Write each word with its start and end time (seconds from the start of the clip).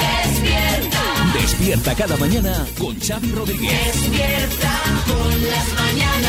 Despierta. 0.00 1.02
Despierta 1.34 1.94
cada 1.94 2.16
mañana 2.16 2.66
con 2.78 2.98
Xavi 2.98 3.32
Rodríguez. 3.32 3.70
Despierta 3.86 4.82
con 5.06 5.44
las 5.50 5.72
mañanas. 5.74 6.19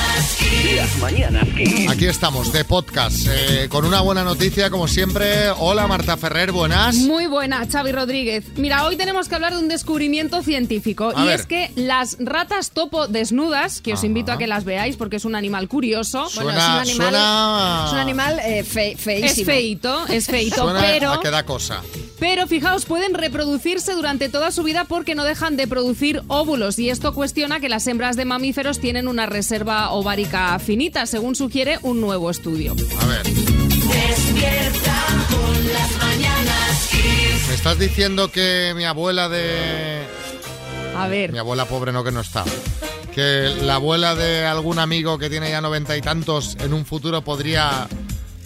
Las 0.76 0.98
mañanas 0.98 1.48
Kiss. 1.56 1.90
Aquí 1.90 2.06
estamos, 2.08 2.52
de 2.52 2.66
podcast, 2.66 3.25
eh, 3.30 3.68
con 3.70 3.86
una 3.86 4.02
buena 4.02 4.23
noticia, 4.23 4.70
como 4.70 4.88
siempre. 4.88 5.50
Hola, 5.57 5.88
Marta 5.88 6.18
Ferrer, 6.18 6.52
buenas. 6.52 6.96
Muy 6.96 7.25
buena, 7.28 7.66
Xavi 7.71 7.92
Rodríguez. 7.93 8.43
Mira, 8.57 8.84
hoy 8.86 8.98
tenemos 8.98 9.28
que 9.29 9.36
hablar 9.36 9.54
de 9.54 9.60
un 9.60 9.70
descubrimiento 9.70 10.43
científico 10.43 11.14
A 11.16 11.24
y 11.24 11.28
ver. 11.28 11.39
es 11.39 11.46
que 11.46 11.71
las 11.75 12.18
ratas 12.20 12.71
topo 12.71 13.07
desnudas, 13.07 13.79
que 13.82 13.93
os 13.93 14.00
Ajá. 14.00 14.07
invito 14.07 14.32
a 14.34 14.38
que 14.38 14.46
las 14.48 14.64
veáis 14.66 14.98
porque 14.98 15.16
es 15.18 15.25
un 15.25 15.36
animal 15.36 15.68
curioso, 15.70 16.28
Suena, 16.29 16.43
Bueno, 16.52 16.60
es 16.60 16.65
un 16.65 16.71
animal, 16.89 17.07
suena- 17.11 17.83
es 17.88 17.92
un 17.93 18.00
animal 18.00 18.39
eh, 18.43 18.64
fe- 18.64 18.92
es 18.93 19.00
feísimo. 19.02 19.46
feito, 19.46 20.07
es 20.07 20.25
feito, 20.28 20.64
Suena 20.64 20.82
pero 20.82 21.11
a 21.14 21.21
que 21.21 21.32
da 21.32 21.43
cosa. 21.46 21.82
pero 22.20 22.46
fijaos, 22.47 22.86
pueden 22.86 23.14
reproducirse 23.14 23.93
durante 23.93 24.28
toda 24.29 24.52
su 24.52 24.64
vida 24.64 24.83
porque 24.86 25.15
no 25.15 25.24
dejan 25.24 25.56
de 25.57 25.68
producir 25.68 26.21
óvulos 26.28 26.78
y 26.78 26.89
esto 26.89 27.14
cuestiona 27.14 27.60
que 27.61 27.70
las 27.70 27.88
hembras 27.88 28.15
de 28.18 28.25
mamíferos 28.25 28.79
tienen 28.79 29.07
una 29.07 29.25
reserva 29.25 29.92
ovárica 29.92 30.40
finita, 30.59 31.05
según 31.05 31.36
sugiere 31.36 31.79
un 31.83 32.02
nuevo 32.02 32.30
estudio. 32.30 32.75
A 33.00 33.05
ver, 33.05 33.23
Despierta 33.23 35.05
con 35.30 35.73
las 35.73 35.97
mañanas 35.97 36.88
Kiss. 36.91 37.47
¿me 37.50 37.53
estás 37.55 37.77
diciendo 37.80 38.31
que 38.31 38.73
mi 38.75 38.86
abuela 38.86 39.27
de... 39.30 40.02
A 40.95 41.08
ver, 41.08 41.31
Mi 41.31 41.39
abuela 41.39 41.66
pobre 41.66 41.91
no 41.91 42.03
que 42.03 42.11
no 42.11 42.22
está. 42.22 42.44
Que 43.14 43.53
la 43.61 43.75
abuela 43.75 44.16
de 44.16 44.45
algún 44.45 44.80
amigo 44.80 45.17
que 45.17 45.30
tiene 45.30 45.50
ya 45.50 45.61
noventa 45.61 45.97
y 45.97 46.02
tantos 46.02 46.55
en 46.59 46.73
un 46.73 46.86
futuro 46.86 47.22
podría 47.22 47.88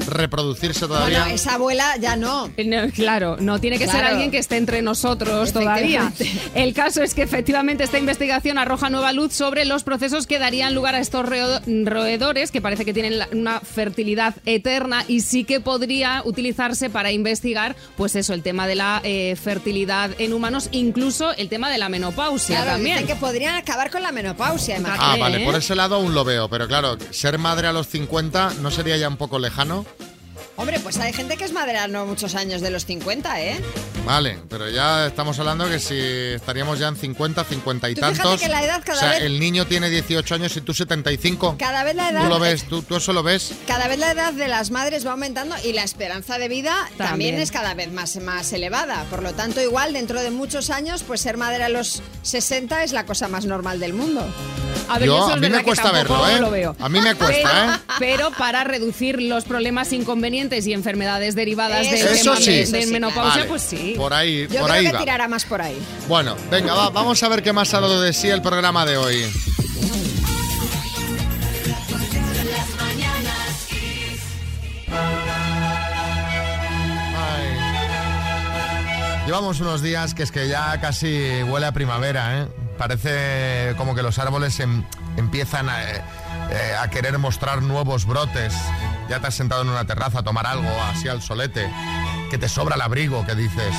reproducirse 0.08 0.82
todavía. 0.82 1.20
Bueno, 1.22 1.36
esa 1.36 1.56
abuela 1.56 1.96
ya 2.00 2.16
no. 2.16 2.50
No, 2.66 2.90
claro, 2.94 3.38
no 3.40 3.60
tiene 3.60 3.78
que 3.78 3.88
ser 3.88 4.04
alguien 4.04 4.32
que 4.32 4.38
esté 4.38 4.58
entre 4.58 4.82
nosotros 4.82 5.54
todavía. 5.54 6.12
El 6.54 6.74
caso 6.74 7.02
es 7.04 7.14
que 7.14 7.22
efectivamente 7.24 7.84
esta 7.84 7.98
investigación 8.00 8.58
arroja 8.58 8.90
nueva 8.90 9.12
luz 9.14 9.34
sobre 9.34 9.66
los 9.66 9.84
procesos 9.84 10.28
que 10.28 10.40
darían 10.40 10.74
lugar 10.76 10.96
a 10.96 11.00
estos 11.00 11.26
roedores 11.28 12.52
que 12.52 12.62
parece 12.62 12.86
que 12.86 12.94
tienen 12.94 13.20
una 13.32 13.60
fertilidad 13.60 14.36
eterna 14.46 15.04
y 15.08 15.22
sí 15.22 15.44
que 15.44 15.60
podría 15.60 16.22
utilizarse 16.26 16.90
para 16.90 17.12
investigar, 17.12 17.76
pues 17.98 18.16
eso, 18.16 18.34
el 18.34 18.42
tema 18.44 18.68
de 18.68 18.76
la 18.76 19.02
eh, 19.04 19.36
fertilidad 19.42 20.12
en 20.20 20.34
humanos, 20.34 20.70
incluso 20.72 21.34
el 21.36 21.50
tema 21.50 21.70
de 21.70 21.78
la 21.78 21.90
menopausia 21.90 22.58
Claro, 22.58 22.72
también. 22.72 22.98
dicen 23.00 23.08
que 23.08 23.20
podrían 23.20 23.56
acabar 23.56 23.90
con 23.92 24.02
la 24.02 24.12
menopausia, 24.12 24.78
imagínate. 24.78 25.04
Ah, 25.06 25.18
¿eh? 25.18 25.20
vale, 25.20 25.46
por 25.46 25.56
ese 25.56 25.76
lado 25.76 25.96
aún 25.96 26.14
lo 26.14 26.24
veo, 26.24 26.50
pero 26.50 26.68
claro, 26.68 26.98
ser 27.12 27.38
madre 27.38 27.68
a 27.68 27.74
los 27.74 27.88
50 27.88 28.54
no 28.62 28.72
sería 28.72 28.98
ya 28.98 29.08
un 29.08 29.18
poco 29.18 29.40
lejano. 29.40 29.86
Hombre, 30.58 30.80
pues 30.80 30.98
hay 31.00 31.12
gente 31.12 31.36
que 31.36 31.44
es 31.44 31.52
madre 31.52 31.78
a 31.78 31.88
no 31.90 32.06
muchos 32.06 32.34
años 32.34 32.62
de 32.62 32.70
los 32.72 32.86
50, 32.86 33.42
¿eh? 33.42 33.60
Vale, 34.06 34.40
pero 34.50 34.70
ya 34.70 35.08
estamos 35.08 35.38
hablando 35.40 35.68
que 35.68 35.80
si 35.80 35.98
estaríamos 35.98 36.80
ya 36.80 36.88
en 36.88 36.96
50, 36.96 37.44
50 37.44 37.90
y 37.90 37.96
Tú 37.96 38.02
tantos. 38.02 38.40
que 38.40 38.48
la 38.48 38.64
edad 38.64 38.82
cada 38.86 38.98
o 38.98 39.02
sea, 39.02 39.10
vez- 39.12 39.24
el 39.24 39.40
niño 39.40 39.66
tiene 39.68 39.90
18 39.90 40.36
años 40.36 40.56
y 40.56 40.62
tú 40.62 40.74
75. 40.74 41.56
Cada 41.60 41.84
vez 41.84 41.96
la 41.96 42.10
edad 42.10 42.24
Tú 42.24 42.30
lo 42.30 42.40
ves, 42.40 42.64
tú, 42.70 42.82
tú 42.84 42.96
eso 42.96 43.12
lo 43.12 43.22
ves. 43.24 43.52
Cada 43.68 43.88
vez 43.90 44.00
la 44.00 44.12
edad 44.12 44.32
de 44.32 44.48
las 44.48 44.72
madres 44.72 45.06
va 45.06 45.12
aumentando 45.12 45.56
y 45.66 45.74
la 45.74 45.84
esperanza 45.84 46.38
de 46.38 46.48
vida 46.48 46.74
también, 46.98 47.10
También. 47.10 47.40
es 47.40 47.52
cada 47.52 47.74
vez 47.74 47.92
más, 47.92 48.16
más 48.18 48.54
elevada. 48.54 49.04
Por 49.10 49.24
lo 49.24 49.34
tanto, 49.34 49.62
igual 49.62 49.92
dentro 49.92 50.22
de 50.22 50.32
muchos 50.32 50.70
años, 50.70 51.04
pues 51.04 51.20
ser 51.20 51.36
madre 51.38 51.64
a 51.66 51.70
los 51.70 52.02
60 52.22 52.84
es 52.84 52.94
la 52.94 53.06
cosa 53.06 53.28
más 53.28 53.46
normal 53.46 53.80
del 53.82 53.94
mundo. 53.94 54.26
A 54.88 55.00
ver, 55.00 55.08
Yo- 55.08 55.18
eso 55.18 55.30
es 55.32 55.34
a 55.34 55.38
mí 55.40 55.50
me 55.50 55.64
cuesta 55.64 55.92
verlo, 55.92 56.28
¿eh? 56.30 56.40
lo 56.40 56.52
veo. 56.52 56.76
A 56.80 56.88
mí 56.90 57.02
me 57.02 57.16
cuesta, 57.16 57.50
pero, 57.52 57.74
¿eh? 57.74 57.78
Pero 58.00 58.32
para 58.38 58.64
reducir 58.64 59.20
los 59.22 59.44
problemas 59.46 59.92
inconvenientes 59.94 60.45
y 60.68 60.74
enfermedades 60.74 61.36
derivadas 61.36 61.82
del 61.90 61.96
Eso 61.96 62.24
tema 62.24 62.38
sí. 62.38 62.46
de, 62.52 62.62
Eso 62.62 62.72
de 62.74 62.84
sí, 62.84 62.92
menopausia, 62.92 63.38
Vale, 63.38 63.46
pues 63.46 63.62
sí. 63.64 63.94
Por 63.98 64.14
ahí, 64.14 64.48
Yo 64.50 64.60
por 64.60 64.70
creo 64.70 64.74
ahí 64.80 64.86
que 64.86 64.92
va. 64.94 65.00
tirará 65.00 65.28
más 65.28 65.44
por 65.46 65.62
ahí. 65.62 65.78
Bueno, 66.08 66.36
venga, 66.52 66.74
va, 66.74 66.90
vamos 66.90 67.22
a 67.24 67.30
ver 67.30 67.42
qué 67.42 67.52
más 67.54 67.74
ha 67.74 67.80
dado 67.82 68.02
de 68.02 68.14
sí 68.14 68.28
el 68.30 68.42
programa 68.42 68.86
de 68.86 68.98
hoy. 68.98 69.26
Llevamos 79.26 79.60
unos 79.60 79.82
días 79.82 80.14
que 80.14 80.22
es 80.24 80.32
que 80.32 80.48
ya 80.48 80.80
casi 80.80 81.42
huele 81.44 81.66
a 81.66 81.72
primavera, 81.72 82.42
¿eh? 82.42 82.48
Parece 82.78 83.74
como 83.76 83.96
que 83.96 84.04
los 84.04 84.20
árboles 84.20 84.60
em- 84.60 84.84
empiezan 85.18 85.68
a, 85.68 85.84
eh, 85.84 86.02
eh, 86.52 86.76
a 86.80 86.90
querer 86.90 87.18
mostrar 87.18 87.62
nuevos 87.62 88.06
brotes. 88.06 88.54
Ya 89.10 89.20
te 89.20 89.28
has 89.28 89.36
sentado 89.36 89.62
en 89.62 89.70
una 89.70 89.86
terraza 89.86 90.20
a 90.20 90.24
tomar 90.24 90.48
algo, 90.48 90.70
así 90.90 91.08
al 91.08 91.22
solete, 91.22 91.72
que 92.30 92.38
te 92.38 92.50
sobra 92.50 92.76
el 92.76 92.82
abrigo, 92.82 93.26
que 93.26 93.36
dices. 93.36 93.74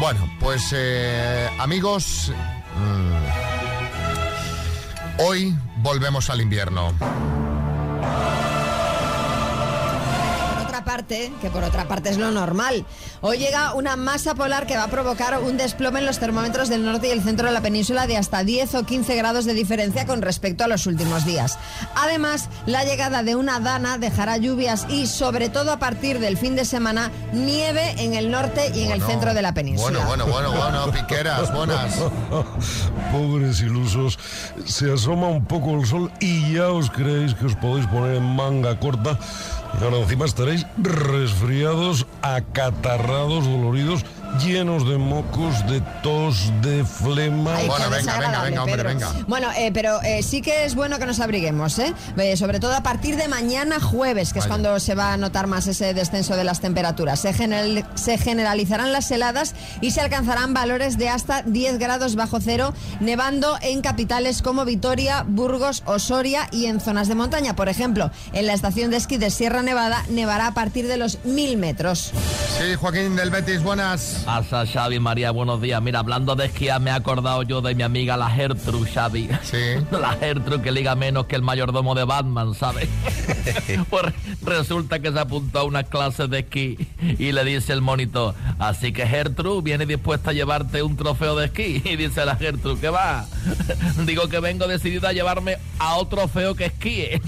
Bueno, 0.00 0.30
pues 0.40 0.72
eh, 0.72 1.50
amigos, 1.58 2.32
mm, 2.76 3.12
hoy 5.22 5.56
volvemos 5.76 6.30
al 6.30 6.40
invierno. 6.40 6.94
Parte, 10.98 11.30
que 11.40 11.48
por 11.48 11.62
otra 11.62 11.86
parte 11.86 12.08
es 12.10 12.18
lo 12.18 12.32
normal, 12.32 12.84
hoy 13.20 13.38
llega 13.38 13.72
una 13.74 13.94
masa 13.94 14.34
polar 14.34 14.66
que 14.66 14.76
va 14.76 14.82
a 14.82 14.88
provocar 14.88 15.38
un 15.38 15.56
desplome 15.56 16.00
en 16.00 16.06
los 16.06 16.18
termómetros 16.18 16.68
del 16.68 16.84
norte 16.84 17.06
y 17.06 17.10
el 17.12 17.22
centro 17.22 17.46
de 17.46 17.52
la 17.52 17.60
península 17.60 18.08
de 18.08 18.16
hasta 18.16 18.42
10 18.42 18.74
o 18.74 18.82
15 18.84 19.14
grados 19.14 19.44
de 19.44 19.54
diferencia 19.54 20.06
con 20.06 20.22
respecto 20.22 20.64
a 20.64 20.66
los 20.66 20.86
últimos 20.86 21.24
días. 21.24 21.56
Además, 21.94 22.48
la 22.66 22.82
llegada 22.82 23.22
de 23.22 23.36
una 23.36 23.60
dana 23.60 23.96
dejará 23.96 24.38
lluvias 24.38 24.86
y, 24.88 25.06
sobre 25.06 25.48
todo 25.48 25.70
a 25.70 25.78
partir 25.78 26.18
del 26.18 26.36
fin 26.36 26.56
de 26.56 26.64
semana, 26.64 27.12
nieve 27.32 27.94
en 27.98 28.14
el 28.14 28.32
norte 28.32 28.72
y 28.74 28.82
en 28.82 28.90
el 28.90 28.98
Bueno, 28.98 29.06
centro 29.12 29.34
de 29.34 29.42
la 29.42 29.54
península. 29.54 30.04
Bueno, 30.04 30.26
bueno, 30.26 30.50
bueno, 30.50 30.80
bueno, 30.82 30.90
piqueras, 30.90 31.54
buenas. 31.54 31.94
Pobres 33.12 33.60
ilusos, 33.60 34.18
se 34.64 34.92
asoma 34.92 35.28
un 35.28 35.44
poco 35.44 35.78
el 35.78 35.86
sol 35.86 36.10
y 36.18 36.54
ya 36.54 36.70
os 36.70 36.90
creéis 36.90 37.34
que 37.34 37.46
os 37.46 37.54
podéis 37.54 37.86
poner 37.86 38.16
en 38.16 38.34
manga 38.34 38.80
corta. 38.80 39.16
Y 39.80 39.84
ahora 39.84 39.98
encima 39.98 40.24
estaréis 40.24 40.66
resfriados, 40.78 42.06
acatarrados, 42.22 43.44
doloridos, 43.44 44.04
llenos 44.44 44.88
de 44.88 44.98
mocos, 44.98 45.66
de 45.66 45.80
tos, 46.02 46.52
de 46.62 46.84
flema. 46.84 47.56
Ay, 47.56 47.66
Bueno, 47.68 47.90
venga, 47.90 48.18
venga, 48.42 48.62
hombre, 48.62 48.76
Pedro. 48.76 48.88
venga. 48.88 49.12
Bueno, 49.26 49.48
eh, 49.56 49.70
pero 49.72 50.00
eh, 50.02 50.22
sí 50.22 50.42
que 50.42 50.64
es 50.64 50.74
bueno 50.74 50.98
que 50.98 51.06
nos 51.06 51.20
abriguemos, 51.20 51.78
¿eh? 51.78 51.92
Eh, 52.16 52.36
Sobre 52.36 52.60
todo 52.60 52.74
a 52.74 52.82
partir 52.82 53.16
de 53.16 53.28
mañana 53.28 53.80
jueves, 53.80 54.32
que 54.32 54.38
es 54.40 54.46
cuando 54.46 54.78
se 54.80 54.94
va 54.94 55.12
a 55.12 55.16
notar 55.16 55.46
más 55.46 55.66
ese 55.66 55.94
descenso 55.94 56.36
de 56.36 56.44
las 56.44 56.60
temperaturas. 56.60 57.20
Se, 57.20 57.32
general- 57.32 57.86
se 57.94 58.18
generalizarán 58.18 58.92
las 58.92 59.10
heladas 59.10 59.54
y 59.80 59.90
se 59.92 60.00
alcanzarán 60.00 60.54
valores 60.54 60.98
de 60.98 61.08
hasta 61.08 61.42
10 61.42 61.78
grados 61.78 62.14
bajo 62.14 62.40
cero, 62.40 62.74
nevando 63.00 63.56
en 63.62 63.80
capitales 63.80 64.42
como 64.42 64.64
Vitoria, 64.64 65.24
Burgos 65.26 65.82
o 65.86 65.98
Soria 65.98 66.48
y 66.52 66.66
en 66.66 66.80
zonas 66.80 67.08
de 67.08 67.14
montaña. 67.14 67.56
Por 67.56 67.68
ejemplo, 67.68 68.10
en 68.32 68.46
la 68.46 68.52
estación 68.54 68.90
de 68.90 68.98
esquí 68.98 69.16
de 69.16 69.30
Sierra 69.30 69.62
Nevada 69.62 70.04
nevará 70.10 70.48
a 70.48 70.54
partir 70.54 70.86
de 70.86 70.96
los 70.96 71.18
1000 71.24 71.56
metros. 71.56 72.12
Sí, 72.58 72.74
Joaquín 72.74 73.16
del 73.16 73.30
Betis, 73.30 73.62
buenas. 73.62 74.17
Pasa, 74.24 74.66
Xavi, 74.66 75.00
María, 75.00 75.30
buenos 75.30 75.60
días. 75.62 75.80
Mira, 75.80 76.00
hablando 76.00 76.36
de 76.36 76.46
esquiar, 76.46 76.80
me 76.80 76.90
he 76.90 76.92
acordado 76.92 77.42
yo 77.42 77.60
de 77.60 77.74
mi 77.74 77.82
amiga 77.82 78.16
la 78.16 78.28
Gertrude, 78.28 78.90
Xavi. 78.90 79.28
Sí. 79.42 79.56
La 79.90 80.12
Gertrude 80.12 80.62
que 80.62 80.70
liga 80.70 80.94
menos 80.94 81.26
que 81.26 81.36
el 81.36 81.42
mayordomo 81.42 81.94
de 81.94 82.04
Batman, 82.04 82.54
¿sabes? 82.54 82.88
pues 83.90 84.12
resulta 84.42 85.00
que 85.00 85.12
se 85.12 85.18
apuntó 85.18 85.60
a 85.60 85.64
unas 85.64 85.84
clases 85.84 86.28
de 86.28 86.40
esquí 86.40 86.76
y 87.18 87.32
le 87.32 87.44
dice 87.44 87.72
el 87.72 87.80
monitor, 87.80 88.34
así 88.58 88.92
que 88.92 89.06
Gertrude 89.06 89.62
viene 89.62 89.86
dispuesta 89.86 90.30
a 90.30 90.32
llevarte 90.32 90.82
un 90.82 90.96
trofeo 90.96 91.36
de 91.36 91.46
esquí. 91.46 91.82
Y 91.84 91.96
dice 91.96 92.24
la 92.24 92.36
Gertrude, 92.36 92.80
¿qué 92.80 92.90
va? 92.90 93.26
Digo 94.04 94.28
que 94.28 94.40
vengo 94.40 94.66
decidida 94.66 95.08
a 95.10 95.12
llevarme 95.12 95.58
a 95.78 95.94
otro 95.96 96.18
trofeo 96.18 96.54
que 96.54 96.66
esquíe. 96.66 97.20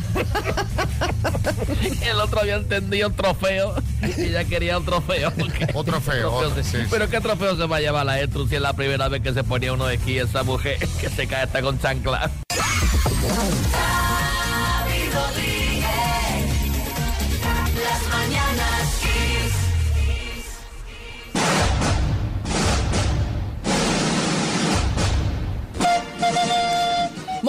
el 2.03 2.21
otro 2.21 2.41
había 2.41 2.57
entendido 2.57 3.11
trofeo 3.11 3.75
y 3.81 3.90
ella 4.17 4.45
quería 4.45 4.79
un 4.79 4.85
trofeo. 4.85 5.33
Otro 5.75 5.83
trofeo, 6.01 6.33
otro, 6.33 6.63
sí. 6.63 6.79
Pero 6.91 7.09
¿qué 7.09 7.21
trofeo 7.21 7.57
se 7.57 7.67
va 7.67 7.77
a 7.77 7.81
llevar 7.81 8.07
la 8.07 8.15
Gertrude 8.15 8.49
si 8.49 8.55
es 8.57 8.63
la 8.63 8.73
primera 8.73 9.09
vez 9.09 9.23
que 9.23 9.33
se 9.33 9.45
ponía 9.45 9.73
uno 9.73 9.87
de 9.87 9.95
esquí 9.95 10.19
esa 10.19 10.43
mujer 10.43 10.79
que 11.01 11.09
se 11.09 11.27
cae 11.27 11.43
hasta 11.43 11.63
con 11.63 11.79
chancla? 11.79 12.31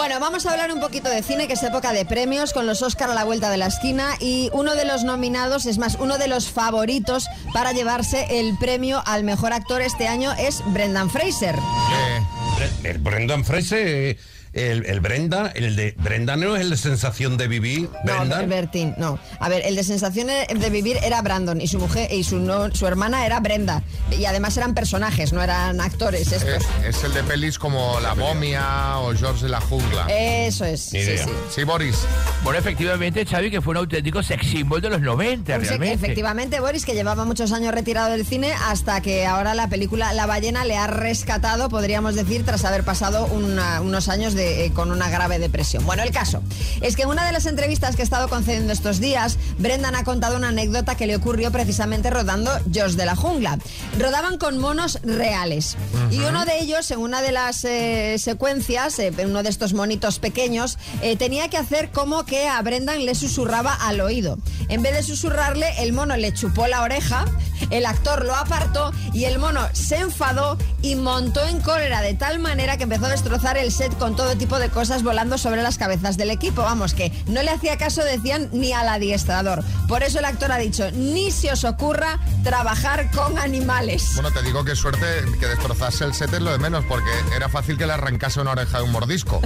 Bueno, 0.01 0.19
vamos 0.19 0.47
a 0.47 0.51
hablar 0.53 0.71
un 0.73 0.79
poquito 0.79 1.09
de 1.09 1.21
cine, 1.21 1.45
que 1.45 1.53
es 1.53 1.61
época 1.61 1.93
de 1.93 2.05
premios, 2.05 2.53
con 2.53 2.65
los 2.65 2.81
Oscar 2.81 3.11
a 3.11 3.13
la 3.13 3.23
vuelta 3.23 3.51
de 3.51 3.57
la 3.57 3.67
esquina. 3.67 4.15
Y 4.19 4.49
uno 4.51 4.73
de 4.73 4.83
los 4.83 5.03
nominados, 5.03 5.67
es 5.67 5.77
más, 5.77 5.95
uno 5.99 6.17
de 6.17 6.27
los 6.27 6.49
favoritos 6.49 7.27
para 7.53 7.71
llevarse 7.71 8.25
el 8.39 8.57
premio 8.57 9.03
al 9.05 9.23
mejor 9.23 9.53
actor 9.53 9.79
este 9.83 10.07
año 10.07 10.33
es 10.39 10.63
Brendan 10.73 11.11
Fraser. 11.11 11.53
Eh, 11.53 12.79
El 12.83 12.97
Brendan 12.97 13.45
Fraser, 13.45 13.87
eh, 13.87 14.17
el, 14.53 14.85
el 14.85 14.99
Brenda, 14.99 15.51
el 15.55 15.75
de 15.75 15.95
Brenda 15.97 16.35
no 16.35 16.55
es 16.55 16.61
el 16.61 16.69
de 16.71 16.77
sensación 16.77 17.37
de 17.37 17.47
vivir, 17.47 17.89
Brenda. 18.03 18.41
No, 18.41 18.47
Bertín, 18.47 18.93
no. 18.97 19.17
A 19.39 19.47
ver, 19.49 19.63
el 19.65 19.75
de 19.75 19.83
sensaciones 19.83 20.47
de 20.47 20.69
vivir 20.69 20.97
era 21.03 21.21
Brandon 21.21 21.61
y 21.61 21.67
su 21.67 21.79
mujer 21.79 22.11
y 22.11 22.23
su, 22.23 22.37
no- 22.39 22.73
su 22.75 22.85
hermana 22.87 23.25
era 23.25 23.39
Brenda. 23.39 23.81
Y 24.11 24.25
además 24.25 24.57
eran 24.57 24.73
personajes, 24.73 25.31
no 25.33 25.41
eran 25.41 25.79
actores 25.79 26.31
estos. 26.31 26.43
Es, 26.83 26.95
es 26.97 27.03
el 27.03 27.13
de 27.13 27.23
pelis 27.23 27.57
como 27.57 27.99
La 28.01 28.13
momia 28.15 28.97
o 28.99 29.13
George 29.15 29.43
de 29.43 29.49
la 29.49 29.61
jungla. 29.61 30.07
Eso 30.09 30.65
es. 30.65 30.91
Ni 30.93 31.01
sí, 31.01 31.17
sí. 31.17 31.29
Sí, 31.55 31.63
Boris. 31.63 31.95
Bueno, 32.43 32.59
efectivamente, 32.59 33.25
Xavi, 33.25 33.51
que 33.51 33.61
fue 33.61 33.71
un 33.71 33.77
auténtico 33.77 34.21
sex 34.23 34.45
symbol 34.47 34.81
de 34.81 34.89
los 34.89 35.01
90, 35.01 35.55
Pues, 35.55 35.67
realmente. 35.69 35.93
efectivamente, 35.95 36.59
Boris, 36.59 36.85
que 36.85 36.93
llevaba 36.93 37.23
muchos 37.25 37.51
años 37.53 37.73
retirado 37.73 38.09
del 38.11 38.25
cine 38.25 38.53
hasta 38.65 38.99
que 39.01 39.25
ahora 39.25 39.53
la 39.53 39.67
película 39.69 40.11
La 40.13 40.25
ballena 40.25 40.65
le 40.65 40.75
ha 40.77 40.87
rescatado, 40.87 41.69
podríamos 41.69 42.15
decir, 42.15 42.43
tras 42.43 42.65
haber 42.65 42.83
pasado 42.83 43.25
una- 43.27 43.79
unos 43.81 44.09
años 44.09 44.33
de, 44.33 44.40
eh, 44.41 44.71
con 44.73 44.91
una 44.91 45.09
grave 45.09 45.39
depresión. 45.39 45.85
Bueno, 45.85 46.03
el 46.03 46.11
caso 46.11 46.41
es 46.81 46.95
que 46.95 47.03
en 47.03 47.09
una 47.09 47.25
de 47.25 47.31
las 47.31 47.45
entrevistas 47.45 47.95
que 47.95 48.01
he 48.01 48.05
estado 48.05 48.27
concediendo 48.27 48.73
estos 48.73 48.99
días, 48.99 49.37
Brendan 49.57 49.95
ha 49.95 50.03
contado 50.03 50.37
una 50.37 50.49
anécdota 50.49 50.95
que 50.95 51.07
le 51.07 51.15
ocurrió 51.15 51.51
precisamente 51.51 52.09
rodando 52.09 52.51
Jos 52.73 52.97
de 52.97 53.05
la 53.05 53.15
Jungla. 53.15 53.57
Rodaban 53.99 54.37
con 54.37 54.57
monos 54.57 54.99
reales 55.03 55.77
y 56.09 56.19
uno 56.19 56.45
de 56.45 56.59
ellos, 56.59 56.89
en 56.91 56.99
una 56.99 57.21
de 57.21 57.31
las 57.31 57.63
eh, 57.65 58.17
secuencias, 58.17 58.99
eh, 58.99 59.11
uno 59.23 59.43
de 59.43 59.49
estos 59.49 59.73
monitos 59.73 60.19
pequeños, 60.19 60.77
eh, 61.01 61.15
tenía 61.15 61.49
que 61.49 61.57
hacer 61.57 61.91
como 61.91 62.25
que 62.25 62.47
a 62.47 62.61
Brendan 62.61 63.05
le 63.05 63.15
susurraba 63.15 63.73
al 63.73 64.01
oído. 64.01 64.37
En 64.69 64.81
vez 64.81 64.93
de 64.93 65.03
susurrarle, 65.03 65.67
el 65.79 65.93
mono 65.93 66.17
le 66.17 66.33
chupó 66.33 66.67
la 66.67 66.81
oreja, 66.81 67.25
el 67.69 67.85
actor 67.85 68.25
lo 68.25 68.35
apartó 68.35 68.91
y 69.13 69.25
el 69.25 69.39
mono 69.39 69.61
se 69.73 69.97
enfadó 69.97 70.57
y 70.81 70.95
montó 70.95 71.45
en 71.45 71.61
cólera 71.61 72.01
de 72.01 72.13
tal 72.13 72.39
manera 72.39 72.77
que 72.77 72.83
empezó 72.83 73.05
a 73.05 73.09
destrozar 73.09 73.57
el 73.57 73.71
set 73.71 73.95
con 73.97 74.15
todo 74.15 74.30
tipo 74.35 74.59
de 74.59 74.69
cosas 74.69 75.03
volando 75.03 75.37
sobre 75.37 75.61
las 75.61 75.77
cabezas 75.77 76.17
del 76.17 76.31
equipo. 76.31 76.61
Vamos, 76.61 76.93
que 76.93 77.11
no 77.27 77.41
le 77.41 77.51
hacía 77.51 77.77
caso, 77.77 78.03
decían, 78.03 78.49
ni 78.51 78.73
al 78.73 78.87
adiestrador. 78.87 79.63
Por 79.87 80.03
eso 80.03 80.19
el 80.19 80.25
actor 80.25 80.51
ha 80.51 80.57
dicho, 80.57 80.89
ni 80.91 81.31
se 81.31 81.51
os 81.51 81.63
ocurra 81.63 82.19
trabajar 82.43 83.11
con 83.11 83.37
animales. 83.37 84.11
Bueno, 84.15 84.31
te 84.31 84.41
digo 84.43 84.63
que 84.63 84.75
suerte 84.75 85.05
que 85.39 85.47
destrozase 85.47 86.05
el 86.05 86.13
set 86.13 86.33
es 86.33 86.41
lo 86.41 86.51
de 86.51 86.57
menos, 86.57 86.85
porque 86.85 87.11
era 87.35 87.49
fácil 87.49 87.77
que 87.77 87.85
le 87.85 87.93
arrancase 87.93 88.39
una 88.41 88.51
oreja 88.51 88.77
de 88.79 88.83
un 88.83 88.91
mordisco. 88.91 89.41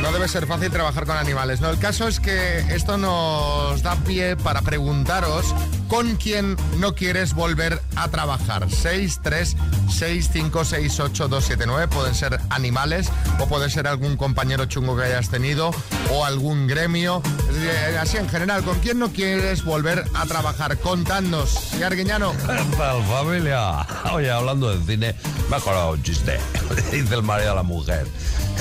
No 0.00 0.12
debe 0.12 0.28
ser 0.28 0.46
fácil 0.46 0.70
trabajar 0.70 1.04
con 1.04 1.16
animales. 1.16 1.60
No, 1.60 1.68
el 1.68 1.78
caso 1.78 2.08
es 2.08 2.20
que 2.20 2.60
esto 2.74 2.96
nos 2.96 3.82
da 3.82 3.96
pie 3.96 4.36
para 4.36 4.62
preguntaros 4.62 5.54
con 5.88 6.16
quién 6.16 6.56
no 6.78 6.94
quieres 6.94 7.34
volver 7.34 7.82
a 7.96 8.08
trabajar. 8.08 8.70
6, 8.70 9.20
3, 9.22 9.56
6, 9.90 10.30
5, 10.32 10.64
6, 10.64 11.00
8, 11.00 11.28
2, 11.28 11.44
7, 11.44 11.64
9. 11.66 11.88
Pueden 11.88 12.14
ser 12.14 12.40
animales 12.48 12.99
o 13.38 13.46
puede 13.46 13.70
ser 13.70 13.86
algún 13.86 14.16
compañero 14.16 14.66
chungo 14.66 14.96
que 14.96 15.04
hayas 15.04 15.28
tenido 15.28 15.70
o 16.10 16.24
algún 16.24 16.66
gremio. 16.66 17.22
Es 17.48 17.54
decir, 17.54 17.70
eh, 17.70 17.98
así 17.98 18.16
en 18.16 18.28
general, 18.28 18.62
¿con 18.62 18.78
quién 18.80 18.98
no 18.98 19.10
quieres 19.12 19.64
volver 19.64 20.04
a 20.14 20.26
trabajar? 20.26 20.78
Contadnos. 20.78 21.74
Y 21.78 21.82
Arguiñano. 21.82 22.32
¿Qué 22.32 22.76
tal, 22.76 23.02
familia? 23.04 23.86
Oye, 24.12 24.30
hablando 24.30 24.76
de 24.76 24.84
cine, 24.84 25.14
me 25.48 25.56
ha 25.56 25.58
acordado 25.58 25.92
un 25.92 26.02
chiste. 26.02 26.38
Dice 26.92 27.14
el 27.14 27.22
marido 27.22 27.52
a 27.52 27.54
la 27.54 27.62
mujer. 27.62 28.06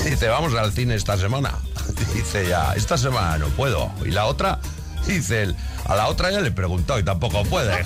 Dice, 0.04 0.28
vamos 0.28 0.54
al 0.56 0.72
cine 0.72 0.96
esta 0.96 1.18
semana. 1.18 1.54
Dice 2.14 2.48
ya, 2.48 2.74
esta 2.74 2.98
semana 2.98 3.38
no 3.38 3.48
puedo. 3.48 3.92
Y 4.06 4.12
la 4.12 4.26
otra, 4.26 4.60
dice 5.06 5.44
él, 5.44 5.56
a 5.86 5.96
la 5.96 6.08
otra 6.08 6.32
ya 6.32 6.40
le 6.40 6.50
he 6.50 6.52
preguntado 6.52 7.00
y 7.00 7.04
tampoco 7.04 7.44
puede. 7.44 7.84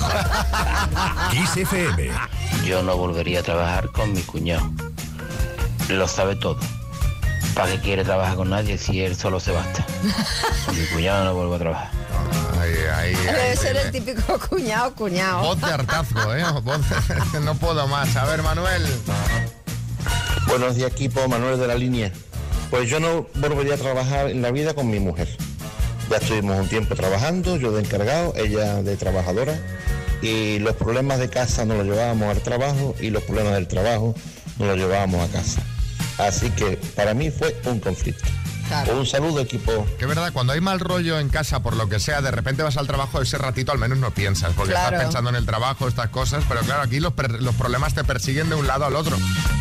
Kiss 1.32 1.58
FM. 1.58 2.12
Yo 2.66 2.84
no 2.84 2.98
volvería 2.98 3.40
a 3.40 3.44
trabajar 3.44 3.90
con 3.92 4.14
mi 4.14 4.22
cuñado. 4.22 4.70
Lo 5.90 6.08
sabe 6.08 6.36
todo. 6.36 6.58
¿Para 7.56 7.72
qué 7.72 7.80
quiere 7.82 8.04
trabajar 8.04 8.36
con 8.36 8.50
nadie 8.50 8.78
si 8.78 9.02
él 9.04 9.16
solo 9.16 9.40
se 9.40 9.52
basta? 9.52 9.86
Con 10.66 10.80
mi 10.80 10.86
cuñado 10.88 11.26
no 11.26 11.36
vuelvo 11.36 11.56
a 11.56 11.60
trabajar. 11.60 11.92
Ahí, 12.60 12.72
ahí, 12.96 13.16
ahí, 13.16 13.26
Debe 13.26 13.56
ser 13.58 13.76
el 13.78 13.92
típico 13.92 14.40
cuñado, 14.50 14.94
cuñado. 14.96 15.42
Voz 15.42 15.62
de 15.62 15.68
hartazgo, 15.72 16.34
¿eh? 16.34 16.44
Voz 16.64 16.82
de- 16.90 17.40
No 17.42 17.54
puedo 17.56 17.86
más. 17.88 18.16
A 18.16 18.26
ver, 18.26 18.42
Manuel. 18.42 18.82
Buenos 20.48 20.76
días, 20.76 20.92
equipo. 20.92 21.28
Manuel 21.28 21.60
de 21.60 21.68
la 21.68 21.76
línea. 21.76 22.12
Pues 22.72 22.90
yo 22.90 23.00
no 23.00 23.28
volvería 23.36 23.76
a 23.76 23.78
trabajar 23.78 24.30
en 24.32 24.42
la 24.42 24.50
vida 24.52 24.74
con 24.74 24.90
mi 24.90 25.00
mujer. 25.00 25.28
Ya 26.10 26.18
estuvimos 26.18 26.58
un 26.60 26.68
tiempo 26.68 26.96
trabajando, 26.96 27.58
yo 27.58 27.72
de 27.72 27.82
encargado, 27.82 28.34
ella 28.36 28.82
de 28.82 28.98
trabajadora. 28.98 29.60
Y 30.24 30.58
los 30.60 30.76
problemas 30.76 31.20
de 31.20 31.30
casa 31.30 31.66
nos 31.66 31.78
los 31.78 31.86
llevábamos 31.86 32.30
al 32.36 32.42
trabajo 32.42 32.96
y 33.00 33.10
los 33.12 33.22
problemas 33.24 33.54
del 33.54 33.68
trabajo 33.68 34.16
nos 34.58 34.68
los 34.70 34.78
llevábamos 34.78 35.30
a 35.30 35.32
casa. 35.32 35.62
Así 36.18 36.50
que 36.52 36.78
para 36.96 37.14
mí 37.14 37.32
fue 37.32 37.56
un 37.66 37.80
conflicto. 37.80 38.24
Claro. 38.68 38.98
Un 38.98 39.06
saludo, 39.06 39.42
equipo. 39.42 39.86
Que 40.00 40.06
verdad, 40.06 40.32
cuando 40.32 40.54
hay 40.54 40.62
mal 40.62 40.80
rollo 40.80 41.20
en 41.20 41.28
casa, 41.30 41.62
por 41.62 41.76
lo 41.76 41.90
que 41.90 42.00
sea, 42.00 42.22
de 42.22 42.32
repente 42.32 42.64
vas 42.64 42.78
al 42.78 42.88
trabajo, 42.88 43.22
ese 43.22 43.38
ratito 43.38 43.72
al 43.74 43.78
menos 43.78 43.98
no 43.98 44.12
piensas, 44.12 44.54
porque 44.56 44.72
Claro. 44.72 44.96
estás 44.96 45.04
pensando 45.04 45.30
en 45.30 45.36
el 45.36 45.46
trabajo, 45.46 45.88
estas 45.88 46.10
cosas, 46.10 46.44
pero 46.48 46.62
claro, 46.62 46.82
aquí 46.82 47.00
los, 47.02 47.14
per- 47.14 47.42
los 47.42 47.54
problemas 47.56 47.94
te 47.94 48.04
persiguen 48.06 48.50
de 48.50 48.56
un 48.56 48.66
lado 48.66 48.86
al 48.86 48.96
otro. 48.96 49.18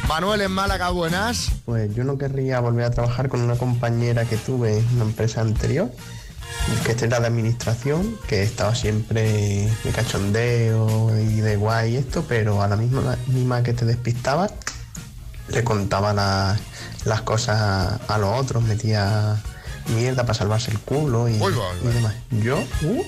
Manuel 0.08 0.40
en 0.43 0.52
Málaga, 0.52 0.90
buenas. 0.90 1.50
Pues 1.64 1.93
yo 1.94 2.04
no 2.04 2.16
querría 2.16 2.60
volver 2.60 2.84
a 2.84 2.90
trabajar 2.90 3.28
con 3.28 3.40
una 3.43 3.56
compañera 3.56 4.25
que 4.25 4.37
tuve 4.37 4.78
en 4.78 4.88
una 4.94 5.04
empresa 5.04 5.40
anterior, 5.40 5.90
que 6.87 6.93
era 7.04 7.19
de 7.20 7.26
administración, 7.26 8.16
que 8.28 8.44
estaba 8.44 8.75
siempre 8.75 9.69
de 9.82 9.90
cachondeo 9.93 11.10
y 11.19 11.40
de 11.40 11.56
guay 11.56 11.94
y 11.94 11.96
esto, 11.96 12.25
pero 12.28 12.62
a 12.62 12.69
la 12.69 12.76
misma, 12.76 13.02
la 13.02 13.16
misma 13.26 13.62
que 13.64 13.72
te 13.72 13.84
despistaba, 13.84 14.49
le 15.52 15.64
contaba 15.64 16.12
la- 16.12 16.56
las 17.04 17.20
cosas 17.22 17.60
a, 17.60 17.94
a 18.14 18.19
los 18.19 18.38
otros, 18.40 18.62
metía 18.62 19.37
mierda 19.94 20.22
para 20.22 20.34
salvarse 20.34 20.70
el 20.70 20.78
culo 20.78 21.28
y, 21.28 21.32
Uy, 21.40 21.52
va, 21.54 21.64
y 21.90 21.94
demás. 21.94 22.14
Yo, 22.31 22.58
uh, 22.58 23.02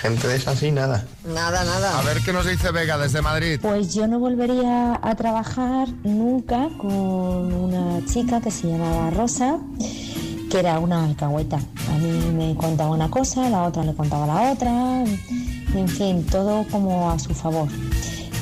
gente 0.00 0.26
de 0.28 0.36
esa 0.36 0.52
así, 0.52 0.70
nada. 0.72 1.04
Nada, 1.24 1.64
nada. 1.64 1.98
A 1.98 2.02
ver 2.02 2.20
qué 2.24 2.32
nos 2.32 2.46
dice 2.46 2.70
Vega 2.70 2.96
desde 2.98 3.20
Madrid. 3.22 3.58
Pues 3.60 3.92
yo 3.94 4.06
no 4.06 4.18
volvería 4.18 4.98
a 5.02 5.14
trabajar 5.14 5.88
nunca 6.04 6.68
con 6.78 7.52
una 7.52 8.04
chica 8.06 8.40
que 8.40 8.50
se 8.50 8.68
llamaba 8.68 9.10
Rosa, 9.10 9.58
que 10.50 10.58
era 10.58 10.78
una 10.78 11.04
alcahueta. 11.04 11.58
A 11.90 11.98
mí 11.98 12.32
me 12.34 12.54
contaba 12.56 12.90
una 12.90 13.10
cosa, 13.10 13.48
la 13.50 13.64
otra 13.64 13.84
le 13.84 13.94
contaba 13.94 14.26
la 14.26 14.52
otra, 14.52 15.04
en 15.04 15.88
fin, 15.88 16.24
todo 16.26 16.64
como 16.70 17.10
a 17.10 17.18
su 17.18 17.34
favor. 17.34 17.68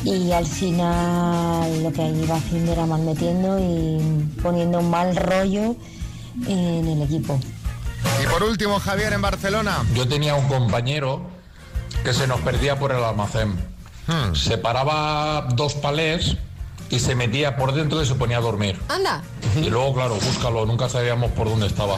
Y 0.05 0.33
al 0.33 0.47
final 0.47 1.83
lo 1.83 1.93
que 1.93 2.09
iba 2.09 2.37
haciendo 2.37 2.73
era 2.73 2.87
mal 2.87 3.03
metiendo 3.03 3.59
y 3.59 3.99
poniendo 4.43 4.81
un 4.81 4.91
mal 4.91 5.15
rollo 5.15 5.77
en 6.47 6.89
el 6.89 7.03
equipo. 7.03 7.39
Y 8.23 8.27
por 8.27 8.43
último, 8.43 8.81
Javier 8.81 9.13
en 9.13 9.23
Barcelona. 9.23 9.85
Yo 9.95 10.09
tenía 10.09 10.35
un 10.35 10.49
compañero 10.49 11.23
que 12.05 12.13
se 12.13 12.27
nos 12.27 12.41
perdía 12.41 12.79
por 12.79 12.93
el 12.93 13.03
almacén. 13.03 13.53
Hmm. 14.07 14.35
Se 14.35 14.59
paraba 14.59 15.47
dos 15.55 15.75
palés 15.75 16.37
y 16.91 16.99
se 16.99 17.15
metía 17.15 17.57
por 17.57 17.73
dentro 17.73 18.03
y 18.03 18.07
se 18.07 18.15
ponía 18.15 18.39
a 18.39 18.41
dormir. 18.41 18.79
Anda. 18.89 19.23
Y 19.57 19.71
luego, 19.71 19.95
claro, 19.95 20.17
búscalo, 20.17 20.67
nunca 20.67 20.89
sabíamos 20.89 21.31
por 21.33 21.49
dónde 21.49 21.67
estaba. 21.67 21.97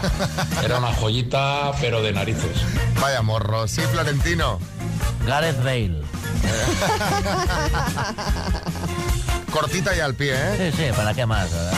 Era 0.64 0.78
una 0.78 0.92
joyita, 0.92 1.73
pero 1.80 2.02
de 2.02 2.12
narices. 2.12 2.62
Vaya 3.00 3.23
morro. 3.23 3.66
Sí, 3.66 3.80
Florentino. 3.80 4.58
Gareth 5.26 5.62
Bale. 5.64 6.13
Cortita 9.52 9.94
y 9.96 10.00
al 10.00 10.14
pie, 10.14 10.34
¿eh? 10.34 10.72
Sí, 10.72 10.76
sí, 10.84 10.90
¿para 10.96 11.14
qué 11.14 11.26
más? 11.26 11.50
verdad? 11.50 11.72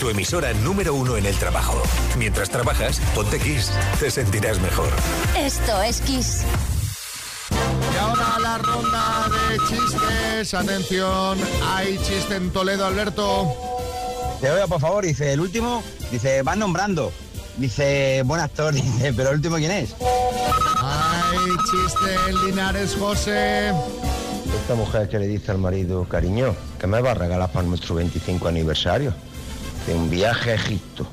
Tu 0.00 0.10
emisora 0.10 0.52
número 0.54 0.94
uno 0.94 1.16
en 1.16 1.26
el 1.26 1.36
trabajo. 1.36 1.80
Mientras 2.18 2.50
trabajas, 2.50 3.00
ponte 3.14 3.38
Kiss. 3.38 3.70
Te 4.00 4.10
sentirás 4.10 4.58
mejor. 4.60 4.88
Esto 5.36 5.80
es 5.82 6.00
Kiss. 6.00 6.42
Y 7.94 7.98
ahora 7.98 8.38
la 8.40 8.58
ronda 8.58 9.28
de 9.48 9.58
chistes. 9.68 10.54
Atención, 10.54 11.38
hay 11.64 11.98
chiste 11.98 12.34
en 12.36 12.50
Toledo, 12.50 12.86
Alberto. 12.86 13.54
Te 14.40 14.50
oiga, 14.50 14.66
por 14.66 14.80
favor, 14.80 15.04
dice, 15.04 15.32
el 15.32 15.40
último, 15.40 15.82
dice, 16.10 16.42
van 16.42 16.58
nombrando. 16.58 17.12
Dice, 17.56 18.22
buen 18.24 18.40
actor, 18.40 18.74
dice, 18.74 19.12
pero 19.12 19.28
el 19.30 19.36
último 19.36 19.56
quién 19.56 19.70
es. 19.70 19.94
Chiste 21.64 22.14
en 22.28 22.46
Linares, 22.46 22.96
José. 22.98 23.72
Esta 24.60 24.74
mujer 24.74 25.08
que 25.08 25.18
le 25.18 25.26
dice 25.26 25.52
al 25.52 25.58
marido, 25.58 26.04
cariño, 26.04 26.54
que 26.78 26.86
me 26.86 27.00
va 27.00 27.12
a 27.12 27.14
regalar 27.14 27.50
para 27.50 27.66
nuestro 27.66 27.94
25 27.94 28.48
aniversario? 28.48 29.14
De 29.86 29.94
un 29.94 30.10
viaje 30.10 30.52
a 30.52 30.54
Egipto. 30.54 31.06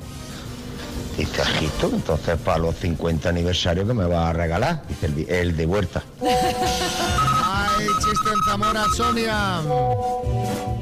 Dice, 1.18 1.42
¿Egipto? 1.42 1.92
Entonces 1.94 2.38
para 2.40 2.58
los 2.60 2.76
50 2.78 3.30
aniversarios 3.30 3.88
que 3.88 3.94
me 3.94 4.06
va 4.06 4.30
a 4.30 4.34
regalar. 4.34 4.84
Dice, 4.88 5.06
el, 5.08 5.30
el 5.30 5.58
de 5.58 5.66
vuelta. 5.66 6.04
Hay 6.22 7.88
chiste 8.00 8.30
en 8.34 8.44
Zamora, 8.50 8.86
Sonia. 8.96 9.58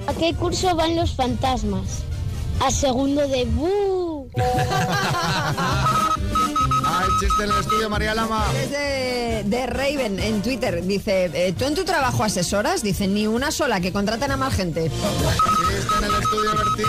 ¿A 0.07 0.13
qué 0.17 0.33
curso 0.33 0.75
van 0.75 0.95
los 0.95 1.13
fantasmas? 1.13 2.03
A 2.59 2.71
segundo 2.71 3.27
de 3.27 3.45
Bu. 3.45 4.29
Hay 6.97 7.07
chiste 7.19 7.43
en 7.43 7.51
el 7.51 7.59
estudio, 7.59 7.89
María 7.89 8.15
Lama. 8.15 8.45
Es 8.59 8.71
de, 8.71 9.43
de 9.45 9.67
Raven 9.67 10.19
en 10.19 10.41
Twitter. 10.41 10.83
Dice, 10.83 11.29
eh, 11.33 11.53
¿tú 11.57 11.65
en 11.65 11.75
tu 11.75 11.83
trabajo 11.85 12.23
asesoras? 12.23 12.81
Dice, 12.81 13.07
ni 13.07 13.27
una 13.27 13.51
sola, 13.51 13.79
que 13.79 13.93
contraten 13.93 14.31
a 14.31 14.37
más 14.37 14.55
gente. 14.55 14.89
Sí, 14.89 14.95
en 15.97 16.03
el 16.03 16.13
estudio, 16.15 16.51
Bertín. 16.55 16.87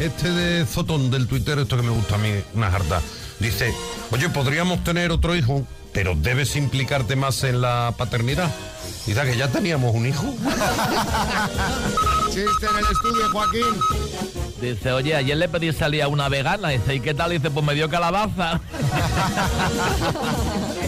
Este 0.00 0.30
de 0.30 0.66
Zotón 0.66 1.10
del 1.10 1.28
Twitter, 1.28 1.58
esto 1.60 1.76
que 1.76 1.82
me 1.82 1.90
gusta 1.90 2.16
a 2.16 2.18
mí, 2.18 2.30
una 2.54 2.70
jarta. 2.72 3.00
Dice, 3.38 3.72
oye, 4.10 4.28
podríamos 4.30 4.82
tener 4.82 5.12
otro 5.12 5.36
hijo, 5.36 5.64
pero 5.92 6.14
debes 6.16 6.56
implicarte 6.56 7.14
más 7.14 7.44
en 7.44 7.60
la 7.60 7.94
paternidad. 7.96 8.50
Dice 9.06 9.22
que 9.22 9.36
ya 9.36 9.48
teníamos 9.48 9.94
un 9.94 10.06
hijo. 10.06 10.24
Chiste 12.30 12.66
en 12.66 12.78
el 12.78 12.84
estudio, 12.92 13.30
Joaquín. 13.30 14.45
Dice, 14.60 14.92
oye, 14.92 15.14
ayer 15.14 15.36
le 15.36 15.48
pedí 15.48 15.72
salir 15.72 16.02
a 16.02 16.08
una 16.08 16.28
vegana. 16.28 16.70
Dice, 16.70 16.94
¿y 16.94 17.00
qué 17.00 17.14
tal? 17.14 17.30
Dice, 17.30 17.50
pues 17.50 17.64
me 17.64 17.74
dio 17.74 17.90
calabaza. 17.90 18.60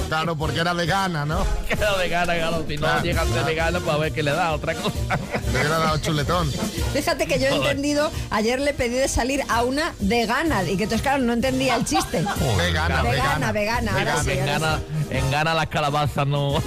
Claro, 0.09 0.37
porque 0.37 0.61
era 0.61 0.73
vegana, 0.73 1.25
¿no? 1.25 1.45
Que 1.69 1.75
era 1.75 1.95
vegana, 1.97 2.35
claro. 2.35 2.65
Si 2.67 2.75
no 2.77 2.81
Claro, 2.81 3.03
llega 3.03 3.21
a 3.21 3.25
ser 3.25 3.33
claro. 3.35 3.47
vegana, 3.47 3.81
pues 3.81 3.95
a 3.95 3.99
ver 3.99 4.13
qué 4.13 4.23
le 4.23 4.31
da, 4.33 4.53
otra 4.53 4.75
cosa. 4.75 4.97
Le 5.53 5.59
hubiera 5.59 5.79
dado 5.79 5.99
chuletón. 5.99 6.51
Fíjate 6.93 7.27
que 7.27 7.39
yo 7.39 7.47
he 7.49 7.55
entendido, 7.57 8.11
ayer 8.31 8.61
le 8.61 8.73
pedí 8.75 8.95
de 8.95 9.09
salir 9.09 9.43
a 9.49 9.63
una 9.63 9.95
vegana 10.01 10.63
y 10.65 10.77
que 10.77 10.85
entonces, 10.85 11.03
claro, 11.03 11.23
no 11.23 11.33
entendía 11.33 11.77
el 11.77 11.85
chiste. 11.85 12.25
Vegana, 12.57 13.03
Vegana, 13.03 13.53
vegana, 13.53 13.93
ahora 13.93 14.23
sí, 14.23 14.31
que 14.31 14.41
en 14.41 14.49
ahora 14.49 14.59
gana, 14.59 14.81
en 15.11 15.31
gana 15.31 15.55
las 15.55 15.67
calabazas 15.69 16.27
no. 16.27 16.53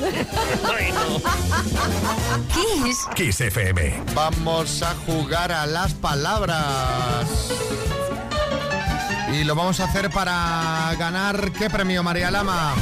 No. 0.91 1.21
Kiss. 2.53 2.97
Kiss 3.15 3.41
FM. 3.41 4.03
Vamos 4.13 4.81
a 4.83 4.93
jugar 5.05 5.51
a 5.51 5.65
las 5.65 5.93
palabras. 5.93 7.25
Y 9.31 9.43
lo 9.45 9.55
vamos 9.55 9.79
a 9.79 9.85
hacer 9.85 10.09
para 10.09 10.93
ganar 10.97 11.51
¿qué 11.53 11.69
premio, 11.69 12.03
María 12.03 12.29
Lama? 12.31 12.73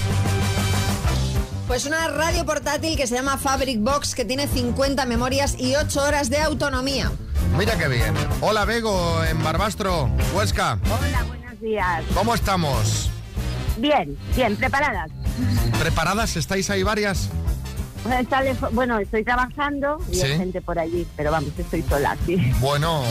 Pues 1.69 1.85
una 1.85 2.07
radio 2.07 2.45
portátil 2.47 2.97
que 2.97 3.05
se 3.05 3.13
llama 3.13 3.37
Fabric 3.37 3.79
Box 3.79 4.15
que 4.15 4.25
tiene 4.25 4.47
50 4.47 5.05
memorias 5.05 5.55
y 5.59 5.75
8 5.75 6.01
horas 6.01 6.31
de 6.31 6.39
autonomía. 6.39 7.11
Mira 7.55 7.77
qué 7.77 7.87
bien. 7.87 8.15
Hola, 8.41 8.65
Bego, 8.65 9.23
en 9.23 9.43
Barbastro, 9.43 10.09
Huesca. 10.33 10.79
Hola, 10.85 11.23
buenos 11.27 11.61
días. 11.61 12.03
¿Cómo 12.15 12.33
estamos? 12.33 13.11
Bien, 13.77 14.17
bien, 14.35 14.55
preparadas. 14.55 15.11
¿Preparadas? 15.79 16.35
¿Estáis 16.37 16.71
ahí 16.71 16.81
varias? 16.81 17.29
Bueno, 18.71 18.97
estoy 18.97 19.23
trabajando 19.23 19.99
y 20.11 20.15
Sí. 20.15 20.21
hay 20.23 20.37
gente 20.37 20.61
por 20.61 20.79
allí, 20.79 21.05
pero 21.15 21.31
vamos, 21.31 21.51
estoy 21.55 21.83
sola, 21.83 22.17
sí. 22.25 22.35
Bueno, 22.59 23.01
bueno, 23.01 23.03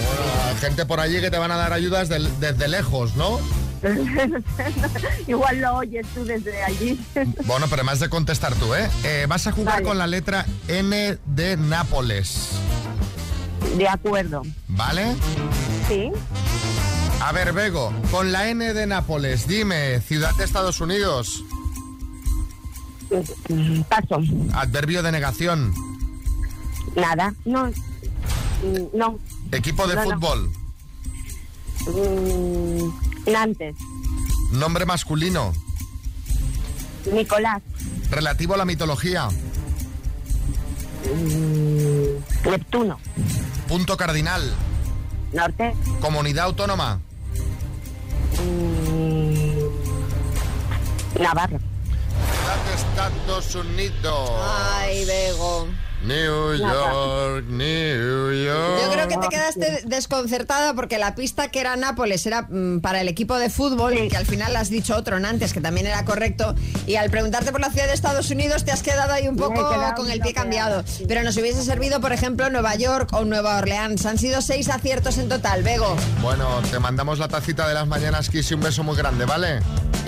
hay 0.49 0.57
gente 0.57 0.85
por 0.85 0.99
allí 0.99 1.21
que 1.21 1.31
te 1.31 1.39
van 1.39 1.53
a 1.53 1.57
dar 1.57 1.73
ayudas 1.73 2.09
desde 2.09 2.67
lejos, 2.69 3.15
¿no? 3.15 3.39
Igual 5.27 5.61
lo 5.61 5.75
oyes 5.77 6.07
tú 6.15 6.25
desde 6.25 6.63
allí. 6.63 7.01
Bueno, 7.47 7.67
pero 7.69 7.85
más 7.85 8.01
de 8.01 8.09
contestar 8.09 8.55
tú, 8.55 8.75
¿eh? 8.75 8.89
Eh, 9.05 9.27
vas 9.29 9.47
a 9.47 9.53
jugar 9.53 9.75
Vale. 9.77 9.87
con 9.87 9.99
la 9.99 10.07
letra 10.07 10.47
N 10.69 11.19
de 11.27 11.57
Nápoles, 11.57 12.51
De 13.77 13.89
acuerdo. 13.89 14.43
¿vale? 14.69 15.15
Sí. 15.89 16.11
A 17.21 17.33
ver, 17.33 17.53
Bego, 17.53 17.93
con 18.11 18.31
la 18.33 18.49
N 18.49 18.73
de 18.75 18.87
Nápoles, 18.87 19.47
dime, 19.49 20.01
ciudad 20.01 20.35
de 20.37 20.45
Estados 20.45 20.81
Unidos, 20.81 21.43
Paso. 23.89 24.21
adverbio 24.55 25.03
de 25.03 25.13
negación, 25.13 25.75
Nada. 26.95 27.35
No. 27.45 27.71
No. 28.93 29.19
equipo 29.53 29.87
de 29.87 29.95
no. 29.97 30.03
fútbol, 30.03 30.51
Mm, 31.89 32.91
Nantes. 33.31 33.77
nombre 34.53 34.85
masculino, 34.87 35.53
Nicolás. 37.13 37.63
relativo 38.11 38.55
a 38.55 38.57
la 38.59 38.65
mitología, 38.65 39.29
Mm, 41.05 42.51
Neptuno. 42.51 42.99
punto 43.69 43.97
cardinal, 43.97 44.43
Norte. 45.33 45.75
comunidad 46.01 46.47
autónoma, 46.47 47.01
Mm, 48.39 49.59
Navarra. 51.21 51.59
Estados 52.75 53.55
Unidos. 53.55 54.31
Ay, 54.43 55.05
Bego. 55.05 55.67
New 56.05 56.55
York, 56.57 57.45
New 57.49 58.33
York. 58.33 58.81
Yo 58.83 58.93
creo 58.93 59.09
que 59.09 59.17
te 59.17 59.29
quedaste 59.29 59.83
desconcertada 59.87 60.75
porque 60.75 60.99
la 60.99 61.15
pista 61.15 61.49
que 61.49 61.61
era 61.61 61.77
Nápoles 61.77 62.25
era 62.27 62.43
mm, 62.43 62.81
para 62.81 63.01
el 63.01 63.09
equipo 63.09 63.37
de 63.37 63.51
fútbol 63.51 63.99
y 63.99 64.09
que 64.09 64.17
al 64.17 64.27
final 64.27 64.55
has 64.57 64.71
dicho 64.71 64.97
otro 64.97 65.17
antes 65.17 65.53
que 65.53 65.61
también 65.61 65.87
era 65.87 66.05
correcto 66.05 66.55
y 66.87 66.97
al 66.97 67.11
preguntarte 67.11 67.51
por 67.51 67.61
la 67.61 67.71
ciudad 67.71 67.87
de 67.87 67.95
Estados 67.95 68.31
Unidos 68.31 68.65
te 68.65 68.71
has 68.71 68.83
quedado 68.83 69.13
ahí 69.13 69.27
un 69.27 69.37
poco 69.37 69.69
con 69.97 70.11
el 70.11 70.21
pie 70.21 70.33
cambiado. 70.33 70.85
Pero 71.07 71.23
nos 71.23 71.37
hubiese 71.37 71.63
servido, 71.63 72.01
por 72.01 72.13
ejemplo, 72.13 72.51
Nueva 72.51 72.77
York 72.77 73.11
o 73.13 73.25
Nueva 73.25 73.59
Orleans. 73.59 74.07
Han 74.07 74.19
sido 74.19 74.41
seis 74.43 74.69
aciertos 74.69 75.19
en 75.19 75.29
total, 75.29 75.63
Bego. 75.63 75.97
Bueno, 76.23 76.61
te 76.71 76.79
mandamos 76.79 77.19
la 77.19 77.29
tacita 77.29 77.67
de 77.69 77.75
las 77.75 77.87
mañanas, 77.87 78.29
Kiss, 78.31 78.51
y 78.51 78.55
un 78.55 78.61
beso 78.61 78.83
muy 78.83 78.97
grande, 78.97 79.25
¿vale? 79.25 79.61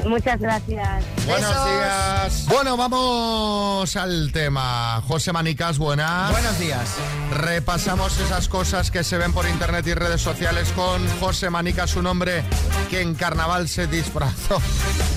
Muchas 0.07 0.41
gracias. 0.41 1.05
Buenos 1.27 1.49
Besos. 1.51 1.65
días. 1.67 2.47
Bueno, 2.49 2.77
vamos 2.77 3.97
al 3.97 4.33
tema. 4.33 5.03
José 5.07 5.33
Manicas, 5.33 5.79
buenas. 5.79 6.31
Buenos 6.33 6.59
días. 6.59 6.89
Repasamos 7.33 8.19
esas 8.19 8.49
cosas 8.49 8.91
que 8.91 9.05
se 9.05 9.19
ven 9.19 9.33
por 9.33 9.47
internet 9.49 9.87
y 9.87 9.95
redes 9.95 10.21
sociales 10.21 10.71
con 10.75 11.07
José 11.21 11.51
Manicas, 11.51 11.95
un 11.97 12.07
hombre 12.07 12.43
que 12.91 13.01
en 13.03 13.15
carnaval 13.15 13.69
se 13.69 13.87
disfrazó 13.87 14.61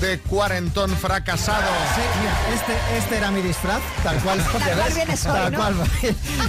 de 0.00 0.20
cuarentón 0.20 0.90
fracasado. 0.96 1.66
Sí, 1.94 2.02
mira, 2.20 2.54
este, 2.54 2.98
este 2.98 3.16
era 3.16 3.30
mi 3.30 3.42
disfraz, 3.42 3.80
tal 4.02 4.16
cual. 4.18 4.38
lo 4.38 4.44
Tal 4.58 4.62
cual 4.62 4.84
ves, 4.84 4.94
vienes 4.94 5.26
hoy, 5.26 5.32
tal 5.32 5.52
¿no? 5.52 5.58
cual. 5.58 5.74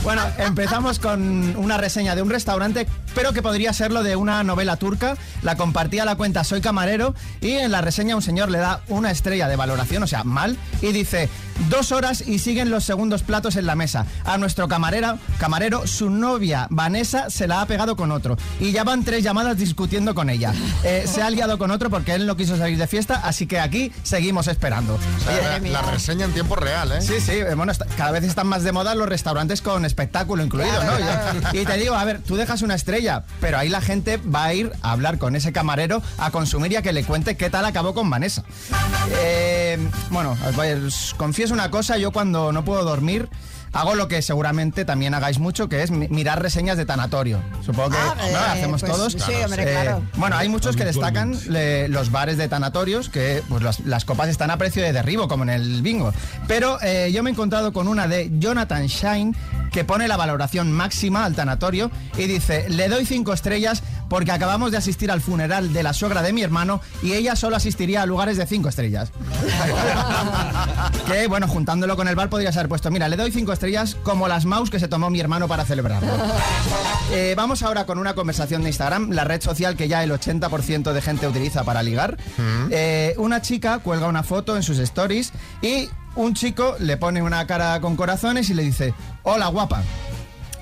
Bueno, 0.04 0.24
empezamos 0.38 1.00
con 1.00 1.56
una 1.58 1.78
reseña 1.78 2.16
de 2.16 2.22
un 2.22 2.30
restaurante, 2.30 2.88
pero 3.16 3.34
que 3.34 3.42
podría 3.42 3.74
serlo 3.74 4.04
de 4.04 4.16
una 4.16 4.44
novela 4.44 4.76
turca. 4.78 5.18
La 5.42 5.56
compartía 5.56 6.06
la 6.06 6.16
cuenta 6.16 6.44
Soy 6.44 6.62
Camarero 6.62 7.16
y 7.42 7.54
en 7.54 7.72
la 7.72 7.82
reseña 7.82 8.16
un 8.16 8.22
señor 8.26 8.50
le 8.52 8.58
da 8.58 8.82
una 8.90 9.12
estrella 9.12 9.48
de 9.48 9.56
valoración, 9.56 10.04
o 10.04 10.08
sea, 10.08 10.24
mal, 10.24 10.58
y 10.82 10.92
dice, 10.92 11.30
dos 11.70 11.92
horas 11.92 12.22
y 12.28 12.40
siguen 12.40 12.70
los 12.70 12.84
segundos 12.84 13.24
platos 13.24 13.56
en 13.56 13.66
la 13.66 13.76
mesa. 13.76 14.06
A 14.26 14.38
nuestro 14.38 14.68
camarera, 14.68 15.18
camarero, 15.40 15.88
su 15.88 16.10
novia 16.10 16.68
Vanessa 16.70 17.30
se 17.30 17.48
la 17.48 17.62
ha 17.62 17.66
pegado 17.68 17.96
con 17.96 18.12
otro. 18.12 18.38
Y 18.60 18.72
ya 18.72 18.84
van 18.84 19.04
tres 19.04 19.24
llamadas 19.24 19.58
discutiendo 19.58 20.14
con 20.16 20.30
ella. 20.30 20.54
Eh, 20.84 21.06
se 21.08 21.22
ha 21.22 21.30
liado 21.30 21.58
con 21.58 21.72
otro 21.72 21.90
porque 21.90 22.14
él 22.14 22.26
no 22.26 22.36
quiso 22.36 22.58
salir 22.58 22.78
de 22.78 22.88
fiesta, 22.88 23.22
así 23.24 23.46
que 23.48 23.60
aquí 23.60 23.92
seguimos 24.04 24.48
esperando. 24.48 24.96
O 24.96 25.24
sea, 25.24 25.60
la, 25.60 25.70
la 25.70 25.82
reseña 25.84 26.26
en 26.26 26.34
tiempo 26.34 26.56
real, 26.56 26.92
¿eh? 26.92 27.02
Sí, 27.02 27.16
sí, 27.20 27.40
bueno, 27.56 27.72
está- 27.72 27.86
cada 27.98 28.12
vez 28.12 28.24
están 28.24 28.48
más 28.48 28.64
de 28.64 28.72
moda 28.72 28.96
los 28.96 29.08
restaurantes 29.08 29.62
con 29.62 29.86
espectáculo 29.86 30.44
incluido, 30.44 30.84
¿no? 30.84 30.98
claro. 30.98 31.40
Y 31.54 31.64
te 31.66 31.78
digo, 31.78 31.96
a 31.96 32.04
ver, 32.04 32.20
tú 32.22 32.36
dejas 32.36 32.62
una 32.64 32.76
estrella, 32.76 33.24
pero 33.40 33.58
ahí 33.58 33.70
la 33.70 33.82
gente 33.82 34.18
va 34.18 34.46
a 34.46 34.54
ir 34.54 34.72
a 34.82 34.92
hablar 34.92 35.18
con 35.20 35.36
ese 35.36 35.54
camarero, 35.54 36.02
a 36.18 36.32
consumir 36.32 36.72
y 36.72 36.76
a 36.78 36.82
que 36.82 36.92
le 36.94 37.04
cuente 37.04 37.38
qué 37.38 37.50
tal 37.50 37.66
acabó 37.66 37.94
con 37.94 38.08
Vanessa. 38.16 38.44
Eh, 39.12 39.78
bueno, 40.10 40.38
os 40.48 40.58
os 40.86 41.14
confieso 41.16 41.54
una 41.54 41.70
cosa, 41.70 41.98
yo 41.98 42.12
cuando 42.12 42.52
no 42.54 42.64
puedo 42.64 42.84
dormir... 42.84 43.28
Hago 43.74 43.94
lo 43.96 44.08
que 44.08 44.22
seguramente 44.22 44.86
también 44.86 45.14
hagáis 45.16 45.38
mucho, 45.38 45.68
que 45.68 45.84
es 45.84 45.92
mi- 45.92 46.08
mirar 46.08 46.42
reseñas 46.42 46.78
de 46.78 46.86
tanatorio. 46.86 47.42
Supongo 47.62 47.90
que 47.90 47.98
Ah, 47.98 48.16
¿no? 48.18 48.24
eh, 48.26 48.36
hacemos 48.54 48.80
pues 48.80 48.90
todos. 48.94 49.12
sí, 49.12 49.34
hombre, 49.44 49.64
claro. 49.70 50.02
Bueno, 50.16 50.38
hay 50.38 50.48
muchos 50.48 50.78
que 50.78 50.86
destacan 50.86 51.38
le- 51.50 51.90
los 51.90 52.10
bares 52.10 52.38
de 52.38 52.48
tanatorios, 52.48 53.10
que 53.10 53.44
pues 53.50 53.62
las, 53.62 53.82
las 53.82 54.06
copas 54.06 54.30
están 54.30 54.50
a 54.50 54.56
precio 54.58 54.82
de 54.82 54.94
derribo, 54.94 55.28
como 55.28 55.44
en 55.44 55.50
el 55.50 55.82
bingo. 55.82 56.14
Pero 56.48 56.78
eh, 56.84 57.12
yo 57.14 57.22
me 57.22 57.32
he 57.32 57.34
encontrado 57.34 57.74
con 57.74 57.90
una 57.90 58.08
de 58.08 58.32
Jonathan 58.40 58.86
Shine, 58.88 59.36
que 59.76 59.84
pone 59.84 60.08
la 60.08 60.16
valoración 60.16 60.72
máxima 60.72 61.26
al 61.26 61.36
tanatorio 61.36 61.92
y 62.18 62.28
dice, 62.28 62.70
le 62.70 62.88
doy 62.88 63.06
cinco 63.06 63.34
estrellas 63.34 63.84
porque 64.08 64.32
acabamos 64.32 64.72
de 64.72 64.78
asistir 64.78 65.12
al 65.12 65.20
funeral 65.20 65.74
de 65.74 65.84
la 65.84 65.92
suegra 65.92 66.22
de 66.22 66.32
mi 66.32 66.44
hermano 66.44 66.80
y 67.04 67.12
ella 67.12 67.36
solo 67.36 67.58
asistiría 67.58 68.02
a 68.02 68.06
lugares 68.06 68.38
de 68.38 68.46
cinco 68.46 68.70
estrellas. 68.70 69.12
que 71.08 71.28
bueno, 71.28 71.50
juntándolo 71.50 71.98
con 71.98 72.08
el 72.08 72.16
bar 72.16 72.30
podrías 72.30 72.56
haber 72.56 72.70
puesto, 72.70 72.90
mira, 72.90 73.10
le 73.10 73.18
doy 73.18 73.34
cinco 73.34 73.52
estrellas 73.52 73.98
como 74.04 74.30
las 74.30 74.46
mouse 74.46 74.70
que 74.70 74.80
se 74.80 74.88
tomó 74.88 75.10
mi 75.10 75.20
hermano 75.20 75.50
para 75.50 75.66
celebrarlo. 75.66 76.08
Eh, 77.12 77.36
vamos 77.38 77.62
ahora 77.62 77.86
con 77.86 78.00
una 78.00 78.16
conversación 78.16 78.64
de 78.64 78.70
Instagram, 78.70 79.12
la 79.12 79.24
red 79.24 79.40
social 79.40 79.78
que 79.78 79.88
ya 79.88 80.04
el 80.04 80.12
80% 80.12 80.92
de 80.92 81.02
gente 81.04 81.28
utiliza 81.28 81.64
para 81.64 81.84
ligar. 81.84 82.18
Eh, 82.72 83.14
una 83.18 83.44
chica 83.44 83.78
cuelga 83.78 84.08
una 84.08 84.24
foto 84.24 84.56
en 84.56 84.64
sus 84.64 84.80
stories 84.80 85.32
y 85.62 85.88
un 86.16 86.34
chico 86.34 86.76
le 86.80 86.98
pone 86.98 87.22
una 87.22 87.46
cara 87.48 87.80
con 87.82 87.96
corazones 87.96 88.50
y 88.50 88.54
le 88.54 88.64
dice, 88.64 88.94
hola 89.24 89.48
guapa. 89.48 89.84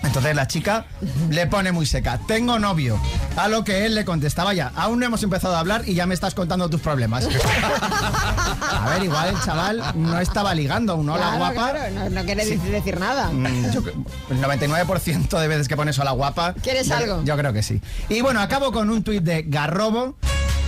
Entonces 0.03 0.35
la 0.35 0.47
chica 0.47 0.85
le 1.29 1.47
pone 1.47 1.71
muy 1.71 1.85
seca, 1.85 2.19
tengo 2.27 2.59
novio. 2.59 2.99
A 3.37 3.47
lo 3.47 3.63
que 3.63 3.85
él 3.85 3.95
le 3.95 4.03
contestaba 4.03 4.53
ya, 4.53 4.71
aún 4.75 4.99
no 4.99 5.05
hemos 5.05 5.23
empezado 5.23 5.55
a 5.55 5.59
hablar 5.59 5.83
y 5.87 5.93
ya 5.93 6.05
me 6.05 6.13
estás 6.13 6.33
contando 6.35 6.69
tus 6.69 6.81
problemas. 6.81 7.25
a 8.69 8.89
ver, 8.89 9.03
igual 9.03 9.29
el 9.29 9.39
chaval 9.41 9.81
no 9.95 10.19
estaba 10.19 10.53
ligando, 10.53 10.95
un 10.97 11.07
hola 11.09 11.21
Claro, 11.21 11.37
guapa. 11.37 11.71
claro, 11.71 11.93
no, 11.95 12.09
no 12.09 12.25
quiere 12.25 12.43
Sí. 12.45 12.57
decir, 12.57 12.99
nada. 12.99 13.29
Mm, 13.31 13.71
yo 13.71 13.81
el 14.29 14.41
99% 14.41 15.39
de 15.39 15.47
veces 15.47 15.69
que 15.69 15.77
pones 15.77 15.97
hola 15.99 16.11
guapa. 16.11 16.53
¿Quieres 16.61 16.87
yo- 16.87 16.97
algo? 16.97 17.23
Yo 17.23 17.37
creo 17.37 17.53
que 17.53 17.63
sí. 17.63 17.81
Y 18.09 18.19
bueno, 18.21 18.41
acabo 18.41 18.73
con 18.73 18.89
un 18.89 19.03
tuit 19.03 19.23
de 19.23 19.43
Garrobo 19.43 20.15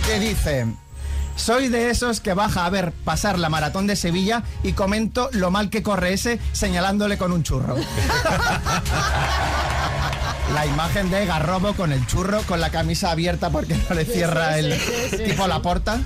que 0.06 0.18
dice. 0.18 0.66
Soy 1.36 1.68
de 1.68 1.90
esos 1.90 2.20
que 2.20 2.34
baja 2.34 2.66
a 2.66 2.70
ver 2.70 2.92
pasar 3.04 3.38
la 3.38 3.48
maratón 3.48 3.86
de 3.86 3.94
Sevilla 3.94 4.42
y 4.62 4.72
comento 4.72 5.28
lo 5.32 5.50
mal 5.50 5.70
que 5.70 5.82
corre 5.82 6.12
ese 6.12 6.40
señalándole 6.52 7.18
con 7.18 7.30
un 7.32 7.42
churro. 7.42 7.76
La 10.54 10.64
imagen 10.64 11.10
de 11.10 11.26
Garrobo 11.26 11.74
con 11.74 11.92
el 11.92 12.06
churro, 12.06 12.40
con 12.42 12.60
la 12.60 12.70
camisa 12.70 13.10
abierta 13.10 13.50
porque 13.50 13.74
no 13.88 13.94
le 13.96 14.04
cierra 14.04 14.54
sí, 14.54 14.58
el 14.60 14.72
sí, 14.80 14.92
sí, 15.10 15.16
tipo 15.24 15.42
sí. 15.42 15.48
la 15.48 15.60
porta. 15.60 15.98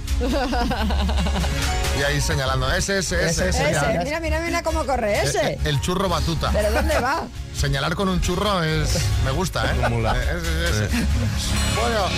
Y 1.99 2.03
ahí 2.03 2.21
señalando, 2.21 2.73
ese, 2.73 2.99
ese, 2.99 3.27
ese. 3.27 3.51
Ese, 3.51 3.71
ese. 3.71 3.99
Mira, 4.03 4.19
mira, 4.19 4.41
mira 4.41 4.63
cómo 4.63 4.85
corre 4.87 5.21
ese. 5.23 5.53
eh, 5.53 5.59
El 5.65 5.81
churro 5.83 6.09
batuta. 6.09 6.51
¿Pero 6.53 6.73
dónde 6.73 6.99
va? 7.01 7.23
Señalar 7.61 7.95
con 7.95 8.09
un 8.09 8.23
churro 8.23 8.63
es. 8.63 8.99
Me 9.23 9.33
gusta, 9.33 9.67
¿eh? 9.67 9.75
Bueno, 9.79 10.15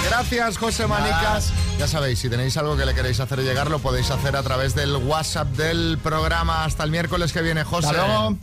gracias, 0.08 0.56
José 0.56 0.86
Manicas. 0.86 1.52
Ya 1.80 1.88
sabéis, 1.88 2.20
si 2.20 2.30
tenéis 2.30 2.56
algo 2.56 2.76
que 2.76 2.86
le 2.86 2.94
queréis 2.94 3.18
hacer 3.18 3.40
llegar, 3.40 3.68
lo 3.68 3.80
podéis 3.80 4.08
hacer 4.12 4.36
a 4.36 4.44
través 4.44 4.76
del 4.76 4.94
WhatsApp 4.94 5.48
del 5.56 5.98
programa. 6.00 6.64
Hasta 6.64 6.84
el 6.84 6.92
miércoles 6.92 7.32
que 7.32 7.42
viene, 7.42 7.64
José. 7.64 7.88
Hasta 7.88 8.06
luego. 8.06 8.36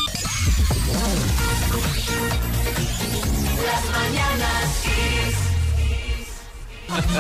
Las 3.66 3.86
mañanas 3.98 4.82
Kiss. 4.84 5.59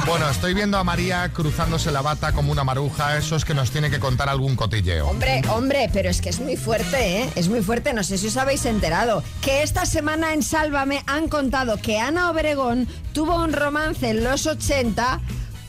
Bueno, 0.06 0.30
estoy 0.30 0.54
viendo 0.54 0.78
a 0.78 0.84
María 0.84 1.30
cruzándose 1.34 1.92
la 1.92 2.02
bata 2.02 2.32
como 2.32 2.52
una 2.52 2.64
maruja. 2.64 3.18
Eso 3.18 3.36
es 3.36 3.46
que 3.46 3.54
nos 3.54 3.72
tiene 3.72 3.90
que 3.90 4.00
contar 4.00 4.30
algún 4.30 4.56
cotilleo. 4.56 5.08
Hombre, 5.08 5.42
hombre, 5.50 5.90
pero 5.94 6.10
es 6.10 6.22
que 6.22 6.30
es 6.30 6.40
muy 6.40 6.58
fuerte, 6.58 7.22
¿eh? 7.22 7.30
Es 7.36 7.50
muy 7.50 7.62
fuerte. 7.62 7.94
No 7.94 8.04
sé 8.04 8.18
si 8.18 8.28
os 8.28 8.38
habéis 8.38 8.66
enterado 8.66 9.24
que 9.42 9.64
esta 9.64 9.86
semana 9.86 10.34
en 10.34 10.44
Sálvame 10.44 11.04
han 11.08 11.28
contado 11.30 11.78
que 11.78 12.00
Ana 12.00 12.32
Obregón 12.32 12.88
tuvo 13.14 13.36
un 13.44 13.54
romance 13.54 14.10
en 14.10 14.24
los 14.24 14.46
80 14.48 15.20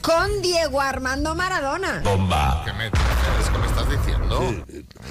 con 0.00 0.42
Diego 0.42 0.80
Armando 0.80 1.34
Maradona. 1.34 2.00
Bomba. 2.04 2.62
¿Qué 2.64 2.72
me, 2.72 2.86
es 2.86 3.50
que 3.50 3.58
me 3.58 3.66
estás 3.66 3.90
diciendo? 3.90 4.64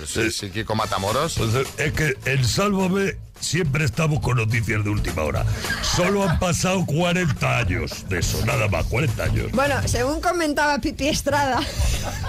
Sí, 0.05 0.31
sí, 0.31 0.49
Kiko 0.49 0.75
Matamoros. 0.75 1.35
Pues 1.37 1.53
es 1.77 1.93
que 1.93 2.17
en 2.25 2.43
Sálvame 2.43 3.17
siempre 3.39 3.85
estamos 3.85 4.19
con 4.19 4.37
noticias 4.37 4.83
de 4.83 4.89
última 4.89 5.23
hora. 5.23 5.45
Solo 5.81 6.27
han 6.27 6.39
pasado 6.39 6.85
40 6.85 7.57
años 7.57 8.07
de 8.09 8.19
eso, 8.19 8.45
nada 8.45 8.67
más, 8.67 8.85
40 8.85 9.23
años. 9.23 9.51
Bueno, 9.51 9.75
según 9.85 10.21
comentaba 10.21 10.79
Pipi 10.79 11.07
Estrada, 11.07 11.59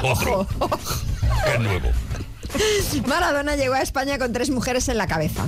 Otro. 0.03 0.47
Qué 1.45 1.59
nuevo. 1.59 1.91
Maradona 3.07 3.57
llegó 3.57 3.75
a 3.75 3.83
España 3.83 4.19
con 4.19 4.33
tres 4.33 4.51
mujeres 4.51 4.89
en 4.89 4.99
la 4.99 5.07
cabeza. 5.07 5.47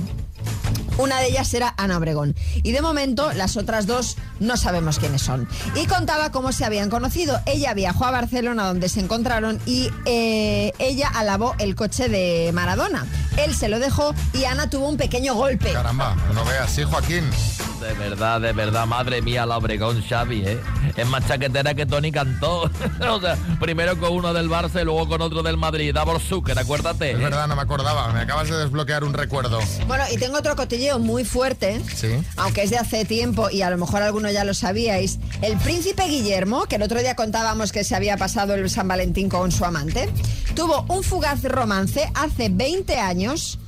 Una 0.97 1.19
de 1.19 1.27
ellas 1.27 1.53
era 1.53 1.73
Ana 1.77 1.97
Obregón. 1.97 2.35
Y 2.61 2.71
de 2.71 2.81
momento 2.81 3.33
las 3.33 3.57
otras 3.57 3.87
dos 3.87 4.15
no 4.43 4.57
sabemos 4.57 4.99
quiénes 4.99 5.21
son. 5.21 5.47
Y 5.75 5.87
contaba 5.87 6.31
cómo 6.31 6.51
se 6.51 6.65
habían 6.65 6.89
conocido. 6.89 7.39
Ella 7.45 7.73
viajó 7.73 8.05
a 8.05 8.11
Barcelona 8.11 8.67
donde 8.67 8.89
se 8.89 8.99
encontraron 8.99 9.59
y 9.65 9.89
eh, 10.05 10.73
ella 10.79 11.09
alabó 11.13 11.55
el 11.59 11.75
coche 11.75 12.09
de 12.09 12.51
Maradona. 12.53 13.05
Él 13.37 13.55
se 13.55 13.69
lo 13.69 13.79
dejó 13.79 14.13
y 14.33 14.45
Ana 14.45 14.69
tuvo 14.69 14.89
un 14.89 14.97
pequeño 14.97 15.35
golpe. 15.35 15.73
Caramba, 15.73 16.15
no 16.33 16.45
veas, 16.45 16.71
sí, 16.71 16.83
Joaquín. 16.83 17.23
De 17.83 17.93
verdad, 17.95 18.39
de 18.39 18.53
verdad, 18.53 18.85
madre 18.85 19.21
mía, 19.21 19.45
la 19.45 19.57
Obregón 19.57 20.01
Xavi, 20.01 20.41
¿eh? 20.45 20.59
Es 20.95 21.05
más 21.05 21.27
chaquetera 21.27 21.73
que 21.73 21.85
Tony 21.85 22.13
cantó. 22.13 22.61
o 23.09 23.19
sea, 23.19 23.37
primero 23.59 23.99
con 23.99 24.13
uno 24.13 24.33
del 24.33 24.49
Barça 24.49 24.81
y 24.81 24.85
luego 24.85 25.05
con 25.09 25.21
otro 25.21 25.43
del 25.43 25.57
Madrid. 25.57 25.93
Davor 25.93 26.21
Zucker, 26.21 26.57
acuérdate. 26.57 27.11
Es 27.11 27.17
¿eh? 27.17 27.21
verdad, 27.21 27.45
no 27.47 27.57
me 27.57 27.61
acordaba. 27.61 28.13
Me 28.13 28.21
acabas 28.21 28.49
de 28.49 28.55
desbloquear 28.55 29.03
un 29.03 29.13
recuerdo. 29.13 29.59
Bueno, 29.85 30.05
y 30.13 30.17
tengo 30.17 30.37
otro 30.37 30.55
cotilleo 30.55 30.97
muy 30.97 31.25
fuerte. 31.25 31.81
Sí. 31.93 32.07
aunque 32.37 32.63
es 32.63 32.69
de 32.69 32.77
hace 32.77 33.03
tiempo 33.03 33.49
y 33.49 33.63
a 33.63 33.69
lo 33.69 33.77
mejor 33.77 34.01
alguno 34.01 34.31
ya 34.31 34.45
lo 34.45 34.53
sabíais, 34.53 35.19
el 35.41 35.57
príncipe 35.57 36.03
Guillermo, 36.03 36.63
que 36.67 36.77
el 36.77 36.83
otro 36.83 37.01
día 37.01 37.15
contábamos 37.15 37.73
que 37.73 37.83
se 37.83 37.97
había 37.97 38.15
pasado 38.15 38.53
el 38.53 38.69
San 38.69 38.87
Valentín 38.87 39.27
con 39.27 39.51
su 39.51 39.65
amante, 39.65 40.09
tuvo 40.55 40.85
un 40.87 41.03
fugaz 41.03 41.43
romance 41.43 42.09
hace 42.13 42.47
20 42.47 42.97
años 42.97 43.59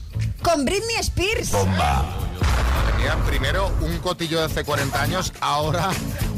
con 0.42 0.64
Britney 0.64 0.96
Spears. 1.02 1.52
Tenía 3.06 3.24
primero 3.24 3.72
un 3.82 4.00
cotillo 4.00 4.40
de 4.40 4.46
hace 4.46 4.64
40 4.64 5.00
años, 5.00 5.32
ahora 5.40 5.92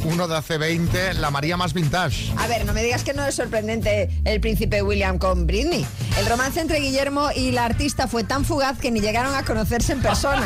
uno 0.03 0.27
de 0.27 0.35
hace 0.35 0.57
20, 0.57 1.13
la 1.13 1.31
María 1.31 1.55
más 1.55 1.71
vintage. 1.73 2.33
A 2.37 2.45
ver, 2.47 2.65
no 2.65 2.73
me 2.73 2.83
digas 2.83 3.05
que 3.05 3.13
no 3.13 3.23
es 3.23 3.35
sorprendente 3.35 4.09
el 4.25 4.41
príncipe 4.41 4.81
William 4.81 5.17
con 5.17 5.47
Britney. 5.47 5.87
El 6.19 6.25
romance 6.25 6.59
entre 6.59 6.81
Guillermo 6.81 7.29
y 7.33 7.51
la 7.51 7.63
artista 7.63 8.09
fue 8.09 8.25
tan 8.25 8.43
fugaz 8.43 8.79
que 8.79 8.91
ni 8.91 8.99
llegaron 8.99 9.33
a 9.33 9.45
conocerse 9.45 9.93
en 9.93 10.01
persona. 10.01 10.45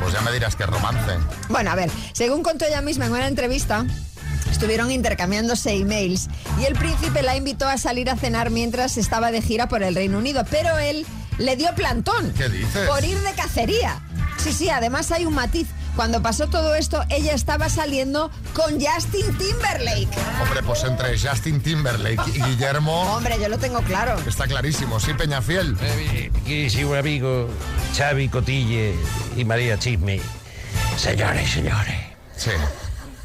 Pues 0.00 0.12
ya 0.12 0.20
me 0.20 0.32
dirás 0.32 0.56
es 0.58 0.66
romance. 0.66 1.12
Bueno, 1.48 1.70
a 1.70 1.76
ver, 1.76 1.92
según 2.12 2.42
contó 2.42 2.64
ella 2.64 2.82
misma 2.82 3.06
en 3.06 3.12
una 3.12 3.28
entrevista, 3.28 3.86
estuvieron 4.50 4.90
intercambiándose 4.90 5.74
emails 5.74 6.26
y 6.60 6.64
el 6.64 6.74
príncipe 6.74 7.22
la 7.22 7.36
invitó 7.36 7.68
a 7.68 7.78
salir 7.78 8.10
a 8.10 8.16
cenar 8.16 8.50
mientras 8.50 8.96
estaba 8.96 9.30
de 9.30 9.42
gira 9.42 9.68
por 9.68 9.84
el 9.84 9.94
Reino 9.94 10.18
Unido, 10.18 10.44
pero 10.50 10.76
él 10.78 11.06
le 11.38 11.54
dio 11.54 11.72
plantón. 11.76 12.32
¿Qué 12.36 12.48
dices? 12.48 12.88
Por 12.88 13.04
ir 13.04 13.18
de 13.20 13.32
cacería. 13.32 14.02
Sí, 14.42 14.52
sí, 14.52 14.70
además 14.70 15.10
hay 15.12 15.26
un 15.26 15.34
matiz. 15.34 15.68
Cuando 15.96 16.22
pasó 16.22 16.48
todo 16.48 16.74
esto, 16.74 17.04
ella 17.10 17.34
estaba 17.34 17.68
saliendo 17.68 18.30
con 18.54 18.80
Justin 18.80 19.26
Timberlake. 19.36 20.08
Hombre, 20.42 20.62
pues 20.64 20.84
entre 20.84 21.18
Justin 21.18 21.60
Timberlake 21.60 22.22
y 22.34 22.42
Guillermo 22.42 23.02
Hombre, 23.16 23.36
yo 23.40 23.48
lo 23.48 23.58
tengo 23.58 23.80
claro. 23.82 24.18
está 24.26 24.46
clarísimo, 24.46 24.98
sí, 24.98 25.12
Peñafiel. 25.14 25.76
Queridísimo 26.44 26.94
amigo 26.94 27.48
Xavi 27.96 28.28
Cotille 28.28 28.94
y 29.36 29.44
María 29.44 29.78
Chisme. 29.78 30.20
Señores, 30.96 31.50
señores. 31.50 31.94
Sí. 32.36 32.50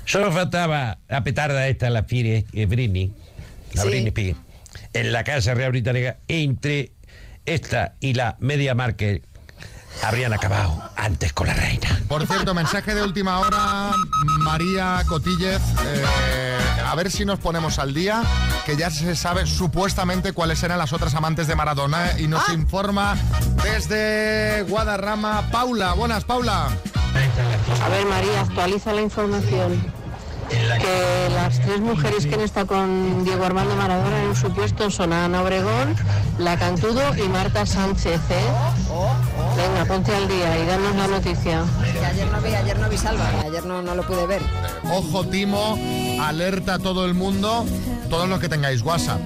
Solo 0.05 0.31
faltaba 0.31 0.97
la 1.07 1.23
petarda 1.23 1.67
esta, 1.67 1.89
la 1.89 2.03
Fire 2.03 2.45
eh, 2.51 2.65
Britney, 2.65 3.13
la 3.73 3.83
Sí. 3.83 3.87
Britney 3.87 4.07
Spears, 4.07 4.37
en 4.93 5.11
la 5.13 5.23
Casa 5.23 5.53
Real 5.53 5.71
Británica. 5.71 6.17
Entre 6.27 6.91
esta 7.45 7.95
y 8.01 8.13
la 8.15 8.35
Media 8.39 8.75
Market 8.75 9.23
habrían 10.03 10.33
acabado 10.33 10.81
antes 10.95 11.33
con 11.33 11.47
la 11.47 11.53
reina. 11.53 11.99
Por 12.07 12.25
cierto, 12.27 12.53
mensaje 12.53 12.93
de 12.95 13.03
última 13.03 13.39
hora, 13.39 13.91
María 14.39 15.01
Cotillez. 15.07 15.61
eh, 15.85 16.57
a 16.85 16.95
ver 16.95 17.11
si 17.11 17.25
nos 17.25 17.39
ponemos 17.39 17.79
al 17.79 17.93
día, 17.93 18.21
que 18.65 18.77
ya 18.77 18.89
se 18.89 19.15
sabe 19.15 19.45
supuestamente 19.45 20.33
cuáles 20.33 20.61
eran 20.63 20.77
las 20.77 20.93
otras 20.93 21.13
amantes 21.15 21.47
de 21.47 21.55
Maradona 21.55 22.11
eh, 22.11 22.23
y 22.23 22.27
nos 22.27 22.47
informa 22.49 23.15
desde 23.63 24.63
Guadarrama 24.63 25.49
Paula. 25.51 25.93
Buenas, 25.93 26.23
Paula. 26.23 26.69
A 27.83 27.89
ver, 27.89 28.05
María, 28.05 28.41
actualiza 28.41 28.93
la 28.93 29.01
información. 29.01 29.81
Que 30.49 31.29
las 31.33 31.59
tres 31.59 31.79
mujeres 31.79 32.25
que 32.25 32.35
han 32.35 32.41
estado 32.41 32.67
con 32.67 33.23
Diego 33.23 33.43
Armando 33.45 33.75
Maradona 33.75 34.21
en 34.23 34.29
un 34.29 34.35
supuesto 34.35 34.89
son 34.91 35.11
Ana 35.13 35.41
Obregón, 35.41 35.95
La 36.37 36.57
Cantudo 36.57 37.01
y 37.17 37.27
Marta 37.29 37.65
Sánchez, 37.65 38.19
¿eh? 38.29 38.45
Venga, 39.57 39.85
ponte 39.85 40.13
al 40.15 40.27
día 40.27 40.57
y 40.61 40.65
danos 40.67 40.95
la 40.95 41.07
noticia. 41.07 41.63
Que 41.93 42.05
ayer 42.05 42.27
no 42.31 42.41
vi, 42.41 42.53
ayer 42.53 42.77
no 42.79 42.89
vi 42.89 42.97
Salva, 42.97 43.29
ayer 43.43 43.65
no, 43.65 43.81
no 43.81 43.95
lo 43.95 44.05
pude 44.05 44.25
ver. 44.27 44.41
Ojo, 44.91 45.25
Timo, 45.25 45.77
alerta 46.21 46.75
a 46.75 46.79
todo 46.79 47.05
el 47.05 47.13
mundo, 47.13 47.65
todos 48.09 48.27
los 48.29 48.39
que 48.39 48.49
tengáis 48.49 48.81
WhatsApp. 48.81 49.21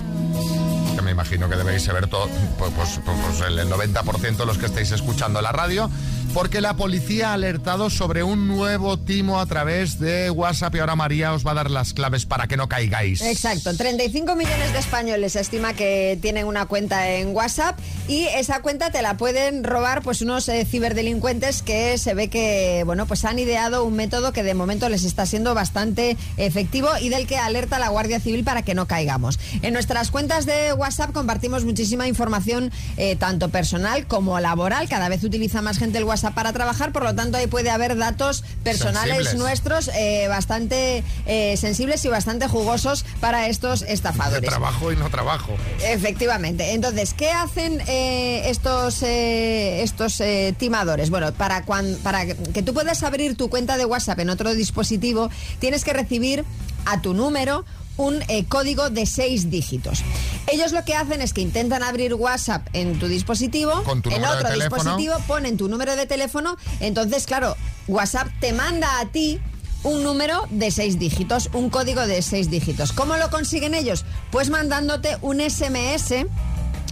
Que 0.96 1.02
me 1.02 1.12
imagino 1.12 1.50
que 1.50 1.56
debéis 1.56 1.84
saber 1.84 2.08
todo, 2.08 2.28
pues, 2.58 2.72
pues- 2.76 3.00
pues 3.06 3.42
el 3.50 3.70
90% 3.70 4.38
de 4.38 4.46
los 4.46 4.58
que 4.58 4.68
estáis 4.68 4.92
escuchando 4.92 5.42
la 5.42 5.52
radio, 5.52 5.90
porque 6.34 6.62
la 6.62 6.76
policía 6.76 7.32
ha 7.32 7.34
alertado 7.34 7.90
sobre 7.90 8.24
un 8.24 8.48
nuevo 8.48 9.00
timo 9.00 9.40
a 9.40 9.46
través 9.46 10.00
de 10.00 10.30
WhatsApp 10.30 10.76
y 10.76 10.80
ahora 10.80 10.96
María 10.96 11.34
os 11.34 11.46
va 11.46 11.52
a 11.52 11.56
dar 11.56 11.72
las 11.72 11.94
claves 11.94 12.26
para 12.26 12.48
que 12.48 12.56
no 12.56 12.70
caigáis. 12.70 13.22
Exacto, 13.22 13.76
35 13.76 14.36
millones 14.36 14.72
de 14.72 14.80
españoles 14.80 15.34
se 15.34 15.40
estima 15.40 15.74
que 15.74 16.20
tienen 16.22 16.46
una 16.46 16.68
cuenta 16.68 17.10
en 17.10 17.36
WhatsApp 17.36 17.80
y 18.08 18.26
esa 18.26 18.62
cuenta 18.62 18.92
te 18.92 19.02
la 19.02 19.18
pueden 19.18 19.64
robar 19.64 20.04
pues 20.04 20.22
unos 20.22 20.48
eh, 20.50 20.66
ciberdelincuentes 20.66 21.64
que 21.64 21.98
se 21.98 22.14
ve 22.14 22.28
que 22.28 22.84
bueno 22.86 23.08
pues 23.08 23.26
han 23.26 23.40
ideado 23.40 23.84
un 23.84 23.96
método 23.96 24.32
que 24.32 24.44
de 24.44 24.54
momento 24.54 24.88
les 24.90 25.06
está 25.06 25.26
siendo 25.26 25.56
bastante 25.56 26.16
efectivo 26.38 26.90
y 27.02 27.10
del 27.10 27.26
que 27.26 27.38
alerta 27.38 27.80
la 27.80 27.90
Guardia 27.90 28.20
Civil 28.20 28.44
para 28.44 28.62
que 28.62 28.76
no 28.76 28.88
caigamos. 28.88 29.40
En 29.62 29.74
nuestras 29.74 30.12
cuentas 30.12 30.46
de 30.46 30.74
WhatsApp 30.74 31.12
compartimos 31.12 31.66
muchísima 31.66 32.08
información 32.08 32.72
eh, 32.98 33.16
tanto 33.16 33.50
personal 33.50 34.06
como 34.06 34.40
laboral. 34.40 34.88
Cada 34.88 35.10
vez 35.10 35.24
utiliza 35.24 35.62
más 35.62 35.80
gente 35.80 35.98
el 35.98 36.04
WhatsApp 36.04 36.19
para 36.22 36.54
trabajar, 36.54 36.92
por 36.92 37.04
lo 37.04 37.16
tanto 37.16 37.38
ahí 37.38 37.48
puede 37.48 37.70
haber 37.70 37.98
datos 37.98 38.44
personales 38.64 39.16
Sensibles. 39.16 39.36
nuestros 39.40 39.88
eh, 39.96 40.28
bastante 40.28 41.04
eh, 41.26 41.58
sensibles 41.58 42.04
y 42.06 42.10
bastante 42.10 42.48
jugosos 42.48 43.06
para 43.20 43.48
estos 43.48 43.82
De 43.82 43.94
estafadores. 43.94 44.50
trabajo 44.50 44.92
y 44.92 44.96
no 44.96 45.10
trabajo. 45.10 45.56
Efectivamente. 45.84 46.74
Entonces, 46.74 47.14
¿qué 47.14 47.32
hacen 47.32 47.82
eh, 47.88 48.44
estos, 48.50 49.02
eh, 49.04 49.82
estos 49.84 50.20
eh, 50.22 50.54
timadores? 50.58 51.10
Bueno, 51.10 51.32
para, 51.34 51.64
cuan- 51.66 51.98
para 52.04 52.26
que 52.26 52.62
tú 52.64 52.74
puedas 52.74 53.04
abrir 53.04 53.36
tu 53.36 53.50
cuenta 53.50 53.78
de 53.78 53.86
WhatsApp 53.86 54.20
en 54.20 54.30
otro 54.30 54.54
dispositivo, 54.54 55.30
tienes 55.60 55.84
que 55.84 55.94
recibir 55.94 56.46
a 56.86 57.02
tu 57.02 57.14
número 57.14 57.66
un 58.00 58.24
eh, 58.30 58.46
código 58.46 58.90
de 58.90 59.06
seis 59.06 59.50
dígitos. 59.52 60.04
Ellos 60.48 60.72
lo 60.72 60.86
que 60.86 60.96
hacen 60.96 61.22
es 61.22 61.34
que 61.34 61.42
intentan 61.42 61.84
abrir 61.84 62.14
WhatsApp 62.14 62.66
en 62.74 62.98
tu 62.98 63.08
dispositivo, 63.08 63.84
Con 63.84 64.02
tu 64.02 64.10
en 64.10 64.24
otro 64.24 64.50
dispositivo, 64.52 65.16
ponen 65.28 65.58
tu 65.58 65.68
número 65.68 65.96
de 65.98 66.06
teléfono, 66.06 66.58
entonces, 66.80 67.26
claro, 67.26 67.56
WhatsApp 67.88 68.30
te 68.40 68.54
manda 68.54 69.00
a 69.02 69.12
ti 69.12 69.40
un 69.84 70.04
número 70.04 70.48
de 70.50 70.72
seis 70.72 70.98
dígitos, 70.98 71.50
un 71.54 71.70
código 71.70 72.08
de 72.08 72.22
seis 72.22 72.50
dígitos. 72.50 72.94
¿Cómo 72.94 73.18
lo 73.18 73.30
consiguen 73.30 73.76
ellos? 73.76 74.06
Pues 74.32 74.50
mandándote 74.50 75.18
un 75.22 75.42
SMS 75.42 76.26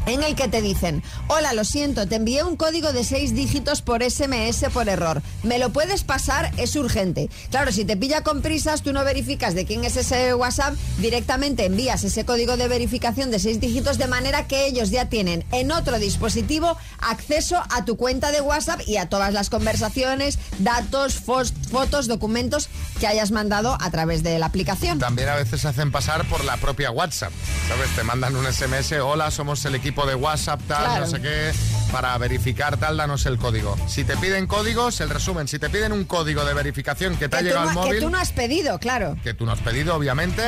en 0.07 0.23
el 0.23 0.35
que 0.35 0.47
te 0.47 0.61
dicen, 0.61 1.03
hola, 1.27 1.53
lo 1.53 1.63
siento, 1.63 2.07
te 2.07 2.15
envié 2.15 2.43
un 2.43 2.55
código 2.55 2.93
de 2.93 3.03
seis 3.03 3.35
dígitos 3.35 3.81
por 3.81 4.01
SMS 4.03 4.65
por 4.73 4.89
error. 4.89 5.21
¿Me 5.43 5.59
lo 5.59 5.71
puedes 5.71 6.03
pasar? 6.03 6.51
Es 6.57 6.75
urgente. 6.75 7.29
Claro, 7.51 7.71
si 7.71 7.85
te 7.85 7.97
pilla 7.97 8.23
con 8.23 8.41
prisas, 8.41 8.81
tú 8.81 8.93
no 8.93 9.03
verificas 9.03 9.53
de 9.53 9.65
quién 9.65 9.83
es 9.83 9.97
ese 9.97 10.33
WhatsApp, 10.33 10.75
directamente 10.97 11.65
envías 11.65 12.03
ese 12.03 12.25
código 12.25 12.57
de 12.57 12.67
verificación 12.67 13.31
de 13.31 13.39
seis 13.39 13.59
dígitos 13.59 13.97
de 13.97 14.07
manera 14.07 14.47
que 14.47 14.65
ellos 14.65 14.89
ya 14.89 15.09
tienen 15.09 15.45
en 15.51 15.71
otro 15.71 15.99
dispositivo 15.99 16.77
acceso 16.99 17.61
a 17.69 17.83
tu 17.83 17.97
cuenta 17.97 18.31
de 18.31 18.41
WhatsApp 18.41 18.81
y 18.87 18.97
a 18.97 19.09
todas 19.09 19.33
las 19.33 19.49
conversaciones, 19.49 20.39
datos, 20.59 21.15
fotos, 21.15 22.07
documentos 22.07 22.69
que 22.99 23.07
hayas 23.07 23.31
mandado 23.31 23.77
a 23.79 23.91
través 23.91 24.23
de 24.23 24.39
la 24.39 24.45
aplicación. 24.45 24.99
También 24.99 25.27
a 25.29 25.35
veces 25.35 25.61
se 25.61 25.67
hacen 25.67 25.91
pasar 25.91 26.25
por 26.25 26.45
la 26.45 26.55
propia 26.57 26.91
WhatsApp. 26.91 27.33
¿Sabes? 27.67 27.89
Te 27.95 28.03
mandan 28.03 28.35
un 28.35 28.45
SMS, 28.45 28.93
hola, 28.93 29.31
somos 29.31 29.63
el 29.65 29.75
equipo 29.75 29.96
de 30.05 30.15
WhatsApp, 30.15 30.61
tal, 30.67 30.83
Claro. 30.85 31.05
no 31.05 31.07
sé 31.11 31.21
qué, 31.21 31.51
para 31.91 32.17
verificar 32.17 32.77
tal, 32.77 32.97
danos 32.97 33.25
el 33.25 33.37
código. 33.37 33.75
Si 33.87 34.03
te 34.03 34.15
piden 34.17 34.45
códigos, 34.47 34.99
el 35.01 35.09
resumen, 35.09 35.47
si 35.47 35.57
te 35.59 35.69
piden 35.69 35.91
un 35.93 36.03
código 36.05 36.45
de 36.45 36.53
verificación 36.53 37.15
que 37.17 37.29
te 37.29 37.37
ha 37.37 37.39
Que 37.39 37.45
tú, 37.45 37.49
llegado 37.49 37.69
al 37.69 37.75
no, 37.75 37.81
que 37.81 37.87
móvil, 37.87 38.03
tú 38.03 38.09
no 38.09 38.17
has 38.17 38.31
pedido, 38.31 38.79
claro. 38.79 39.17
que 39.23 39.33
tú 39.33 39.45
no 39.45 39.51
has 39.53 39.59
pedido, 39.59 39.95
obviamente, 39.95 40.41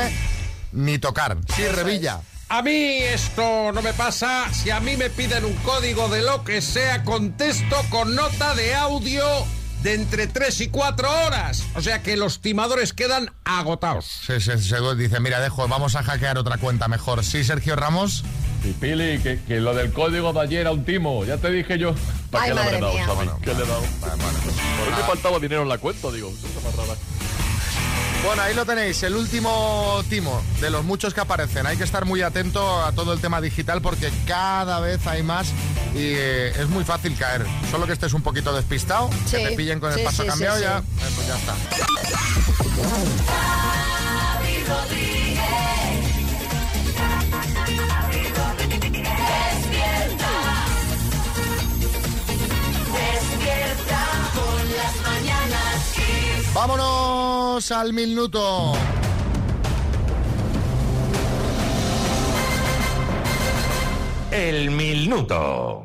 ni 0.72 0.98
tocar. 0.98 1.36
Sí, 1.54 1.66
revilla. 1.66 2.20
A 2.48 2.62
mí 2.62 2.98
esto 2.98 3.70
no 3.72 3.80
me 3.80 3.92
pasa. 3.92 4.52
Si 4.52 4.70
a 4.70 4.80
mí 4.80 4.96
me 4.96 5.08
piden 5.08 5.44
un 5.44 5.54
código 5.56 6.08
de 6.08 6.22
lo 6.22 6.42
que 6.42 6.60
sea, 6.60 7.04
contesto 7.04 7.76
con 7.90 8.14
nota 8.16 8.54
de 8.56 8.74
audio 8.74 9.24
de 9.84 9.94
entre 9.94 10.26
3 10.26 10.60
y 10.62 10.68
4 10.68 11.26
horas. 11.26 11.62
O 11.76 11.80
sea 11.80 12.02
que 12.02 12.16
los 12.16 12.40
timadores 12.40 12.92
quedan 12.92 13.30
agotados. 13.44 14.04
Sí, 14.26 14.40
sí, 14.40 14.50
sí, 14.58 14.74
dice, 14.98 15.20
mira, 15.20 15.38
dejo, 15.40 15.68
vamos 15.68 15.94
a 15.94 16.02
hackear 16.02 16.38
otra 16.38 16.58
cuenta 16.58 16.88
mejor. 16.88 17.24
Sí, 17.24 17.44
Sergio 17.44 17.76
Ramos. 17.76 18.24
Y 18.64 18.72
Pili, 18.72 19.18
que, 19.20 19.40
que 19.46 19.60
lo 19.60 19.74
del 19.74 19.92
código 19.92 20.32
de 20.32 20.40
ayer 20.40 20.60
era 20.60 20.72
un 20.72 20.84
timo, 20.84 21.24
ya 21.24 21.38
te 21.38 21.50
dije 21.50 21.78
yo. 21.78 21.94
¿Para 22.30 22.44
Ay, 22.44 22.50
qué 22.50 22.54
le 22.54 22.60
habré 22.60 22.80
dado, 22.80 22.92
le 22.92 23.00
he 23.00 23.06
dado? 23.06 23.80
¿Por 23.80 24.96
qué 24.96 25.02
faltaba 25.06 25.38
dinero 25.38 25.62
en 25.62 25.68
la 25.68 25.78
cuenta? 25.78 26.10
Digo. 26.10 26.32
Bueno, 28.24 28.42
ahí 28.42 28.54
lo 28.54 28.66
tenéis, 28.66 29.02
el 29.02 29.16
último 29.16 30.02
timo 30.10 30.42
de 30.60 30.68
los 30.68 30.84
muchos 30.84 31.14
que 31.14 31.20
aparecen. 31.20 31.66
Hay 31.66 31.78
que 31.78 31.84
estar 31.84 32.04
muy 32.04 32.20
atento 32.20 32.84
a 32.84 32.92
todo 32.92 33.14
el 33.14 33.20
tema 33.20 33.40
digital 33.40 33.80
porque 33.80 34.12
cada 34.26 34.78
vez 34.78 35.06
hay 35.06 35.22
más 35.22 35.48
y 35.94 36.12
eh, 36.12 36.50
es 36.50 36.68
muy 36.68 36.84
fácil 36.84 37.16
caer. 37.16 37.46
Solo 37.70 37.86
que 37.86 37.94
estés 37.94 38.12
un 38.12 38.22
poquito 38.22 38.54
despistado, 38.54 39.08
Sí, 39.24 39.38
que 39.38 39.48
te 39.48 39.56
pillen 39.56 39.80
con 39.80 39.90
el 39.90 40.04
paso 40.04 40.22
sí, 40.22 40.28
cambiado 40.28 40.58
sí, 40.58 40.64
ya, 40.64 40.78
eh, 40.80 40.82
pues 41.16 41.26
ya 41.26 41.38
está. 41.38 41.54
Las 54.96 55.02
mañanas 55.02 55.92
Kiss. 55.94 56.54
Vámonos 56.54 57.70
al 57.70 57.92
minuto. 57.92 58.74
El 64.30 64.70
minuto. 64.70 65.84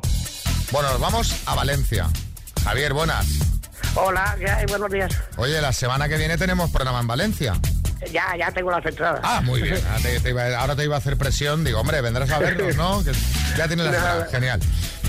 Bueno, 0.70 0.90
nos 0.90 1.00
vamos 1.00 1.34
a 1.46 1.54
Valencia. 1.54 2.08
Javier, 2.64 2.92
buenas. 2.92 3.26
Hola, 3.94 4.36
¿qué 4.38 4.48
hay? 4.50 4.66
Buenos 4.66 4.90
días. 4.90 5.12
Oye, 5.36 5.60
la 5.60 5.72
semana 5.72 6.08
que 6.08 6.16
viene 6.16 6.36
tenemos 6.36 6.70
programa 6.70 7.00
en 7.00 7.06
Valencia. 7.06 7.54
Ya, 8.12 8.36
ya 8.38 8.50
tengo 8.52 8.70
las 8.70 8.84
entradas. 8.84 9.20
Ah, 9.22 9.40
muy 9.42 9.62
bien. 9.62 9.80
Ahora 9.88 10.00
te, 10.02 10.20
te 10.20 10.30
iba, 10.30 10.56
ahora 10.58 10.76
te 10.76 10.84
iba 10.84 10.94
a 10.96 10.98
hacer 10.98 11.16
presión. 11.16 11.64
Digo, 11.64 11.80
hombre, 11.80 12.00
vendrás 12.02 12.30
a 12.30 12.38
vernos, 12.38 12.76
¿no? 12.76 13.02
Que 13.02 13.12
ya 13.56 13.66
tienes 13.66 13.86
la 13.86 13.92
Nada. 13.92 14.10
entrada. 14.12 14.30
Genial. 14.30 14.60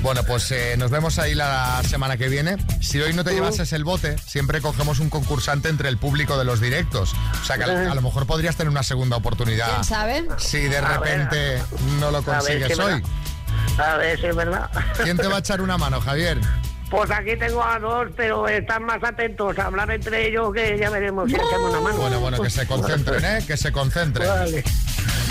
Bueno, 0.07 0.23
pues 0.23 0.49
eh, 0.51 0.75
nos 0.77 0.89
vemos 0.89 1.19
ahí 1.19 1.35
la 1.35 1.81
semana 1.83 2.15
que 2.15 2.29
viene. 2.29 2.55
Si 2.79 2.97
hoy 2.97 3.11
no 3.11 3.25
te 3.25 3.33
llevases 3.33 3.73
el 3.73 3.83
bote, 3.83 4.17
siempre 4.25 4.61
cogemos 4.61 4.99
un 4.99 5.09
concursante 5.09 5.67
entre 5.67 5.89
el 5.89 5.97
público 5.97 6.37
de 6.37 6.45
los 6.45 6.61
directos. 6.61 7.13
O 7.41 7.43
sea 7.45 7.57
que 7.57 7.65
a, 7.65 7.91
a 7.91 7.93
lo 7.93 8.01
mejor 8.01 8.25
podrías 8.25 8.55
tener 8.55 8.71
una 8.71 8.83
segunda 8.83 9.17
oportunidad. 9.17 9.67
¿Quién 9.69 9.83
sabe? 9.83 10.25
Si 10.37 10.59
de 10.61 10.77
A 10.77 10.97
ver. 10.97 11.19
repente 11.19 11.61
no 11.99 12.09
lo 12.11 12.23
consigues 12.23 12.79
hoy. 12.79 13.03
A 13.77 13.97
ver 13.97 14.17
si 14.17 14.27
es 14.27 14.35
verdad. 14.37 14.69
¿Quién 15.03 15.17
te 15.17 15.27
va 15.27 15.35
a 15.35 15.39
echar 15.39 15.59
una 15.59 15.77
mano, 15.77 15.99
Javier? 15.99 16.39
Pues 16.89 17.11
aquí 17.11 17.35
tengo 17.37 17.61
a 17.61 17.77
dos, 17.77 18.07
pero 18.15 18.47
están 18.47 18.85
más 18.85 19.03
atentos 19.03 19.59
a 19.59 19.65
hablar 19.65 19.91
entre 19.91 20.29
ellos 20.29 20.53
que 20.53 20.77
ya 20.79 20.89
veremos 20.89 21.29
si 21.29 21.35
hacemos 21.35 21.69
una 21.69 21.81
mano. 21.81 21.97
Bueno, 21.97 22.19
bueno, 22.21 22.41
que 22.41 22.49
se 22.49 22.65
concentren, 22.65 23.25
¿eh? 23.25 23.43
Que 23.45 23.57
se 23.57 23.73
concentren. 23.73 24.29
Vale. 24.29 24.63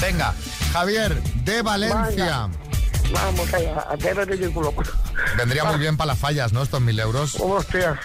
Venga, 0.03 0.35
Javier, 0.75 1.15
de 1.23 1.63
Valencia. 1.63 2.51
Vamos 3.13 3.55
allá, 3.55 3.87
a 3.89 3.95
el 3.95 4.27
ridículo. 4.27 4.75
Vendría 5.37 5.65
muy 5.65 5.79
bien 5.79 5.97
para 5.97 6.09
las 6.09 6.19
fallas, 6.19 6.53
¿no? 6.53 6.63
Estos 6.63 6.81
mil 6.81 6.99
euros. 6.99 7.37
Hostia, 7.41 7.99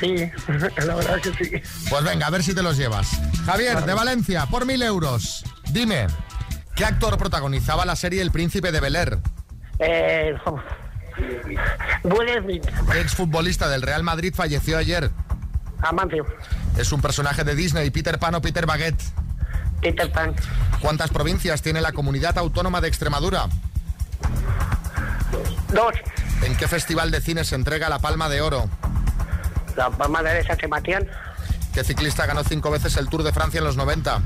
sí, 0.00 0.30
la 0.86 0.94
verdad 0.94 1.20
que 1.20 1.32
sí. 1.32 1.50
Pues 1.88 2.04
venga, 2.04 2.26
a 2.26 2.30
ver 2.30 2.42
si 2.42 2.54
te 2.54 2.62
los 2.62 2.76
llevas. 2.76 3.08
Javier, 3.46 3.84
de 3.84 3.94
Valencia, 3.94 4.46
por 4.46 4.66
mil 4.66 4.82
euros. 4.82 5.44
Dime, 5.70 6.06
¿qué 6.74 6.84
actor 6.84 7.16
protagonizaba 7.18 7.84
la 7.84 7.96
serie 7.96 8.22
El 8.22 8.30
Príncipe 8.30 8.72
de 8.72 8.80
Bel 8.80 8.96
Air? 8.96 9.18
Eh, 9.78 10.34
Will 12.04 12.42
Smith, 12.42 12.66
¿Qué 12.92 13.00
exfutbolista 13.00 13.68
del 13.68 13.82
Real 13.82 14.02
Madrid 14.02 14.32
falleció 14.34 14.78
ayer? 14.78 15.10
Amancio, 15.80 16.26
Es 16.76 16.90
un 16.92 17.00
personaje 17.00 17.44
de 17.44 17.54
Disney, 17.54 17.90
Peter 17.90 18.18
Pan 18.18 18.34
o 18.34 18.42
Peter 18.42 18.66
Baguette. 18.66 19.02
Peter 19.80 20.10
Pan, 20.10 20.34
¿Cuántas 20.80 21.10
provincias 21.10 21.62
tiene 21.62 21.80
la 21.80 21.92
comunidad 21.92 22.36
autónoma 22.38 22.80
de 22.80 22.88
Extremadura? 22.88 23.48
Dos, 25.72 25.94
¿En 26.42 26.56
qué 26.56 26.68
festival 26.68 27.10
de 27.10 27.20
cine 27.20 27.44
se 27.44 27.54
entrega 27.54 27.88
la 27.88 27.98
Palma 27.98 28.28
de 28.28 28.40
Oro? 28.40 28.68
la 29.76 29.90
palma 29.90 30.22
de 30.22 30.44
San 30.44 30.58
Sebastián, 30.58 31.06
¿Qué 31.72 31.84
ciclista 31.84 32.26
ganó 32.26 32.42
cinco 32.42 32.70
veces 32.70 32.96
el 32.96 33.08
Tour 33.08 33.22
de 33.22 33.32
Francia 33.32 33.58
en 33.58 33.64
los 33.64 33.76
90? 33.76 34.20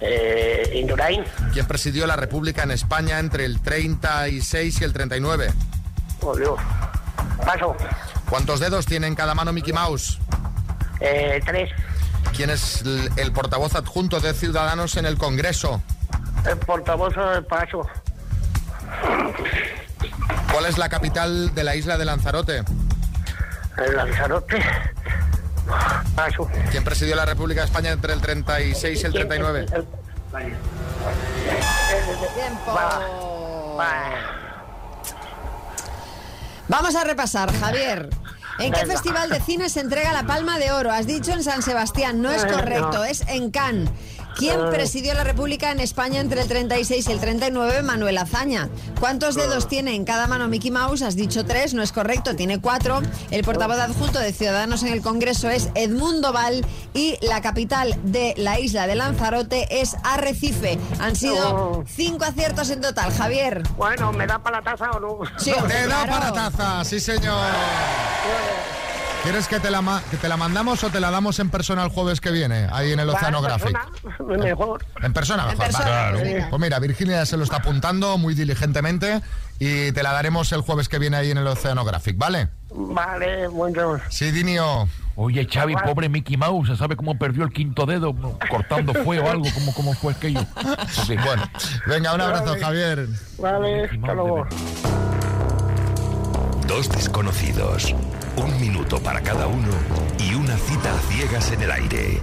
eh, 0.00 0.70
Indurain, 0.74 1.24
¿Quién 1.52 1.66
presidió 1.66 2.06
la 2.06 2.16
República 2.16 2.62
en 2.62 2.70
España 2.72 3.18
entre 3.18 3.44
el 3.44 3.60
36 3.60 4.80
y 4.80 4.84
el 4.84 4.92
39? 4.92 5.52
oh 6.22 6.36
Dios, 6.36 6.58
paso, 7.44 7.76
¿Cuántos 8.28 8.60
dedos 8.60 8.84
tiene 8.86 9.06
en 9.06 9.14
cada 9.14 9.34
mano 9.34 9.52
Mickey 9.52 9.72
Mouse? 9.72 10.18
eh, 11.00 11.40
tres, 11.46 11.70
¿Quién 12.36 12.50
es 12.50 12.82
el 13.16 13.32
portavoz 13.32 13.74
adjunto 13.74 14.20
de 14.20 14.34
Ciudadanos 14.34 14.96
en 14.96 15.06
el 15.06 15.16
Congreso? 15.18 15.82
el 16.46 16.56
portavoz 16.58 17.14
del 17.14 17.44
paso, 17.46 17.86
¿Cuál 20.52 20.66
es 20.66 20.78
la 20.78 20.88
capital 20.88 21.54
de 21.54 21.64
la 21.64 21.76
isla 21.76 21.96
de 21.98 22.04
Lanzarote? 22.04 22.62
el 23.78 23.96
Lanzarote, 23.96 24.60
paso. 26.16 26.48
¿Quién 26.70 26.82
presidió 26.82 27.14
la 27.14 27.24
República 27.24 27.60
de 27.60 27.66
España 27.66 27.90
entre 27.92 28.12
el 28.12 28.20
36 28.20 29.02
y 29.02 29.06
el 29.06 29.12
39? 29.12 29.66
Tiempo. 32.34 32.72
Vamos 36.68 36.96
a 36.96 37.04
repasar, 37.04 37.52
Javier. 37.58 38.10
¿En 38.58 38.72
qué 38.72 38.80
Venga. 38.80 38.94
festival 38.94 39.30
de 39.30 39.40
cine 39.40 39.68
se 39.68 39.80
entrega 39.80 40.12
la 40.12 40.24
Palma 40.24 40.58
de 40.58 40.72
Oro? 40.72 40.90
Has 40.90 41.06
dicho 41.06 41.30
en 41.32 41.44
San 41.44 41.62
Sebastián, 41.62 42.20
no 42.20 42.30
es 42.30 42.44
correcto, 42.44 42.98
no. 42.98 43.04
es 43.04 43.22
en 43.28 43.52
Cannes. 43.52 43.90
¿Quién 44.38 44.70
presidió 44.70 45.14
la 45.14 45.24
República 45.24 45.72
en 45.72 45.80
España 45.80 46.20
entre 46.20 46.40
el 46.40 46.48
36 46.48 47.08
y 47.08 47.12
el 47.12 47.18
39? 47.20 47.82
Manuel 47.82 48.16
Azaña. 48.18 48.68
¿Cuántos 49.00 49.34
dedos 49.34 49.66
tiene 49.68 49.94
en 49.96 50.04
cada 50.04 50.26
mano 50.28 50.46
Mickey 50.48 50.70
Mouse? 50.70 51.02
Has 51.02 51.16
dicho 51.16 51.44
tres, 51.44 51.74
no 51.74 51.82
es 51.82 51.90
correcto, 51.92 52.36
tiene 52.36 52.60
cuatro. 52.60 53.02
El 53.32 53.42
portavoz 53.42 53.78
adjunto 53.78 54.20
de 54.20 54.32
Ciudadanos 54.32 54.82
en 54.84 54.92
el 54.92 55.02
Congreso 55.02 55.48
es 55.50 55.68
Edmundo 55.74 56.32
Val 56.32 56.64
y 56.94 57.18
la 57.20 57.40
capital 57.40 57.96
de 58.04 58.34
la 58.36 58.60
isla 58.60 58.86
de 58.86 58.94
Lanzarote 58.94 59.80
es 59.80 59.96
Arrecife. 60.04 60.78
Han 61.00 61.16
sido 61.16 61.38
Oh. 61.48 61.84
cinco 61.86 62.24
aciertos 62.24 62.70
en 62.70 62.80
total, 62.80 63.12
Javier. 63.12 63.62
Bueno, 63.76 64.12
¿me 64.12 64.26
da 64.26 64.38
para 64.42 64.58
la 64.58 64.62
taza 64.64 64.90
o 64.92 65.00
no? 65.00 65.18
Sí, 65.38 65.52
¡Te 65.68 65.86
da 65.88 66.04
claro. 66.04 66.12
para 66.12 66.32
taza! 66.32 66.84
¡Sí, 66.84 67.00
señor! 67.00 67.42
¿Quieres 69.22 69.48
que 69.48 69.60
te, 69.60 69.70
la 69.70 69.82
ma- 69.82 70.02
que 70.10 70.16
te 70.16 70.28
la 70.28 70.36
mandamos 70.36 70.82
o 70.84 70.90
te 70.90 71.00
la 71.00 71.10
damos 71.10 71.38
en 71.38 71.50
persona 71.50 71.82
el 71.84 71.90
jueves 71.90 72.20
que 72.20 72.30
viene? 72.30 72.66
Ahí 72.72 72.92
en 72.92 73.00
el 73.00 73.08
en 73.10 73.14
Oceanographic. 73.14 73.76
persona, 74.02 74.36
Mejor. 74.38 74.84
En 75.02 75.12
persona 75.12 75.42
En 75.42 75.48
mejor. 75.50 75.64
persona, 75.66 75.84
Claro. 75.86 76.18
venga. 76.18 76.46
Pues 76.50 76.62
mira, 76.62 76.78
Virginia 76.78 77.26
se 77.26 77.36
lo 77.36 77.44
está 77.44 77.56
apuntando 77.56 78.16
muy 78.16 78.34
diligentemente 78.34 79.20
y 79.58 79.92
te 79.92 80.02
la 80.02 80.12
daremos 80.12 80.50
el 80.52 80.62
jueves 80.62 80.88
que 80.88 80.98
viene 80.98 81.16
ahí 81.18 81.30
en 81.30 81.38
el 81.38 81.46
Oceanographic, 81.46 82.16
¿vale? 82.16 82.48
Vale, 82.70 83.48
bueno. 83.48 84.00
Sí, 84.08 84.30
Dinio. 84.30 84.88
Oye, 85.16 85.46
Xavi, 85.52 85.74
pobre 85.74 86.08
Mickey 86.08 86.36
Mouse, 86.36 86.78
¿sabe 86.78 86.94
cómo 86.96 87.18
perdió 87.18 87.42
el 87.42 87.52
quinto 87.52 87.84
dedo? 87.86 88.14
Cortando 88.48 88.94
fue 88.94 89.18
o 89.18 89.28
algo, 89.28 89.44
¿cómo, 89.52 89.74
cómo 89.74 89.92
fue 89.94 90.12
aquello? 90.12 90.40
Ok. 90.40 91.08
Bueno, 91.24 91.42
venga, 91.86 92.14
un 92.14 92.20
abrazo, 92.20 92.50
Vale. 92.52 92.60
Javier. 92.64 93.08
Vale, 93.38 93.84
hasta 93.84 94.14
luego. 94.14 94.46
Dos 96.68 96.88
desconocidos, 96.90 97.94
un 98.38 98.60
minuto 98.60 99.00
para 99.00 99.20
cada 99.20 99.46
uno 99.46 99.68
y 100.18 100.34
una 100.34 100.56
cita 100.56 100.94
a 100.94 100.98
ciegas 101.12 101.52
en 101.52 101.62
el 101.62 101.70
aire. 101.70 102.20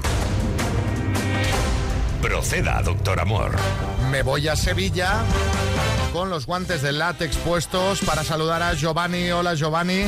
Proceda, 2.21 2.81
doctor 2.81 3.19
Amor. 3.19 3.55
Me 4.09 4.23
voy 4.23 4.47
a 4.47 4.55
Sevilla 4.55 5.19
con 6.13 6.29
los 6.29 6.45
guantes 6.45 6.81
de 6.81 6.93
látex 6.93 7.35
puestos 7.37 7.99
para 8.01 8.23
saludar 8.23 8.63
a 8.63 8.73
Giovanni. 8.73 9.29
Hola 9.31 9.55
Giovanni. 9.55 10.05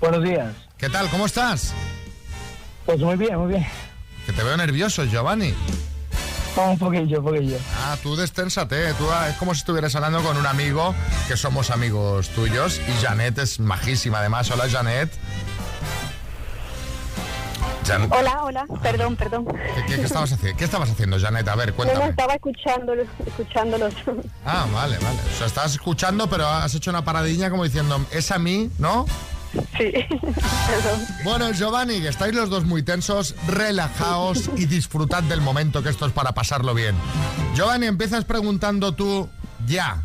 Buenos 0.00 0.22
días. 0.22 0.54
¿Qué 0.76 0.90
tal? 0.90 1.08
¿Cómo 1.08 1.26
estás? 1.26 1.72
Pues 2.84 2.98
muy 3.00 3.16
bien, 3.16 3.38
muy 3.38 3.48
bien. 3.48 3.66
Que 4.26 4.32
te 4.32 4.42
veo 4.42 4.56
nervioso, 4.56 5.04
Giovanni. 5.04 5.54
Un 6.56 6.78
poquillo, 6.78 7.18
un 7.18 7.24
poquillo. 7.24 7.58
Ah, 7.84 7.96
tú 8.02 8.14
desténsate. 8.16 8.94
Tú, 8.94 9.06
ah, 9.10 9.28
es 9.28 9.36
como 9.36 9.54
si 9.54 9.58
estuvieras 9.60 9.94
hablando 9.96 10.22
con 10.22 10.36
un 10.36 10.46
amigo, 10.46 10.94
que 11.26 11.36
somos 11.36 11.70
amigos 11.70 12.28
tuyos. 12.30 12.80
Y 12.88 13.04
Janet 13.04 13.38
es 13.38 13.58
majísima, 13.60 14.18
además. 14.20 14.50
Hola, 14.50 14.68
Janet. 14.70 15.10
Jan- 17.86 18.08
Hola, 18.10 18.44
hola, 18.44 18.66
perdón, 18.82 19.14
perdón. 19.16 19.44
¿Qué, 19.46 19.84
qué- 19.86 19.96
qué 19.96 20.02
estabas 20.06 20.32
haciendo? 20.32 20.56
¿Qué 20.56 20.64
estabas 20.64 20.88
haciendo, 20.90 21.20
Janet? 21.20 21.46
A 21.48 21.54
ver, 21.54 21.68
No, 21.68 21.72
no, 21.72 21.76
cuéntame. 21.76 22.08
estaba 22.10 22.34
escuchándolos, 22.34 23.06
escuchándolos. 23.26 23.94
Ah, 24.46 24.66
vale, 24.72 24.96
vale. 24.98 25.18
O 25.34 25.36
sea, 25.36 25.46
estás 25.46 25.72
escuchando, 25.72 26.28
pero 26.30 26.46
has 26.48 26.74
hecho 26.74 26.90
una 26.90 27.04
paradilla 27.04 27.50
como 27.50 27.64
diciendo, 27.64 28.02
es 28.10 28.30
a 28.30 28.38
mí, 28.38 28.70
¿no? 28.78 29.04
Sí, 29.76 29.92
perdón. 29.92 31.00
Bueno, 31.24 31.52
Giovanni, 31.52 32.00
que 32.00 32.08
estáis 32.08 32.34
los 32.34 32.50
dos 32.50 32.64
muy 32.64 32.82
tensos, 32.82 33.34
relajaos 33.46 34.50
y 34.56 34.66
disfrutad 34.66 35.22
del 35.24 35.40
momento, 35.40 35.82
que 35.82 35.88
esto 35.88 36.06
es 36.06 36.12
para 36.12 36.32
pasarlo 36.32 36.74
bien. 36.74 36.94
Giovanni, 37.54 37.86
empiezas 37.86 38.24
preguntando 38.24 38.92
tú 38.92 39.28
ya. 39.66 40.02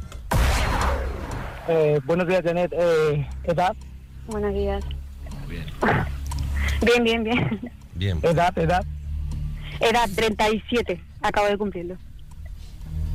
Eh, 1.68 2.00
buenos 2.06 2.28
días, 2.28 2.42
Janet. 2.44 2.74
Eh, 2.74 3.28
¿Edad? 3.44 3.76
Buenos 4.28 4.54
días. 4.54 4.84
Bien, 6.82 7.04
bien, 7.04 7.24
bien. 7.24 7.72
Bien. 7.96 8.20
¿Edad, 8.24 8.58
edad? 8.58 8.86
Edad 9.82 10.10
37, 10.16 11.02
acabo 11.22 11.48
de 11.48 11.58
cumplirlo. 11.58 11.98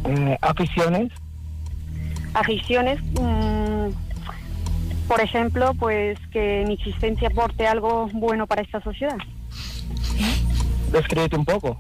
Eh, 0.05 0.37
¿Aficiones? 0.43 1.11
Aficiones, 2.35 3.01
mm, 3.19 3.54
por 5.09 5.21
ejemplo, 5.21 5.73
pues 5.75 6.19
que 6.33 6.65
mi 6.67 6.75
existencia 6.75 7.29
aporte 7.29 7.67
algo 7.67 8.09
bueno 8.13 8.47
para 8.47 8.63
esta 8.63 8.81
sociedad. 8.81 9.17
Descríbete 10.91 11.37
un 11.37 11.45
poco. 11.45 11.79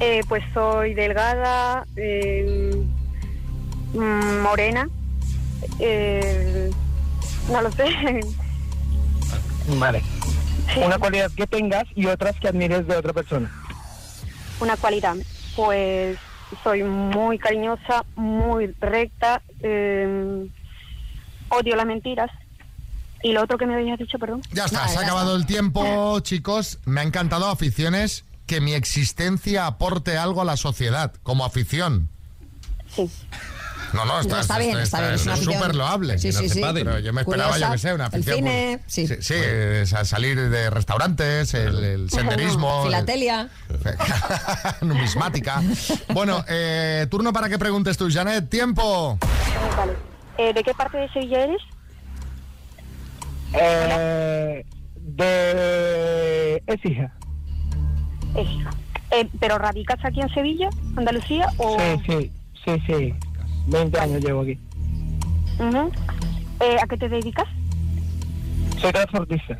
Eh, 0.00 0.20
pues 0.28 0.44
soy 0.52 0.94
delgada, 0.94 1.86
eh, 1.96 2.84
morena, 3.94 4.88
eh, 5.78 6.70
no 7.50 7.62
lo 7.62 7.72
sé. 7.72 8.20
Vale. 9.78 10.02
Una 10.84 10.98
cualidad 10.98 11.30
que 11.32 11.46
tengas 11.46 11.84
y 11.94 12.06
otras 12.06 12.38
que 12.38 12.48
admires 12.48 12.86
de 12.86 12.96
otra 12.96 13.12
persona. 13.12 13.50
Una 14.60 14.76
cualidad, 14.76 15.16
pues 15.54 16.18
soy 16.62 16.82
muy 16.82 17.38
cariñosa, 17.38 18.04
muy 18.16 18.74
recta, 18.80 19.42
eh, 19.62 20.46
odio 21.48 21.76
las 21.76 21.86
mentiras. 21.86 22.30
Y 23.22 23.32
lo 23.32 23.42
otro 23.42 23.58
que 23.58 23.66
me 23.66 23.74
habías 23.74 23.98
dicho, 23.98 24.18
perdón. 24.18 24.42
Ya 24.52 24.66
está, 24.66 24.86
se 24.88 24.98
ha 24.98 25.00
acabado 25.02 25.34
el 25.36 25.46
tiempo, 25.46 26.20
chicos. 26.20 26.78
Me 26.84 27.00
ha 27.00 27.04
encantado 27.04 27.48
aficiones, 27.48 28.24
que 28.46 28.60
mi 28.60 28.74
existencia 28.74 29.66
aporte 29.66 30.16
algo 30.16 30.42
a 30.42 30.44
la 30.44 30.56
sociedad, 30.56 31.12
como 31.22 31.44
afición. 31.44 32.08
Sí. 32.94 33.10
No, 33.92 34.04
no, 34.04 34.20
está, 34.20 34.34
No, 34.34 34.40
está 34.40 34.58
bien, 34.58 34.78
está 34.78 35.00
bien, 35.00 35.14
es 35.14 35.40
súper 35.40 35.74
loable. 35.74 36.18
Sí, 36.18 36.32
sí, 36.32 36.48
sí. 36.48 36.60
Pero 36.60 36.98
yo 36.98 37.12
me 37.12 37.22
esperaba, 37.22 37.50
Curiosa, 37.52 37.68
yo 37.68 37.72
que 37.72 37.78
sé, 37.78 37.94
una 37.94 38.04
el 38.06 38.08
afición. 38.14 38.36
cine, 38.36 38.80
pues, 38.82 38.92
sí, 38.92 39.06
sí, 39.20 39.34
es 39.34 39.92
a 39.94 40.04
salir 40.04 40.50
de 40.50 40.70
restaurantes, 40.70 41.54
el, 41.54 41.82
el 41.82 42.10
senderismo. 42.10 42.80
el- 42.82 42.88
Filatelia. 42.88 43.48
numismática. 44.82 45.62
Bueno, 46.12 46.44
eh, 46.48 47.06
turno 47.10 47.32
para 47.32 47.48
que 47.48 47.58
preguntes 47.58 47.96
tú, 47.96 48.08
Janet. 48.12 48.48
Tiempo. 48.50 49.18
Vale. 49.76 49.92
Eh, 50.38 50.52
¿De 50.52 50.62
qué 50.62 50.74
parte 50.74 50.98
de 50.98 51.08
Sevilla 51.10 51.44
eres? 51.44 51.62
Eh, 53.54 54.64
de 54.96 56.62
Écija. 56.66 57.12
Es 58.36 58.48
hija. 58.50 58.70
Eh, 59.12 59.28
¿Pero 59.40 59.58
radicas 59.58 60.04
aquí 60.04 60.20
en 60.20 60.28
Sevilla, 60.30 60.68
Andalucía? 60.96 61.46
O... 61.58 61.78
Sí, 61.78 62.02
sí, 62.06 62.32
sí, 62.64 62.82
sí. 62.86 63.14
20 63.68 63.98
años 63.98 64.22
llevo 64.22 64.42
aquí. 64.42 64.58
Eh, 66.60 66.76
¿A 66.82 66.86
qué 66.86 66.96
te 66.96 67.08
dedicas? 67.08 67.46
Soy 68.80 68.92
transportista. 68.92 69.58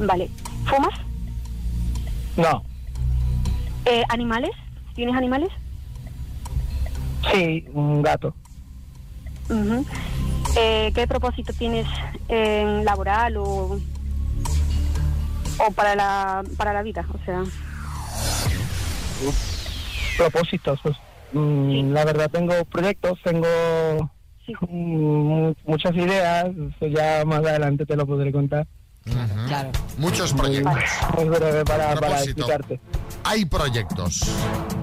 Vale. 0.00 0.30
¿Fumas? 0.66 0.94
No. 2.36 2.62
Eh, 3.84 4.02
¿Animales? 4.08 4.50
¿Tienes 4.94 5.16
animales? 5.16 5.50
Sí, 7.32 7.66
un 7.72 8.02
gato. 8.02 8.34
Ujú. 9.48 9.84
Eh, 10.58 10.92
¿Qué 10.94 11.06
propósito 11.06 11.52
tienes 11.52 11.86
en 12.28 12.84
laboral 12.84 13.36
o, 13.36 13.78
o 15.58 15.70
para, 15.74 15.94
la, 15.94 16.42
para 16.56 16.72
la 16.72 16.82
vida? 16.82 17.04
O 17.12 17.24
sea, 17.24 17.42
Propósitos, 20.16 20.80
pues. 20.82 20.96
mm, 21.32 21.92
La 21.92 22.04
verdad 22.04 22.30
tengo 22.30 22.64
proyectos, 22.66 23.18
tengo 23.22 23.46
mm, 24.68 25.50
muchas 25.64 25.94
ideas. 25.94 26.46
Eso 26.46 26.86
ya 26.86 27.24
más 27.24 27.40
adelante 27.40 27.84
te 27.86 27.96
lo 27.96 28.06
podré 28.06 28.32
contar. 28.32 28.66
Claro. 29.46 29.70
Muchos 29.98 30.32
proyectos. 30.32 30.74
Muy 31.16 31.28
breve 31.28 31.64
para, 31.64 31.92
explicarte. 31.92 32.80
Hay 33.26 33.44
proyectos. 33.44 34.20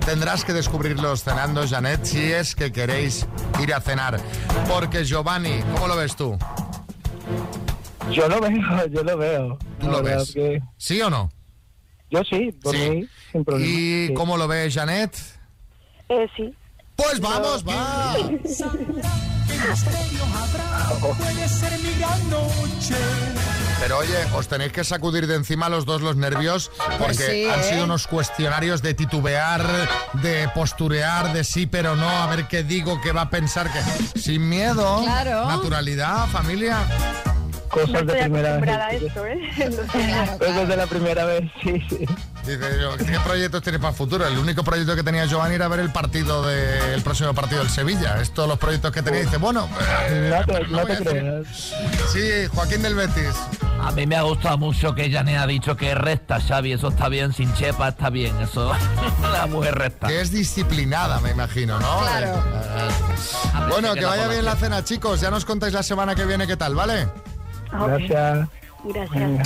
Tendrás 0.06 0.44
que 0.44 0.54
descubrirlos 0.54 1.24
cenando, 1.24 1.66
Janet, 1.68 2.04
si 2.04 2.32
es 2.32 2.56
que 2.56 2.72
queréis 2.72 3.26
ir 3.62 3.74
a 3.74 3.80
cenar. 3.80 4.20
Porque 4.68 5.06
Giovanni, 5.06 5.62
¿cómo 5.74 5.88
lo 5.88 5.96
ves 5.96 6.16
tú? 6.16 6.38
Yo 8.12 8.28
lo 8.28 8.42
veo, 8.42 8.88
yo 8.92 9.04
lo 9.04 9.18
veo. 9.18 9.58
¿Tú 9.80 9.88
lo 9.88 10.04
ves? 10.04 10.32
que 10.34 10.62
¿Sí 10.78 11.02
o 11.02 11.10
no? 11.10 11.30
yo 12.12 12.22
sí, 12.30 12.52
por 12.62 12.76
Sí. 12.76 12.90
mí, 12.90 13.08
sin 13.32 13.44
problema. 13.46 13.72
¿Y 13.72 14.08
sí. 14.08 14.14
cómo 14.14 14.38
lo 14.38 14.48
ves, 14.48 14.74
Janet? 14.74 15.16
eh, 16.10 16.28
sí. 16.36 16.54
Pues 16.96 17.20
vamos, 17.20 17.66
va. 17.68 18.14
Puede 18.14 18.48
ser 21.50 21.80
mi 21.80 21.94
gran 21.98 22.30
noche. 22.30 22.96
Pero 23.80 23.98
oye, 23.98 24.16
os 24.34 24.48
tenéis 24.48 24.72
que 24.72 24.84
sacudir 24.84 25.28
de 25.28 25.36
encima 25.36 25.68
los 25.70 25.86
dos 25.86 26.02
los 26.02 26.16
nervios 26.16 26.72
porque 27.00 27.14
sí, 27.16 27.46
han 27.50 27.60
¿eh? 27.60 27.64
sido 27.64 27.84
unos 27.84 28.08
cuestionarios 28.08 28.82
de 28.82 28.94
titubear, 28.94 29.62
de 30.14 30.50
posturear, 30.56 31.34
de 31.34 31.44
sí 31.44 31.66
pero 31.68 31.96
no, 31.96 32.08
a 32.10 32.28
ver 32.28 32.48
qué 32.48 32.64
digo, 32.64 33.02
qué 33.02 33.12
va 33.12 33.22
a 33.24 33.30
pensar, 33.30 33.70
que 33.72 34.20
sin 34.20 34.48
miedo, 34.48 35.02
Claro. 35.04 35.48
naturalidad, 35.48 36.28
familia. 36.28 36.78
No 37.76 37.82
Cosas 37.82 38.06
de 38.06 38.14
primera 38.14 38.54
a 38.54 38.90
vez. 38.92 39.02
esto, 39.02 39.26
¿eh? 39.26 39.40
Claro, 39.92 40.38
Cosas 40.38 40.68
de 40.68 40.78
la 40.78 40.86
primera 40.86 41.26
vez, 41.26 41.44
sí, 41.64 41.82
sí. 41.90 42.06
Dice 42.46 42.80
yo, 42.80 42.96
¿qué 42.98 43.20
proyectos 43.26 43.64
tienes 43.64 43.80
para 43.82 43.90
el 43.92 43.98
futuro? 43.98 44.28
El 44.28 44.38
único 44.38 44.64
proyecto 44.64 44.96
que 44.96 45.02
tenía 45.02 45.26
Giovanni 45.26 45.56
era 45.56 45.68
ver 45.70 45.80
el 45.80 45.90
partido 45.92 46.46
de- 46.46 46.94
el 46.94 47.02
próximo 47.02 47.34
partido 47.34 47.62
del 47.64 47.72
Sevilla. 47.72 48.22
Es 48.22 48.32
todos 48.32 48.48
los 48.48 48.60
proyectos 48.60 48.92
que 48.92 49.02
tenía. 49.02 49.22
Dice, 49.22 49.38
bueno, 49.38 49.68
eh, 50.08 50.32
No 50.38 50.46
te, 50.54 50.68
no 50.68 50.82
voy 50.84 50.98
te 50.98 51.04
creas. 51.04 51.48
Sí, 52.12 52.30
Joaquín 52.54 52.84
del 52.84 52.94
Betis. 52.94 53.34
A 53.84 53.92
mí 53.92 54.08
me 54.08 54.16
ha 54.16 54.22
gustado 54.22 54.58
mucho 54.58 54.96
que 54.96 55.12
Janet 55.12 55.38
ha 55.38 55.46
dicho 55.46 55.76
que 55.76 55.92
es 55.92 55.98
recta, 55.98 56.40
Xavi. 56.40 56.72
Eso 56.72 56.88
está 56.88 57.10
bien, 57.10 57.34
sin 57.34 57.54
chepa 57.54 57.90
está 57.90 58.10
bien. 58.10 58.34
Eso, 58.40 58.72
la 59.34 59.46
mujer 59.46 59.76
recta. 59.76 60.08
Que 60.08 60.22
es 60.22 60.32
disciplinada, 60.32 61.20
me 61.20 61.32
imagino, 61.32 61.78
¿no? 61.80 62.00
Claro. 62.00 62.28
Eh, 62.28 62.42
eh. 62.78 62.90
Bueno, 63.70 63.94
que 63.94 64.06
vaya 64.06 64.30
bien 64.30 64.46
la 64.46 64.56
cena, 64.56 64.84
chicos. 64.86 65.20
Ya 65.20 65.30
nos 65.30 65.44
contáis 65.44 65.74
la 65.74 65.84
semana 65.84 66.16
que 66.16 66.26
viene 66.26 66.48
qué 66.48 66.56
tal, 66.56 66.76
¿vale? 66.76 67.10
Gracias. 67.72 68.48
Gracias. 68.86 69.12
Venga. 69.12 69.44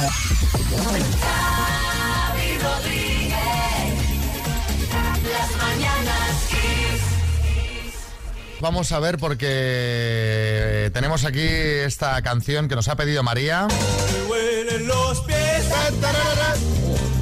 Vamos 8.60 8.92
a 8.92 9.00
ver 9.00 9.18
porque 9.18 10.90
tenemos 10.94 11.26
aquí 11.26 11.42
esta 11.42 12.22
canción 12.24 12.68
que 12.68 12.76
nos 12.76 12.88
ha 12.88 12.96
pedido 12.96 13.22
María. 13.22 13.68
Me 13.68 14.24
huelen 14.24 14.88
los 14.88 15.22
pies. 15.22 15.66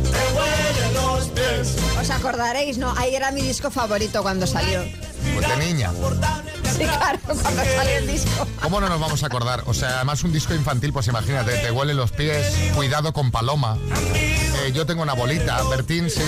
Me 0.04 0.38
huelen 0.38 0.94
los 0.94 1.28
pies. 1.30 1.76
Os 2.00 2.10
acordaréis, 2.10 2.78
¿no? 2.78 2.94
Ahí 2.98 3.16
era 3.16 3.32
mi 3.32 3.42
disco 3.42 3.70
favorito 3.70 4.22
cuando 4.24 4.48
salió. 4.48 4.82
Pues 5.34 5.48
de 5.48 5.58
niña. 5.58 5.92
Sí, 6.78 6.84
claro, 6.84 7.20
cuando 7.26 7.64
salió 7.64 7.98
el 7.98 8.08
disco. 8.08 8.48
¿Cómo 8.62 8.80
no 8.80 8.88
nos 8.88 9.00
vamos 9.00 9.24
a 9.24 9.28
acordar? 9.28 9.64
O 9.66 9.74
sea, 9.74 9.96
además 9.98 10.24
un 10.24 10.32
disco 10.32 10.54
infantil, 10.54 10.94
pues 10.94 11.08
imagínate, 11.08 11.58
te 11.58 11.72
huelen 11.72 11.98
los 11.98 12.12
pies, 12.12 12.54
cuidado 12.76 13.14
con 13.14 13.32
Paloma. 13.32 13.78
Eh, 14.14 14.72
yo 14.74 14.86
tengo 14.86 15.04
una 15.04 15.14
bolita, 15.14 15.62
Bertín, 15.70 16.10
sí. 16.10 16.22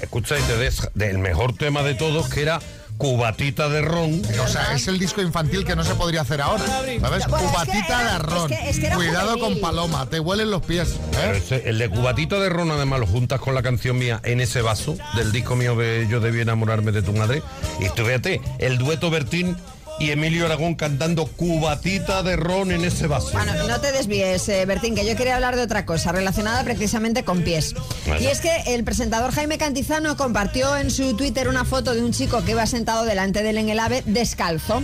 Escucha, 0.00 0.38
y 0.38 0.42
te 0.42 0.56
des 0.56 0.88
del 0.94 1.18
mejor 1.18 1.56
tema 1.56 1.82
de 1.82 1.94
todos, 1.94 2.28
que 2.28 2.42
era 2.42 2.60
cubatita 2.98 3.68
de 3.68 3.82
ron. 3.82 4.22
O 4.42 4.48
sea, 4.48 4.74
es 4.74 4.86
el 4.88 4.98
disco 4.98 5.20
infantil 5.20 5.64
que 5.64 5.74
no 5.76 5.84
se 5.84 5.94
podría 5.94 6.22
hacer 6.22 6.40
ahora. 6.40 6.64
¿Sabes? 6.66 7.00
Bueno, 7.00 7.16
es 7.16 7.24
que 7.26 7.30
Cubatita 7.30 7.86
era- 7.86 8.02
de 8.02 8.08
arrón. 8.10 8.52
es 8.52 8.58
que- 8.60 8.70
es 8.70 8.78
que 8.78 8.86
era 8.86 8.96
Cuidado 8.96 9.32
juvenil. 9.34 9.60
con 9.60 9.60
paloma, 9.60 10.06
te 10.08 10.20
huelen 10.20 10.50
los 10.50 10.62
pies. 10.62 10.94
Ese- 11.34 11.68
el 11.68 11.78
de 11.78 11.88
cubatito 11.90 12.40
de 12.40 12.48
ron, 12.48 12.70
además, 12.70 13.00
lo 13.00 13.06
juntas 13.06 13.40
con 13.40 13.54
la 13.54 13.62
canción 13.62 13.98
mía 13.98 14.20
en 14.24 14.40
ese 14.40 14.62
vaso 14.62 14.96
del 15.16 15.32
disco 15.32 15.56
mío 15.56 15.76
que 15.76 16.06
yo 16.10 16.20
debí 16.20 16.40
enamorarme 16.40 16.92
de 16.92 17.02
tu 17.02 17.12
madre. 17.12 17.42
Y 17.80 17.88
tú 17.90 18.04
fíjate, 18.04 18.40
el 18.58 18.78
dueto 18.78 19.10
Bertín 19.10 19.56
y 19.98 20.10
Emilio 20.10 20.46
Aragón 20.46 20.74
cantando 20.74 21.26
cubatita 21.26 22.22
de 22.22 22.36
ron 22.36 22.72
en 22.72 22.84
ese 22.84 23.06
vaso. 23.06 23.30
Bueno, 23.32 23.52
no 23.68 23.80
te 23.80 23.92
desvíes, 23.92 24.48
eh, 24.48 24.64
Bertín, 24.66 24.94
que 24.94 25.06
yo 25.06 25.16
quería 25.16 25.36
hablar 25.36 25.56
de 25.56 25.62
otra 25.62 25.86
cosa 25.86 26.12
relacionada 26.12 26.64
precisamente 26.64 27.24
con 27.24 27.42
pies. 27.42 27.74
Bueno. 28.06 28.22
Y 28.22 28.26
es 28.26 28.40
que 28.40 28.50
el 28.66 28.84
presentador 28.84 29.32
Jaime 29.32 29.58
Cantizano 29.58 30.16
compartió 30.16 30.76
en 30.76 30.90
su 30.90 31.16
Twitter 31.16 31.48
una 31.48 31.64
foto 31.64 31.94
de 31.94 32.02
un 32.02 32.12
chico 32.12 32.44
que 32.44 32.52
iba 32.52 32.66
sentado 32.66 33.04
delante 33.04 33.42
de 33.42 33.50
él 33.50 33.58
en 33.58 33.68
el 33.68 33.78
AVE 33.78 34.02
descalzo. 34.06 34.82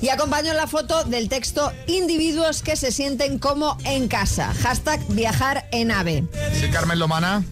Y 0.00 0.08
acompañó 0.08 0.54
la 0.54 0.66
foto 0.66 1.04
del 1.04 1.28
texto 1.28 1.72
Individuos 1.86 2.62
que 2.62 2.76
se 2.76 2.92
sienten 2.92 3.38
como 3.38 3.78
en 3.84 4.08
casa. 4.08 4.54
Hashtag 4.62 5.00
viajar 5.08 5.68
en 5.72 5.90
AVE. 5.90 6.24
Sí, 6.54 6.68
Carmen 6.70 6.98
Lomana. 6.98 7.44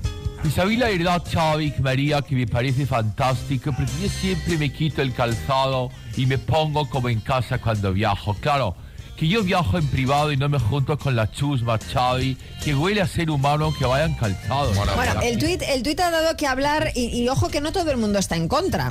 Y 0.45 0.51
sabéis 0.51 0.79
la 0.79 0.89
verdad, 0.89 1.23
Xavi, 1.31 1.75
María, 1.81 2.23
que 2.23 2.37
me 2.37 2.47
parece 2.47 2.87
fantástico, 2.87 3.73
porque 3.73 3.93
yo 4.03 4.09
siempre 4.09 4.57
me 4.59 4.71
quito 4.71 5.03
el 5.03 5.13
calzado 5.13 5.91
y 6.17 6.27
me 6.27 6.39
pongo 6.39 6.89
como 6.89 7.09
en 7.09 7.21
casa 7.21 7.59
cuando 7.59 7.93
viajo. 7.93 8.35
Claro, 8.35 8.77
que 9.17 9.29
yo 9.29 9.43
viajo 9.43 9.79
en 9.79 9.87
privado 9.89 10.31
y 10.33 10.37
no 10.37 10.49
me 10.49 10.59
junto 10.59 10.99
con 10.99 11.17
la 11.17 11.31
chusma, 11.31 11.79
Xavi, 11.79 12.37
que 12.63 12.75
huele 12.75 13.01
a 13.01 13.07
ser 13.07 13.31
humano 13.31 13.73
que 13.79 13.85
vayan 13.87 14.15
calzados. 14.15 14.77
Bueno, 14.77 15.21
el 15.23 15.39
tuit, 15.39 15.63
el 15.63 15.83
tuit 15.83 15.99
ha 16.01 16.11
dado 16.11 16.37
que 16.37 16.47
hablar 16.47 16.93
y, 16.95 17.07
y 17.07 17.29
ojo 17.29 17.49
que 17.49 17.61
no 17.61 17.73
todo 17.73 17.91
el 17.91 17.97
mundo 17.97 18.19
está 18.19 18.37
en 18.37 18.49
contra. 18.49 18.91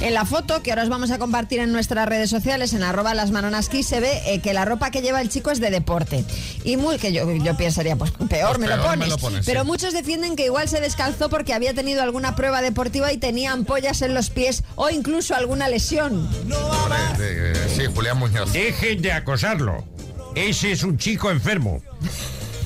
En 0.00 0.12
la 0.12 0.24
foto 0.26 0.60
que 0.62 0.70
ahora 0.72 0.82
os 0.82 0.88
vamos 0.88 1.10
a 1.12 1.18
compartir 1.18 1.60
en 1.60 1.72
nuestras 1.72 2.06
redes 2.08 2.28
sociales, 2.28 2.74
en 2.74 2.82
arroba 2.82 3.14
las 3.14 3.30
manonaski, 3.30 3.82
se 3.84 4.00
ve 4.00 4.20
eh, 4.26 4.40
que 4.40 4.52
la 4.52 4.64
ropa 4.64 4.90
que 4.90 5.00
lleva 5.02 5.20
el 5.20 5.28
chico 5.30 5.50
es 5.52 5.60
de 5.60 5.70
deporte. 5.70 6.24
Y 6.64 6.76
muy, 6.76 6.98
que 6.98 7.12
yo, 7.12 7.30
yo 7.32 7.56
pensaría, 7.56 7.96
pues 7.96 8.10
peor, 8.28 8.56
Pues 8.56 8.58
me, 8.58 8.66
lo 8.76 8.82
pones. 8.82 8.98
me 8.98 9.06
lo 9.06 9.18
pones, 9.18 9.46
Pero 9.46 9.60
sí. 9.62 9.66
muchos 9.66 9.94
defienden 9.94 10.34
que 10.36 10.46
igual 10.46 10.68
se 10.68 10.80
descalzó 10.80 11.30
porque 11.30 11.54
había 11.54 11.74
tenido 11.74 12.02
alguna 12.02 12.34
prueba 12.36 12.60
deportiva 12.60 13.12
y 13.12 13.18
tenía 13.18 13.52
ampollas 13.52 14.02
en 14.02 14.14
los 14.14 14.30
pies 14.30 14.64
o 14.74 14.90
incluso 14.90 15.34
alguna 15.36 15.68
lesión. 15.68 16.28
Hombre, 16.28 16.98
eh, 17.20 17.54
sí, 17.74 17.82
Julián 17.94 18.18
Muñoz. 18.18 18.52
Dejen 18.52 19.00
de 19.00 19.12
acosarlo. 19.12 19.63
Ese 20.34 20.72
es 20.72 20.82
un 20.82 20.98
chico 20.98 21.30
enfermo. 21.30 21.82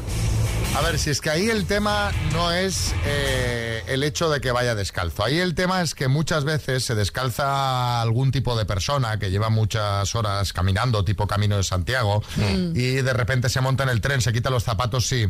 A 0.77 0.81
ver, 0.81 0.99
si 0.99 1.09
es 1.09 1.19
que 1.19 1.31
ahí 1.31 1.49
el 1.49 1.65
tema 1.65 2.11
no 2.31 2.51
es 2.51 2.93
eh, 3.05 3.83
el 3.87 4.03
hecho 4.03 4.29
de 4.29 4.39
que 4.39 4.51
vaya 4.51 4.75
descalzo. 4.75 5.23
Ahí 5.23 5.39
el 5.39 5.55
tema 5.55 5.81
es 5.81 5.95
que 5.95 6.07
muchas 6.07 6.45
veces 6.45 6.85
se 6.85 6.93
descalza 6.93 8.01
algún 8.01 8.31
tipo 8.31 8.55
de 8.55 8.65
persona 8.65 9.17
que 9.17 9.31
lleva 9.31 9.49
muchas 9.49 10.13
horas 10.15 10.53
caminando, 10.53 11.03
tipo 11.03 11.25
Camino 11.27 11.57
de 11.57 11.63
Santiago, 11.63 12.21
Mm. 12.37 12.71
y 12.75 12.91
de 13.01 13.13
repente 13.13 13.49
se 13.49 13.61
monta 13.61 13.81
en 13.83 13.89
el 13.89 13.99
tren, 13.99 14.21
se 14.21 14.31
quita 14.31 14.51
los 14.51 14.63
zapatos, 14.63 15.07
sí. 15.07 15.27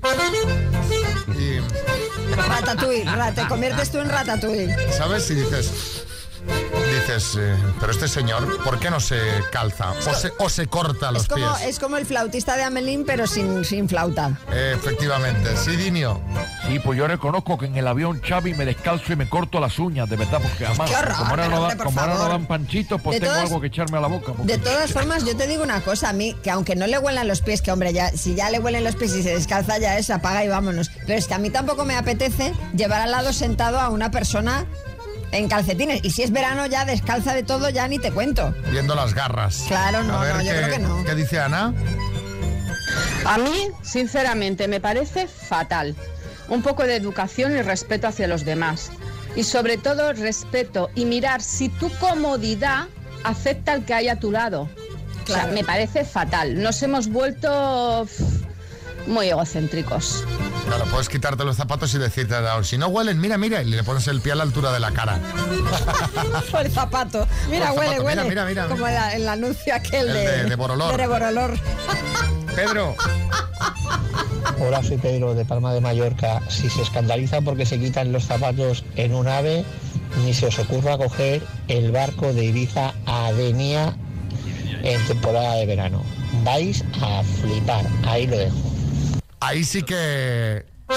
Y, 1.40 1.60
Ratatouille, 2.36 3.06
ra- 3.06 3.34
te 3.34 3.48
conviertes 3.48 3.92
tú 3.92 4.00
en 4.00 4.10
ratatouille. 4.10 4.76
¿Sabes? 4.92 5.30
Y 5.32 5.36
dices... 5.36 6.04
Dices, 7.10 7.38
eh, 7.40 7.56
pero 7.80 7.92
este 7.92 8.08
señor, 8.08 8.64
¿por 8.64 8.78
qué 8.80 8.92
no 8.92 9.00
se 9.00 9.18
calza? 9.52 9.92
O 9.92 10.14
se, 10.14 10.32
o 10.38 10.48
se 10.48 10.68
corta 10.68 11.12
los 11.12 11.24
Es 11.24 11.28
como, 11.28 11.56
pies. 11.56 11.68
es 11.68 11.80
como 11.80 11.98
el 11.98 12.06
flautista 12.06 12.56
de 12.56 12.62
Amelín, 12.64 13.04
pero 13.04 13.26
sin, 13.26 13.66
sin 13.66 13.90
flauta. 13.90 14.38
Eh, 14.52 14.74
efectivamente. 14.76 15.58
Sí, 15.58 15.76
Dinio. 15.76 16.22
Sí, 16.68 16.78
pues 16.78 17.00
yo 17.00 17.08
reconozco 17.08 17.58
que 17.58 17.66
en 17.66 17.76
el 17.78 17.88
avión 17.88 18.22
Xavi 18.22 18.54
me 18.54 18.64
descalzo 18.66 19.14
y 19.14 19.16
me 19.16 19.28
corto 19.28 19.60
las 19.60 19.80
uñas, 19.80 20.08
de 20.08 20.18
verdad, 20.18 20.40
porque 20.40 20.68
además, 20.68 20.88
qué 20.92 20.96
horror, 20.98 21.16
como 21.16 21.30
ahora, 21.32 21.48
no, 21.48 21.68
por 21.70 21.78
como 21.86 22.00
ahora 22.02 22.14
no 22.14 22.30
dan 22.30 22.46
panchitos, 22.46 23.02
pues 23.02 23.16
De 23.16 23.22
tengo 23.22 23.34
todas- 23.34 23.48
algo 23.48 23.62
que 23.62 23.68
echarme 23.68 23.98
a 23.98 24.02
la 24.02 24.08
boca. 24.08 24.34
porque- 24.34 24.52
De 24.52 24.58
todas 24.60 24.92
formas, 24.92 25.26
yo 25.26 25.36
te 25.36 25.48
digo 25.48 25.64
una 25.64 25.82
cosa, 25.82 26.10
a 26.10 26.14
mí, 26.14 26.36
que 26.44 26.52
aunque 26.52 26.76
no 26.76 26.86
le 26.86 27.00
huelan 27.00 27.28
los 27.28 27.42
pies, 27.42 27.64
que 27.64 27.72
hombre, 27.72 27.92
ya, 27.92 28.12
si 28.12 28.36
ya 28.36 28.52
le 28.52 28.60
huelen 28.60 28.84
los 28.84 28.96
pies 28.96 29.16
y 29.16 29.24
se 29.24 29.34
descalza, 29.34 29.80
ya 29.80 29.98
es 29.98 30.12
apaga 30.12 30.44
y 30.46 30.48
vámonos. 30.48 30.92
Pero 31.08 31.18
es 31.18 31.28
que 31.28 31.34
a 31.34 31.40
mí 31.40 31.50
tampoco 31.50 31.86
me 31.86 31.96
apetece 31.96 32.54
llevar 32.76 33.02
al 33.02 33.10
lado 33.12 33.34
sentado 33.34 33.80
a 33.80 33.90
una 33.90 34.12
persona 34.12 34.66
en 35.32 35.48
calcetines. 35.48 36.04
Y 36.04 36.12
si 36.12 36.24
es 36.24 36.32
verano 36.32 36.66
ya 36.66 36.86
descalza 36.86 37.34
de 37.34 37.44
todo, 37.44 37.70
ya 37.70 37.88
ni 37.88 38.00
te 38.00 38.12
cuento. 38.12 38.54
Viendo 38.72 38.96
las 38.96 39.14
garras. 39.14 39.64
Claro, 39.68 40.04
no, 40.04 40.20
A 40.20 40.24
ver 40.24 40.36
no, 40.36 40.42
yo 40.42 40.52
qué- 40.52 40.58
creo 40.58 40.70
que 40.72 40.80
no. 40.80 41.04
¿Qué 41.04 41.16
dice 41.16 41.40
Ana? 41.40 41.74
A 43.26 43.38
mí, 43.38 43.68
sinceramente, 43.84 44.68
me 44.68 44.80
parece 44.80 45.28
fatal. 45.28 45.96
Un 46.48 46.62
poco 46.64 46.84
de 46.84 46.96
educación 46.96 47.56
y 47.56 47.62
respeto 47.62 48.08
hacia 48.08 48.28
los 48.28 48.44
demás. 48.46 48.92
Y 49.36 49.44
sobre 49.44 49.78
todo 49.78 50.14
respeto 50.14 50.90
y 50.96 51.06
mirar 51.06 51.42
si 51.42 51.70
tu 51.70 51.90
comodidad 52.00 52.88
acepta 53.24 53.74
el 53.74 53.86
que 53.86 53.94
hay 53.94 54.08
a 54.08 54.20
tu 54.20 54.32
lado. 54.32 54.68
O 55.26 55.32
sea, 55.32 55.46
me 55.46 55.64
parece 55.64 56.06
fatal. 56.06 56.60
Nos 56.64 56.82
hemos 56.82 57.08
vuelto 57.10 58.08
muy 59.10 59.28
egocéntricos. 59.30 60.24
Claro, 60.68 60.86
puedes 60.86 61.10
quitarte 61.10 61.44
los 61.44 61.58
zapatos 61.58 61.94
y 61.96 61.98
decirte, 61.98 62.36
"Ah, 62.36 62.60
si 62.64 62.78
no 62.78 62.88
huelen, 62.88 63.20
mira, 63.20 63.38
mira, 63.38 63.62
y 63.62 63.66
le 63.66 63.84
pones 63.84 64.08
el 64.08 64.22
pie 64.22 64.34
a 64.34 64.36
la 64.36 64.44
altura 64.44 64.72
de 64.72 64.80
la 64.80 64.92
cara. 64.92 65.20
Por 66.52 66.62
el 66.66 66.72
zapato. 66.72 67.28
Mira, 67.50 67.74
Por 67.74 67.84
el 67.84 67.90
huele, 67.90 67.96
zapato, 67.98 68.04
huele. 68.06 68.24
mira, 68.30 68.46
mira, 68.46 68.64
mira. 68.64 68.68
Como 68.68 68.86
la- 68.88 69.16
el 69.16 69.28
anuncio 69.28 69.74
aquel 69.74 70.08
El 70.08 70.14
de, 70.14 70.28
de- 70.38 70.44
de 70.46 70.56
Borolor. 70.56 70.96
de 70.96 71.08
Borolor. 71.08 71.60
Pedro. 72.56 72.96
Hola, 74.62 74.84
soy 74.84 74.98
Pedro 74.98 75.34
de 75.34 75.46
Palma 75.46 75.74
de 75.74 75.82
Mallorca. 75.82 76.42
Si 76.50 76.70
se 76.70 76.82
escandalizan 76.82 77.44
porque 77.46 77.66
se 77.66 77.80
quitan 77.80 78.12
los 78.12 78.26
zapatos 78.26 78.84
en 78.96 79.14
un 79.14 79.28
ave, 79.28 79.64
ni 80.26 80.34
se 80.34 80.48
os 80.48 80.60
ocurra 80.60 80.98
coger 80.98 81.42
el 81.68 81.92
barco 81.92 82.34
de 82.34 82.46
Ibiza 82.46 82.94
a 83.06 83.32
Denia 83.32 83.96
en 84.84 85.06
temporada 85.08 85.56
de 85.56 85.66
verano. 85.66 86.04
Vais 86.44 86.84
a 87.02 87.24
flipar, 87.42 87.86
ahí 88.06 88.28
lo 88.28 88.38
dejo. 88.38 88.58
Ahí 89.42 89.64
sí 89.64 89.84
que 89.84 90.66
Sí, 90.90 90.96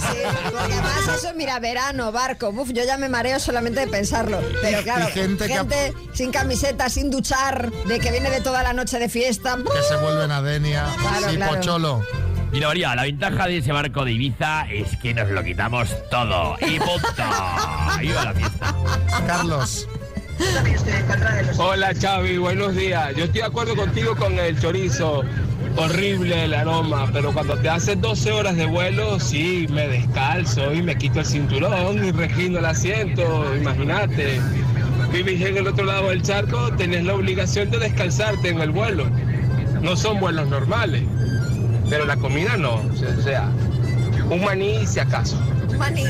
sí, 0.00 0.18
porque 0.44 0.72
además 0.72 1.08
eso, 1.18 1.32
mira, 1.36 1.58
verano, 1.58 2.10
barco, 2.12 2.48
uf, 2.48 2.70
yo 2.72 2.82
ya 2.84 2.96
me 2.96 3.08
mareo 3.10 3.38
solamente 3.38 3.80
de 3.80 3.86
pensarlo. 3.88 4.40
Pero 4.62 4.82
claro, 4.82 5.06
Y 5.08 5.12
gente 5.12 5.48
gente, 5.48 5.92
que- 5.94 6.16
sin 6.16 6.30
camiseta, 6.32 6.88
sin 6.88 7.10
duchar, 7.10 7.70
de 7.70 7.98
que 8.00 8.10
viene 8.10 8.30
de 8.30 8.40
toda 8.40 8.62
la 8.62 8.72
noche 8.72 8.98
de 8.98 9.08
fiesta. 9.10 9.56
Que 9.56 9.82
se 9.82 9.96
vuelven 9.96 10.30
a 10.30 10.40
Denia. 10.40 10.86
Claro, 10.98 11.28
sí, 11.30 11.36
claro. 11.36 11.54
Pocholo. 11.56 12.02
Mira, 12.52 12.68
María, 12.68 12.94
la 12.94 13.02
ventaja 13.02 13.46
de 13.46 13.58
ese 13.58 13.70
barco 13.72 14.04
de 14.06 14.12
Ibiza 14.12 14.66
es 14.72 14.96
que 14.96 15.12
nos 15.12 15.28
lo 15.28 15.44
quitamos 15.44 15.90
todo. 16.10 16.56
Y 16.60 16.78
punto. 16.78 17.22
Iba 18.02 18.24
la 18.24 18.32
fiesta. 18.32 18.74
Carlos. 19.26 19.86
Hola 21.58 21.92
Xavi, 22.00 22.38
buenos 22.38 22.74
días. 22.74 23.14
Yo 23.16 23.24
estoy 23.24 23.40
de 23.42 23.46
acuerdo 23.46 23.76
contigo 23.76 24.16
con 24.16 24.38
el 24.38 24.58
chorizo. 24.58 25.22
Horrible 25.78 26.44
el 26.44 26.54
aroma, 26.54 27.08
pero 27.12 27.32
cuando 27.32 27.56
te 27.56 27.68
haces 27.68 28.00
12 28.00 28.32
horas 28.32 28.56
de 28.56 28.66
vuelo, 28.66 29.20
sí, 29.20 29.66
me 29.70 29.86
descalzo 29.86 30.72
y 30.74 30.82
me 30.82 30.98
quito 30.98 31.20
el 31.20 31.26
cinturón 31.26 32.04
y 32.04 32.10
regino 32.10 32.58
el 32.58 32.64
asiento. 32.64 33.44
Imagínate, 33.54 34.40
vivís 35.12 35.40
en 35.40 35.56
el 35.56 35.68
otro 35.68 35.84
lado 35.84 36.08
del 36.08 36.22
charco, 36.22 36.72
tenés 36.72 37.04
la 37.04 37.14
obligación 37.14 37.70
de 37.70 37.78
descansarte 37.78 38.48
en 38.48 38.60
el 38.60 38.72
vuelo. 38.72 39.06
No 39.80 39.96
son 39.96 40.18
vuelos 40.18 40.48
normales, 40.48 41.04
pero 41.88 42.04
la 42.06 42.16
comida 42.16 42.56
no. 42.56 42.74
O 42.76 43.22
sea, 43.22 43.48
un 44.28 44.44
maní 44.44 44.84
si 44.84 44.98
acaso. 44.98 45.40
Maní. 45.78 46.06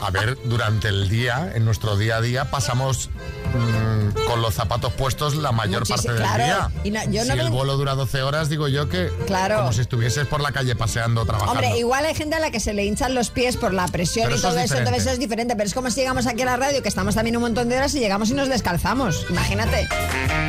A 0.00 0.10
ver, 0.10 0.38
durante 0.44 0.88
el 0.88 1.08
día, 1.08 1.52
en 1.54 1.64
nuestro 1.64 1.96
día 1.96 2.18
a 2.18 2.20
día, 2.20 2.50
pasamos 2.50 3.10
mm, 3.54 4.21
con 4.32 4.40
los 4.40 4.54
zapatos 4.54 4.92
puestos 4.94 5.36
la 5.36 5.52
mayor 5.52 5.86
parte 5.86 6.08
del 6.10 6.16
claro. 6.22 6.44
día. 6.44 6.70
Y 6.84 6.90
no- 6.90 7.04
yo 7.10 7.22
si 7.22 7.28
no 7.28 7.34
el 7.34 7.44
me- 7.44 7.50
vuelo 7.50 7.76
dura 7.76 7.94
12 7.94 8.22
horas, 8.22 8.48
digo 8.48 8.66
yo 8.68 8.88
que 8.88 9.10
Claro. 9.26 9.58
como 9.58 9.72
si 9.74 9.82
estuvieses 9.82 10.26
por 10.26 10.40
la 10.40 10.52
calle 10.52 10.74
paseando, 10.74 11.24
trabajando. 11.26 11.52
Hombre, 11.52 11.78
igual 11.78 12.06
hay 12.06 12.14
gente 12.14 12.36
a 12.36 12.40
la 12.40 12.50
que 12.50 12.58
se 12.60 12.72
le 12.72 12.84
hinchan 12.86 13.14
los 13.14 13.28
pies 13.30 13.58
por 13.58 13.74
la 13.74 13.86
presión 13.88 14.24
Pero 14.24 14.36
y 14.36 14.38
eso 14.38 14.48
todo 14.48 14.58
es 14.58 14.64
eso, 14.66 14.78
entonces 14.78 15.02
eso 15.02 15.10
es 15.12 15.18
diferente. 15.18 15.54
Pero 15.54 15.66
es 15.66 15.74
como 15.74 15.90
si 15.90 16.00
llegamos 16.00 16.26
aquí 16.26 16.42
a 16.42 16.46
la 16.46 16.56
radio, 16.56 16.82
que 16.82 16.88
estamos 16.88 17.14
también 17.14 17.36
un 17.36 17.42
montón 17.42 17.68
de 17.68 17.76
horas 17.76 17.94
y 17.94 18.00
llegamos 18.00 18.30
y 18.30 18.34
nos 18.34 18.48
descalzamos. 18.48 19.26
Imagínate. 19.28 19.86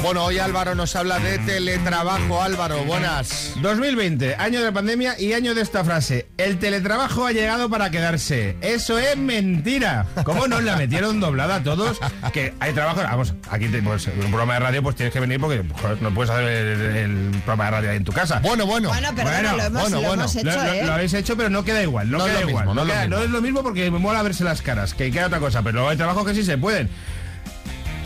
Bueno, 0.01 0.23
hoy 0.25 0.39
Álvaro 0.39 0.75
nos 0.75 0.95
habla 0.95 1.19
de 1.19 1.37
teletrabajo. 1.39 2.41
Álvaro, 2.41 2.83
buenas. 2.85 3.51
2020, 3.61 4.35
año 4.35 4.61
de 4.63 4.71
pandemia 4.71 5.19
y 5.19 5.33
año 5.33 5.53
de 5.55 5.61
esta 5.61 5.83
frase. 5.83 6.27
El 6.37 6.57
teletrabajo 6.59 7.25
ha 7.25 7.31
llegado 7.33 7.69
para 7.69 7.89
quedarse. 7.89 8.55
Eso 8.61 8.97
es 8.97 9.17
mentira. 9.17 10.05
¿Cómo 10.23 10.47
nos 10.47 10.63
la 10.63 10.75
metieron 10.77 11.19
doblada 11.19 11.55
a 11.57 11.63
todos? 11.63 11.99
Que 12.31 12.53
hay 12.59 12.73
trabajo. 12.73 13.01
Vamos, 13.03 13.33
aquí 13.49 13.67
pues, 13.81 14.07
un 14.07 14.19
programa 14.29 14.53
de 14.55 14.59
radio 14.59 14.83
pues 14.83 14.95
tienes 14.95 15.13
que 15.13 15.19
venir 15.19 15.39
porque 15.39 15.63
joder, 15.81 16.01
no 16.01 16.13
puedes 16.13 16.29
hacer 16.29 16.43
el, 16.45 16.81
el 16.81 17.29
programa 17.45 17.65
de 17.65 17.71
radio 17.71 17.89
ahí 17.91 17.97
en 17.97 18.03
tu 18.03 18.11
casa. 18.11 18.39
Bueno, 18.39 18.65
bueno. 18.65 18.89
Bueno, 18.89 19.15
perdona, 19.15 19.53
lo 19.53 19.63
hemos- 19.63 19.91
lo 19.91 20.13
hemos 20.13 20.35
hecho, 20.35 20.45
Lo, 20.49 20.55
lo- 20.63 20.73
¿eh? 20.73 20.85
lo 20.85 20.93
habéis 20.93 21.13
hecho, 21.13 21.35
pero 21.37 21.49
no 21.49 21.63
queda 21.63 21.81
igual. 21.81 22.09
No, 22.11 22.17
No 22.19 22.25
es 22.25 22.31
queda 22.31 22.41
lo 22.43 22.49
igual. 22.49 22.65
mismo, 22.65 22.75
no 22.75 22.81
es 22.81 22.87
lo 22.87 22.93
queda- 22.93 23.01
mismo. 23.03 23.17
no 23.17 23.23
es 23.23 23.29
lo 23.31 23.41
mismo 23.41 23.63
porque 23.63 23.89
me 23.91 23.99
mola 23.99 24.21
verse 24.21 24.43
las 24.43 24.61
caras, 24.61 24.93
que 24.93 25.11
queda 25.11 25.27
otra 25.27 25.39
cosa. 25.39 25.61
Pero 25.63 25.73
luego 25.73 25.89
hay 25.89 25.97
trabajos 25.97 26.25
que 26.25 26.35
sí 26.35 26.43
se 26.43 26.57
pueden. 26.57 26.89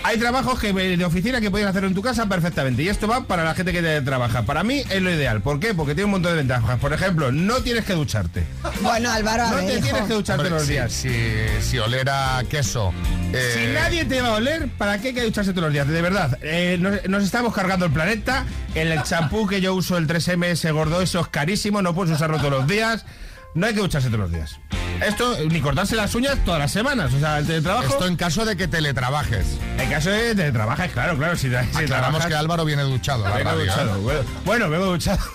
Hay 0.04 0.18
trabajos 0.18 0.58
que 0.60 0.72
de 0.72 1.04
oficina 1.06 1.42
que 1.42 1.52
puedes 1.52 1.68
hacer 1.68 1.84
en 1.84 1.94
tu 1.94 2.02
casa 2.02 2.28
perfectamente 2.28 2.82
y 2.84 2.88
esto 2.90 3.08
va 3.08 3.26
para 3.26 3.44
la 3.44 3.54
gente 3.56 3.74
que 3.74 3.82
trabaja. 4.02 4.44
Para 4.44 4.64
mí 4.64 4.82
es 4.90 5.02
lo 5.02 5.12
ideal. 5.12 5.42
¿Por 5.42 5.60
qué? 5.60 5.74
Porque 5.74 5.94
tiene 5.96 6.06
un 6.06 6.12
montón 6.12 6.32
de 6.32 6.38
ventajas. 6.38 6.80
Por 6.80 6.94
ejemplo, 6.94 7.32
no 7.32 7.56
tienes 7.62 7.84
que 7.84 7.94
ducharte. 7.94 8.46
Bueno, 8.82 9.12
Álvaro, 9.12 9.44
a 9.44 9.50
No 9.52 9.56
ver, 9.58 9.66
te 9.66 9.74
hijo. 9.74 9.82
tienes 9.84 10.04
que 10.04 10.14
ducharte 10.14 10.44
Hombre, 10.44 10.50
los 10.58 10.64
si- 10.66 10.72
días. 10.74 10.92
Si, 10.94 11.10
si 11.62 11.78
olera 11.80 12.42
queso. 12.50 12.94
eh, 13.34 13.54
Si 13.58 13.74
nadie 13.74 14.06
te 14.06 14.22
va 14.22 14.30
a 14.30 14.34
oler, 14.36 14.70
¿para 14.78 14.98
qué 15.00 15.10
hay 15.10 15.14
que 15.14 15.24
ducharse 15.24 15.52
todos 15.52 15.64
los 15.66 15.74
días? 15.74 15.88
De 15.88 16.02
verdad, 16.02 16.38
eh, 16.42 16.78
nos, 16.80 17.06
nos 17.10 17.24
estamos 17.24 17.54
cargando 17.54 17.86
el 17.86 17.92
planeta. 17.92 18.46
El 18.76 19.02
champú 19.04 19.46
que 19.48 19.60
yo 19.60 19.74
uso, 19.74 19.98
el 19.98 20.08
3MS 20.08 20.72
gordo, 20.72 21.02
eso 21.02 21.20
es 21.20 21.28
carísimo, 21.28 21.82
no 21.82 21.94
puedes 21.94 22.14
usarlo 22.16 22.38
todos 22.38 22.52
los 22.52 22.68
días. 22.68 23.06
No 23.56 23.66
hay 23.68 23.74
que 23.74 23.82
ducharse 23.82 24.08
todos 24.08 24.22
los 24.22 24.32
días. 24.32 24.60
Esto, 25.06 25.38
ni 25.50 25.62
cortarse 25.62 25.96
las 25.96 26.14
uñas 26.16 26.38
todas 26.46 26.60
las 26.60 26.72
semanas. 26.72 27.14
O 27.14 27.20
sea, 27.20 27.38
el 27.40 27.46
teletrabajo. 27.48 27.88
Esto 27.94 28.08
en 28.08 28.16
caso 28.16 28.46
de 28.46 28.56
que 28.58 28.68
teletrabajes. 28.68 29.46
En 29.78 29.90
caso 29.90 30.10
de 30.10 30.36
teletrabajes, 30.36 30.92
claro, 30.92 31.18
claro. 31.18 31.36
Si, 31.36 31.50
si 31.50 31.56
Aclaramos 31.56 31.88
trabajas- 31.88 32.28
que 32.28 32.36
Álvaro 32.36 32.66
viene 32.66 32.84
duchado. 32.84 33.24
la 33.28 33.36
Vengo 33.38 33.50
radio, 33.52 33.62
¿eh? 33.64 33.66
duchado. 33.68 34.02
Bueno, 34.02 34.20
bueno, 34.46 34.70
vengo 34.70 34.86
duchado. 34.86 35.20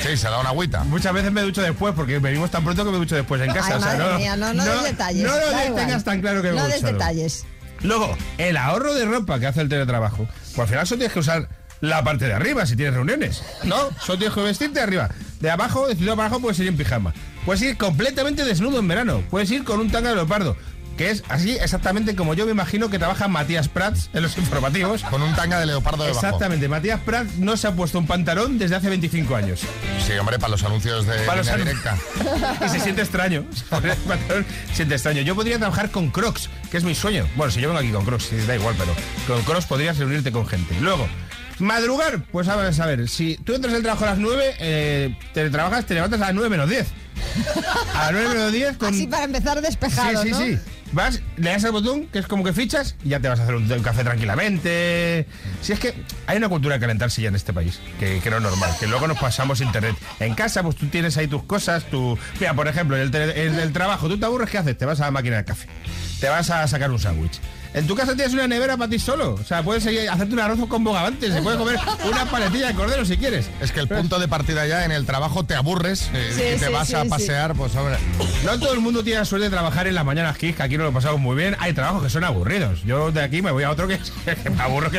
Sí, 0.00 0.16
se 0.16 0.28
da 0.28 0.38
una 0.38 0.50
agüita. 0.50 0.84
Muchas 0.84 1.12
veces 1.12 1.32
me 1.32 1.40
ducho 1.42 1.60
después 1.60 1.92
porque 1.96 2.20
venimos 2.20 2.52
tan 2.52 2.62
pronto 2.62 2.84
que 2.84 2.90
me 2.92 2.98
ducho 2.98 3.16
después 3.16 3.40
en 3.42 3.52
casa. 3.52 3.70
Ay, 3.72 3.78
o 3.78 3.80
sea, 3.80 3.96
madre 3.96 4.16
mía, 4.18 4.36
no, 4.36 4.54
no, 4.54 4.64
des 4.64 4.82
detalles. 4.84 5.24
No 5.24 5.32
lo 5.34 5.74
tengas 5.74 6.04
tan 6.04 6.20
claro 6.20 6.40
que 6.40 6.50
me 6.52 6.56
No 6.56 6.66
des 6.68 6.76
duchado. 6.76 6.92
detalles. 6.92 7.44
Luego, 7.82 8.16
el 8.38 8.56
ahorro 8.58 8.94
de 8.94 9.04
ropa 9.06 9.40
que 9.40 9.48
hace 9.48 9.62
el 9.62 9.68
teletrabajo. 9.68 10.28
Pues 10.54 10.58
al 10.60 10.68
final 10.68 10.86
solo 10.86 10.98
tienes 11.00 11.12
que 11.14 11.18
usar 11.18 11.48
la 11.80 12.04
parte 12.04 12.26
de 12.26 12.34
arriba 12.34 12.64
si 12.64 12.76
tienes 12.76 12.94
reuniones. 12.94 13.42
¿No? 13.64 13.76
Solo 14.00 14.18
tienes 14.18 14.34
que 14.36 14.42
vestirte 14.42 14.74
de 14.78 14.82
arriba. 14.84 15.08
De 15.40 15.50
abajo, 15.50 15.88
de 15.88 16.10
abajo, 16.12 16.38
puedes 16.38 16.60
ir 16.60 16.68
en 16.68 16.76
pijama. 16.76 17.12
Puedes 17.46 17.62
ir 17.62 17.76
completamente 17.76 18.44
desnudo 18.44 18.80
en 18.80 18.88
verano. 18.88 19.22
Puedes 19.30 19.48
ir 19.52 19.62
con 19.62 19.78
un 19.78 19.88
tanga 19.88 20.10
de 20.10 20.16
leopardo. 20.16 20.56
Que 20.98 21.10
es 21.10 21.22
así 21.28 21.52
exactamente 21.52 22.16
como 22.16 22.32
yo 22.34 22.46
me 22.46 22.52
imagino 22.52 22.88
que 22.88 22.98
trabaja 22.98 23.28
Matías 23.28 23.68
Prats 23.68 24.10
en 24.14 24.22
los 24.22 24.36
informativos. 24.38 25.04
Con 25.04 25.22
un 25.22 25.32
tanga 25.36 25.60
de 25.60 25.66
leopardo 25.66 26.02
debajo. 26.02 26.26
Exactamente. 26.26 26.68
Matías 26.68 27.00
Prats 27.02 27.36
no 27.36 27.56
se 27.56 27.68
ha 27.68 27.72
puesto 27.72 28.00
un 28.00 28.06
pantalón 28.08 28.58
desde 28.58 28.74
hace 28.74 28.88
25 28.88 29.36
años. 29.36 29.60
Sí, 30.04 30.14
hombre, 30.14 30.40
para 30.40 30.50
los 30.50 30.64
anuncios 30.64 31.06
de 31.06 31.20
Para 31.20 31.42
línea 31.42 31.56
directa. 31.56 31.96
y 32.66 32.68
se 32.68 32.80
siente 32.80 33.02
extraño. 33.02 33.44
Se 34.70 34.74
siente 34.74 34.94
extraño. 34.96 35.22
Yo 35.22 35.36
podría 35.36 35.58
trabajar 35.58 35.92
con 35.92 36.10
Crocs, 36.10 36.50
que 36.68 36.78
es 36.78 36.82
mi 36.84 36.96
sueño. 36.96 37.28
Bueno, 37.36 37.52
si 37.52 37.60
yo 37.60 37.68
vengo 37.68 37.78
aquí 37.80 37.92
con 37.92 38.04
Crocs, 38.04 38.46
da 38.48 38.56
igual, 38.56 38.74
pero 38.76 38.92
con 39.28 39.40
Crocs 39.44 39.66
podrías 39.66 39.98
reunirte 39.98 40.32
con 40.32 40.48
gente. 40.48 40.74
Luego, 40.80 41.06
madrugar, 41.58 42.22
pues 42.32 42.48
a 42.48 42.56
ver, 42.56 42.72
a 42.80 42.86
ver, 42.86 43.08
si 43.08 43.36
tú 43.38 43.54
entras 43.54 43.74
al 43.74 43.82
trabajo 43.82 44.04
a 44.04 44.08
las 44.10 44.18
9, 44.18 44.54
eh, 44.58 45.16
te 45.34 45.48
trabajas, 45.50 45.86
te 45.86 45.94
levantas 45.94 46.20
a 46.20 46.26
las 46.26 46.34
9 46.34 46.48
menos 46.50 46.68
10. 46.68 46.86
A 47.94 48.04
las 48.04 48.12
9 48.12 48.28
menos 48.28 48.52
10 48.52 48.76
con... 48.76 48.88
Así 48.94 49.06
para 49.06 49.24
empezar 49.24 49.60
despejado, 49.60 50.22
Sí, 50.22 50.28
sí, 50.28 50.30
¿no? 50.30 50.38
sí. 50.38 50.58
Vas, 50.92 51.20
le 51.36 51.50
das 51.50 51.64
al 51.64 51.72
botón, 51.72 52.06
que 52.06 52.20
es 52.20 52.26
como 52.28 52.44
que 52.44 52.52
fichas, 52.52 52.94
y 53.04 53.08
ya 53.08 53.18
te 53.20 53.28
vas 53.28 53.40
a 53.40 53.42
hacer 53.42 53.56
un, 53.56 53.70
un 53.70 53.82
café 53.82 54.04
tranquilamente. 54.04 55.26
Si 55.60 55.72
es 55.72 55.80
que 55.80 55.94
hay 56.28 56.36
una 56.36 56.48
cultura 56.48 56.74
de 56.76 56.80
calentarse 56.80 57.20
ya 57.20 57.28
en 57.28 57.34
este 57.34 57.52
país, 57.52 57.80
que, 57.98 58.20
que 58.20 58.30
no 58.30 58.36
es 58.36 58.42
normal, 58.44 58.70
que 58.78 58.86
luego 58.86 59.08
nos 59.08 59.18
pasamos 59.18 59.60
internet. 59.60 59.96
En 60.20 60.34
casa, 60.34 60.62
pues 60.62 60.76
tú 60.76 60.86
tienes 60.86 61.16
ahí 61.16 61.26
tus 61.26 61.42
cosas, 61.42 61.84
tu... 61.90 62.16
Mira, 62.38 62.54
por 62.54 62.68
ejemplo, 62.68 62.96
en 62.96 63.02
el, 63.02 63.10
tele- 63.10 63.46
en 63.46 63.58
el 63.58 63.72
trabajo, 63.72 64.08
tú 64.08 64.16
te 64.18 64.26
aburres, 64.26 64.48
¿qué 64.48 64.58
haces? 64.58 64.78
Te 64.78 64.84
vas 64.86 65.00
a 65.00 65.06
la 65.06 65.10
máquina 65.10 65.38
de 65.38 65.44
café. 65.44 65.66
Te 66.20 66.28
vas 66.28 66.48
a 66.50 66.66
sacar 66.68 66.90
un 66.92 67.00
sándwich. 67.00 67.40
En 67.76 67.86
tu 67.86 67.94
casa 67.94 68.14
tienes 68.16 68.32
una 68.32 68.48
nevera 68.48 68.76
para 68.76 68.88
ti 68.90 68.98
solo. 68.98 69.34
O 69.34 69.44
sea, 69.44 69.62
puedes 69.62 69.84
seguir- 69.84 70.08
hacerte 70.08 70.32
un 70.32 70.40
arroz 70.40 70.66
con 70.68 70.82
bogavantes. 70.82 71.32
Se 71.32 71.42
puede 71.42 71.58
comer 71.58 71.78
una 72.10 72.24
paletilla 72.24 72.68
de 72.68 72.74
cordero 72.74 73.04
si 73.04 73.16
quieres. 73.18 73.50
Es 73.60 73.70
que 73.70 73.80
el 73.80 73.86
punto 73.88 74.18
de 74.18 74.26
partida 74.28 74.66
ya 74.66 74.84
en 74.86 74.92
el 74.92 75.04
trabajo 75.04 75.44
te 75.44 75.54
aburres 75.54 76.10
eh, 76.14 76.32
Sí, 76.34 76.40
y 76.56 76.58
te 76.58 76.66
sí, 76.68 76.72
vas 76.72 76.88
sí, 76.88 76.94
a 76.94 77.02
sí. 77.02 77.08
pasear, 77.10 77.54
pues 77.54 77.76
hombre. 77.76 77.96
No 78.46 78.58
todo 78.58 78.72
el 78.72 78.80
mundo 78.80 79.04
tiene 79.04 79.18
la 79.20 79.24
suerte 79.26 79.44
de 79.44 79.50
trabajar 79.50 79.86
en 79.86 79.94
las 79.94 80.04
mañanas 80.06 80.38
Kiss, 80.38 80.56
que 80.56 80.62
aquí 80.62 80.78
nos 80.78 80.86
lo 80.86 80.92
pasamos 80.92 81.20
muy 81.20 81.36
bien. 81.36 81.54
Hay 81.60 81.74
trabajos 81.74 82.02
que 82.02 82.08
son 82.10 82.24
aburridos. 82.24 82.82
Yo 82.84 83.12
de 83.12 83.22
aquí 83.22 83.42
me 83.42 83.50
voy 83.50 83.64
a 83.64 83.70
otro 83.70 83.86
que, 83.86 83.98
que 84.42 84.50
me 84.50 84.62
aburro 84.62 84.90
que. 84.90 84.98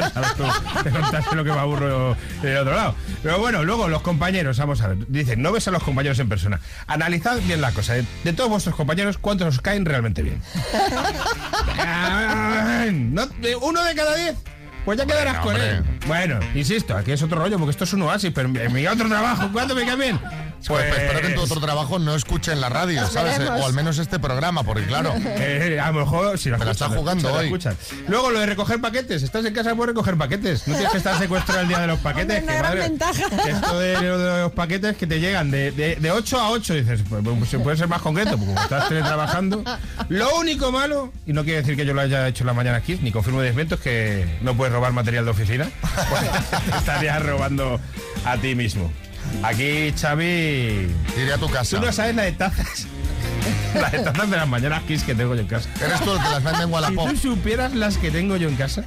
Te 0.83 0.89
contaste 0.91 1.35
lo 1.35 1.43
que 1.43 1.51
me 1.51 1.59
aburro 1.59 2.15
del 2.43 2.57
otro 2.57 2.75
lado. 2.75 2.93
Pero 3.23 3.39
bueno, 3.39 3.63
luego 3.63 3.87
los 3.87 4.03
compañeros, 4.03 4.59
vamos 4.59 4.81
a 4.81 4.89
ver. 4.89 4.99
Dicen, 5.07 5.41
no 5.41 5.51
ves 5.51 5.67
a 5.67 5.71
los 5.71 5.81
compañeros 5.81 6.19
en 6.19 6.29
persona. 6.29 6.59
Analizad 6.85 7.37
bien 7.39 7.59
la 7.59 7.71
cosa. 7.71 7.93
De, 7.95 8.05
de 8.23 8.33
todos 8.33 8.51
vuestros 8.51 8.75
compañeros, 8.75 9.17
¿cuántos 9.17 9.47
os 9.55 9.61
caen 9.61 9.83
realmente 9.83 10.21
bien? 10.21 10.41
No, 12.91 13.25
de 13.25 13.55
uno 13.55 13.83
de 13.83 13.95
cada 13.95 14.15
diez. 14.15 14.35
Pues 14.85 14.97
ya 14.97 15.05
quedarás 15.05 15.39
con 15.39 15.53
hombre. 15.53 15.69
él. 15.69 15.83
Bueno, 16.07 16.39
insisto, 16.55 16.95
aquí 16.95 17.11
es 17.11 17.21
otro 17.21 17.39
rollo 17.39 17.57
porque 17.57 17.71
esto 17.71 17.83
es 17.83 17.93
un 17.93 18.03
oasis, 18.03 18.31
pero 18.33 18.47
en 18.47 18.71
mi 18.73 18.87
otro 18.87 19.09
trabajo, 19.09 19.49
¿cuánto 19.51 19.75
me 19.75 19.85
caen 19.85 20.17
bien? 20.59 20.67
Pues, 20.67 20.83
espero 21.01 21.21
que 21.21 21.27
en 21.27 21.35
tu 21.35 21.41
otro 21.41 21.59
trabajo 21.61 21.99
no 21.99 22.15
escuchen 22.15 22.59
la 22.61 22.69
radio, 22.69 23.07
¿sabes? 23.07 23.37
Veremos. 23.37 23.61
O 23.61 23.65
al 23.65 23.73
menos 23.73 23.97
este 23.99 24.19
programa, 24.19 24.63
porque 24.63 24.85
claro. 24.85 25.13
Eh, 25.39 25.79
a 25.79 25.91
lo 25.91 25.99
mejor 25.99 26.37
si 26.39 26.49
lo 26.49 26.57
la 26.57 26.71
está 26.71 26.85
escuchan, 26.85 26.97
jugando 26.97 27.33
hoy. 27.33 27.45
escuchan. 27.45 27.77
Luego 28.07 28.31
lo 28.31 28.39
de 28.39 28.47
recoger 28.47 28.81
paquetes. 28.81 29.21
Estás 29.23 29.45
en 29.45 29.53
casa 29.53 29.75
puedes 29.75 29.89
recoger 29.93 30.17
paquetes. 30.17 30.67
No 30.67 30.73
tienes 30.73 30.91
que 30.91 30.97
estar 30.97 31.17
secuestrado 31.19 31.61
el 31.61 31.67
día 31.67 31.79
de 31.79 31.87
los 31.87 31.99
paquetes. 31.99 32.39
Hombre, 32.39 32.43
una 32.43 32.51
que, 32.53 32.57
gran 32.57 32.71
madre, 32.77 32.89
ventaja. 32.89 33.43
que 33.43 33.51
Esto 33.51 33.79
de, 33.79 34.01
lo 34.01 34.17
de 34.19 34.41
los 34.41 34.51
paquetes 34.53 34.97
que 34.97 35.05
te 35.07 35.19
llegan 35.19 35.51
de, 35.51 35.71
de, 35.71 35.95
de 35.97 36.11
8 36.11 36.39
a 36.39 36.49
8, 36.49 36.73
dices, 36.73 37.01
pues, 37.07 37.21
pues, 37.23 37.49
se 37.49 37.59
puede 37.59 37.77
ser 37.77 37.87
más 37.87 38.01
concreto, 38.01 38.31
porque 38.31 38.47
como 38.47 38.61
estás 38.61 38.89
teletrabajando. 38.89 39.63
Lo 40.09 40.35
único 40.37 40.71
malo, 40.71 41.13
y 41.25 41.33
no 41.33 41.43
quiere 41.43 41.59
decir 41.59 41.75
que 41.75 41.85
yo 41.85 41.93
lo 41.93 42.01
haya 42.01 42.27
hecho 42.27 42.43
en 42.43 42.47
la 42.47 42.53
mañana 42.53 42.77
aquí, 42.77 42.97
ni 43.01 43.11
confirmo 43.11 43.39
de 43.41 43.47
desmiento, 43.47 43.75
es 43.75 43.81
que 43.81 44.37
no 44.41 44.55
puedes 44.55 44.73
robar 44.73 44.91
material 44.93 45.25
de 45.25 45.31
oficina. 45.31 45.69
Pues, 46.09 46.23
estarías 46.77 47.21
robando 47.23 47.79
a 48.25 48.37
ti 48.37 48.55
mismo. 48.55 48.91
Aquí, 49.43 49.93
Xavi. 49.99 50.95
Iré 51.17 51.33
a 51.33 51.37
tu 51.37 51.49
casa. 51.49 51.77
Tú 51.79 51.85
no 51.85 51.91
sabes 51.91 52.15
la 52.15 52.23
de 52.23 52.31
tazas. 52.33 52.87
Las 53.75 53.91
de 53.91 53.99
tazas 53.99 54.29
de 54.29 54.37
las 54.37 54.47
mañanas 54.47 54.83
Kiss 54.83 55.03
que 55.03 55.13
tengo 55.13 55.35
yo 55.35 55.41
en 55.41 55.47
casa. 55.47 55.69
Eres 55.83 56.01
tú 56.01 56.11
el 56.11 56.17
que 56.21 56.29
las 56.29 56.43
vende 56.43 56.63
en 56.63 56.71
Wallapop. 56.71 57.09
Si 57.09 57.15
tú 57.15 57.35
supieras 57.35 57.75
las 57.75 57.97
que 57.97 58.09
tengo 58.09 58.35
yo 58.37 58.49
en 58.49 58.55
casa, 58.55 58.83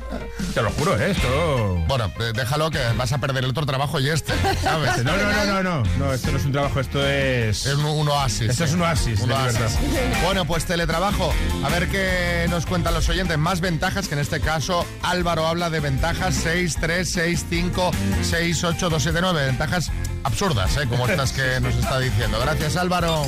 te 0.54 0.62
lo 0.62 0.70
juro, 0.72 0.98
¿eh? 0.98 1.12
esto. 1.12 1.76
Bueno, 1.86 2.06
eh, 2.20 2.32
déjalo 2.34 2.70
que 2.70 2.78
vas 2.96 3.12
a 3.12 3.18
perder 3.18 3.44
el 3.44 3.50
otro 3.50 3.64
trabajo 3.66 4.00
y 4.00 4.08
este, 4.08 4.32
¿sabes? 4.62 5.04
No, 5.04 5.16
no, 5.16 5.22
no, 5.32 5.44
no, 5.46 5.62
no, 5.62 5.82
no, 5.98 6.12
esto 6.12 6.32
no 6.32 6.38
es 6.38 6.44
un 6.44 6.52
trabajo, 6.52 6.80
esto 6.80 7.06
es. 7.06 7.66
Es 7.66 7.74
un, 7.74 7.84
un 7.84 8.08
oasis. 8.08 8.50
Esto 8.50 8.64
es 8.64 8.72
un 8.72 8.82
oasis, 8.82 9.20
Un 9.20 9.28
de 9.28 9.34
oasis. 9.34 9.54
libertad. 9.80 10.18
Bueno, 10.24 10.44
pues 10.44 10.64
teletrabajo. 10.64 11.32
A 11.64 11.68
ver 11.68 11.88
qué 11.88 12.46
nos 12.50 12.66
cuentan 12.66 12.92
los 12.94 13.08
oyentes. 13.08 13.38
Más 13.38 13.60
ventajas, 13.60 14.08
que 14.08 14.14
en 14.14 14.20
este 14.20 14.40
caso 14.40 14.84
Álvaro 15.02 15.46
habla 15.46 15.70
de 15.70 15.80
ventajas 15.80 16.34
6, 16.34 16.76
3, 16.80 17.08
6, 17.08 17.46
5, 17.48 17.90
6, 18.22 18.64
8, 18.64 18.90
2, 18.90 19.02
7, 19.02 19.18
9. 19.20 19.46
Ventajas 19.46 19.90
absurdas, 20.24 20.76
¿eh? 20.76 20.86
como 20.88 21.06
estas 21.06 21.32
que 21.32 21.60
nos 21.60 21.74
está 21.74 21.98
diciendo. 21.98 22.38
Gracias, 22.40 22.76
Álvaro. 22.76 23.24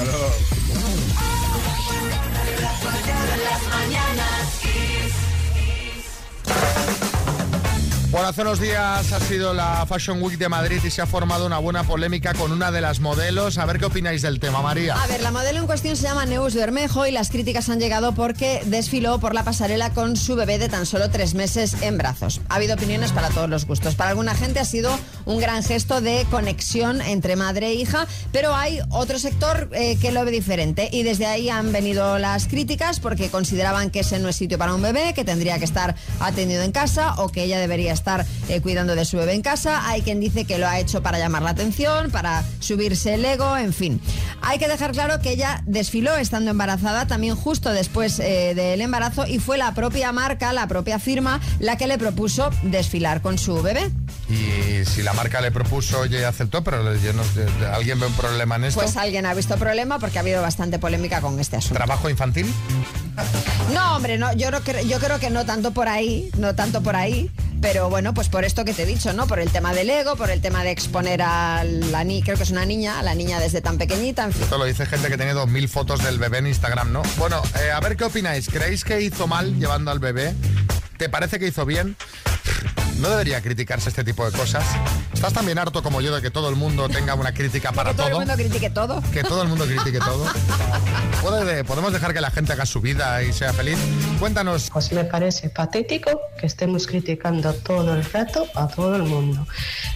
Bueno, 8.12 8.28
hace 8.28 8.42
unos 8.42 8.60
días 8.60 9.10
ha 9.10 9.20
sido 9.20 9.54
la 9.54 9.86
Fashion 9.86 10.22
Week 10.22 10.36
de 10.36 10.50
Madrid 10.50 10.82
y 10.84 10.90
se 10.90 11.00
ha 11.00 11.06
formado 11.06 11.46
una 11.46 11.56
buena 11.56 11.82
polémica 11.84 12.34
con 12.34 12.52
una 12.52 12.70
de 12.70 12.82
las 12.82 13.00
modelos. 13.00 13.56
A 13.56 13.64
ver 13.64 13.78
qué 13.78 13.86
opináis 13.86 14.20
del 14.20 14.38
tema, 14.38 14.60
María. 14.60 15.02
A 15.02 15.06
ver, 15.06 15.22
la 15.22 15.30
modelo 15.30 15.60
en 15.60 15.66
cuestión 15.66 15.96
se 15.96 16.02
llama 16.02 16.26
Neus 16.26 16.54
Bermejo 16.54 17.06
y 17.06 17.10
las 17.10 17.30
críticas 17.30 17.70
han 17.70 17.80
llegado 17.80 18.12
porque 18.12 18.60
desfiló 18.66 19.18
por 19.18 19.34
la 19.34 19.44
pasarela 19.44 19.94
con 19.94 20.18
su 20.18 20.36
bebé 20.36 20.58
de 20.58 20.68
tan 20.68 20.84
solo 20.84 21.08
tres 21.08 21.32
meses 21.32 21.74
en 21.80 21.96
brazos. 21.96 22.42
Ha 22.50 22.56
habido 22.56 22.74
opiniones 22.74 23.12
para 23.12 23.30
todos 23.30 23.48
los 23.48 23.64
gustos. 23.64 23.94
Para 23.94 24.10
alguna 24.10 24.34
gente 24.34 24.60
ha 24.60 24.66
sido 24.66 24.94
un 25.24 25.38
gran 25.38 25.62
gesto 25.62 26.00
de 26.00 26.26
conexión 26.30 27.00
entre 27.00 27.36
madre 27.36 27.68
e 27.68 27.74
hija, 27.74 28.06
pero 28.32 28.54
hay 28.54 28.80
otro 28.90 29.18
sector 29.18 29.70
eh, 29.72 29.96
que 30.00 30.12
lo 30.12 30.24
ve 30.24 30.30
diferente 30.30 30.88
y 30.92 31.02
desde 31.02 31.26
ahí 31.26 31.48
han 31.48 31.72
venido 31.72 32.18
las 32.18 32.46
críticas 32.46 33.00
porque 33.00 33.28
consideraban 33.28 33.90
que 33.90 34.00
ese 34.00 34.18
no 34.18 34.28
es 34.28 34.36
sitio 34.36 34.58
para 34.58 34.74
un 34.74 34.82
bebé, 34.82 35.14
que 35.14 35.24
tendría 35.24 35.58
que 35.58 35.64
estar 35.64 35.94
atendido 36.20 36.62
en 36.62 36.72
casa 36.72 37.14
o 37.18 37.28
que 37.28 37.44
ella 37.44 37.58
debería 37.58 37.92
estar 37.92 38.26
eh, 38.48 38.60
cuidando 38.60 38.94
de 38.94 39.04
su 39.04 39.16
bebé 39.16 39.34
en 39.34 39.42
casa. 39.42 39.88
Hay 39.88 40.02
quien 40.02 40.20
dice 40.20 40.44
que 40.44 40.58
lo 40.58 40.66
ha 40.66 40.78
hecho 40.78 41.02
para 41.02 41.18
llamar 41.18 41.42
la 41.42 41.50
atención, 41.50 42.10
para 42.10 42.44
subirse 42.60 43.14
el 43.14 43.24
ego, 43.24 43.56
en 43.56 43.72
fin. 43.72 44.00
Hay 44.40 44.58
que 44.58 44.68
dejar 44.68 44.92
claro 44.92 45.20
que 45.20 45.30
ella 45.30 45.62
desfiló 45.66 46.16
estando 46.16 46.50
embarazada, 46.50 47.06
también 47.06 47.36
justo 47.36 47.72
después 47.72 48.18
eh, 48.18 48.54
del 48.54 48.80
embarazo, 48.80 49.26
y 49.26 49.38
fue 49.38 49.58
la 49.58 49.74
propia 49.74 50.12
marca, 50.12 50.52
la 50.52 50.66
propia 50.66 50.98
firma, 50.98 51.40
la 51.58 51.76
que 51.76 51.86
le 51.86 51.98
propuso 51.98 52.50
desfilar 52.62 53.22
con 53.22 53.38
su 53.38 53.62
bebé. 53.62 53.90
Y 54.32 54.84
si 54.86 55.02
la 55.02 55.12
marca 55.12 55.40
le 55.42 55.50
propuso 55.50 56.04
ella 56.04 56.26
aceptó, 56.28 56.64
pero 56.64 56.94
yo 56.96 57.12
no- 57.12 57.22
¿alguien 57.72 58.00
ve 58.00 58.06
un 58.06 58.14
problema 58.14 58.56
en 58.56 58.64
esto? 58.64 58.80
Pues 58.80 58.96
alguien 58.96 59.26
ha 59.26 59.34
visto 59.34 59.56
problema 59.58 59.98
porque 59.98 60.18
ha 60.18 60.22
habido 60.22 60.40
bastante 60.40 60.78
polémica 60.78 61.20
con 61.20 61.38
este 61.38 61.56
asunto. 61.56 61.74
¿Trabajo 61.74 62.08
infantil? 62.08 62.52
No, 63.74 63.96
hombre, 63.96 64.16
no, 64.16 64.32
yo, 64.34 64.50
no 64.50 64.60
yo 64.60 64.98
creo 64.98 65.18
que 65.18 65.28
no 65.30 65.44
tanto 65.44 65.72
por 65.72 65.86
ahí, 65.88 66.30
no 66.38 66.54
tanto 66.54 66.82
por 66.82 66.96
ahí. 66.96 67.30
Pero 67.60 67.88
bueno, 67.90 68.12
pues 68.12 68.28
por 68.28 68.44
esto 68.44 68.64
que 68.64 68.72
te 68.74 68.82
he 68.82 68.86
dicho, 68.86 69.12
¿no? 69.12 69.28
Por 69.28 69.38
el 69.38 69.50
tema 69.50 69.72
del 69.72 69.88
ego, 69.88 70.16
por 70.16 70.30
el 70.30 70.40
tema 70.40 70.64
de 70.64 70.72
exponer 70.72 71.22
a 71.22 71.62
la 71.62 72.02
niña, 72.02 72.24
creo 72.24 72.36
que 72.36 72.42
es 72.42 72.50
una 72.50 72.64
niña, 72.66 72.98
a 72.98 73.02
la 73.04 73.14
niña 73.14 73.38
desde 73.38 73.60
tan 73.60 73.78
pequeñita, 73.78 74.24
en 74.24 74.32
fin. 74.32 74.42
Esto 74.42 74.58
lo 74.58 74.64
dice 74.64 74.84
gente 74.84 75.08
que 75.08 75.16
tiene 75.16 75.32
2.000 75.32 75.68
fotos 75.68 76.02
del 76.02 76.18
bebé 76.18 76.38
en 76.38 76.48
Instagram, 76.48 76.90
¿no? 76.92 77.02
Bueno, 77.18 77.40
eh, 77.62 77.70
a 77.70 77.78
ver 77.78 77.96
qué 77.96 78.02
opináis. 78.04 78.48
¿Creéis 78.48 78.82
que 78.82 79.00
hizo 79.00 79.28
mal 79.28 79.56
llevando 79.60 79.92
al 79.92 80.00
bebé? 80.00 80.34
¿Te 80.96 81.08
parece 81.08 81.38
que 81.38 81.46
hizo 81.46 81.64
bien? 81.64 81.96
¿No 83.02 83.10
debería 83.10 83.40
criticarse 83.42 83.88
este 83.88 84.04
tipo 84.04 84.24
de 84.24 84.30
cosas? 84.36 84.64
¿Estás 85.12 85.32
también 85.32 85.58
harto 85.58 85.82
como 85.82 86.00
yo 86.00 86.14
de 86.14 86.22
que 86.22 86.30
todo 86.30 86.48
el 86.48 86.54
mundo 86.54 86.88
tenga 86.88 87.14
una 87.16 87.34
crítica 87.34 87.72
para 87.72 87.90
que 87.90 87.96
todo, 87.96 88.06
todo? 88.10 88.20
el 88.22 88.26
mundo 88.28 88.34
critique 88.40 88.70
todo. 88.70 89.02
Que 89.12 89.22
todo 89.24 89.42
el 89.42 89.48
mundo 89.48 89.64
critique 89.66 89.98
todo. 89.98 90.24
¿Puede- 91.20 91.64
¿Podemos 91.64 91.92
dejar 91.92 92.14
que 92.14 92.20
la 92.20 92.30
gente 92.30 92.52
haga 92.52 92.64
su 92.64 92.80
vida 92.80 93.20
y 93.24 93.32
sea 93.32 93.52
feliz? 93.52 93.76
Cuéntanos. 94.20 94.70
Pues 94.72 94.92
me 94.92 95.02
parece 95.02 95.50
patético 95.50 96.20
que 96.38 96.46
estemos 96.46 96.86
criticando 96.86 97.52
todo 97.54 97.92
el 97.94 98.04
rato 98.04 98.46
a 98.54 98.68
todo 98.68 98.94
el 98.94 99.02
mundo. 99.02 99.48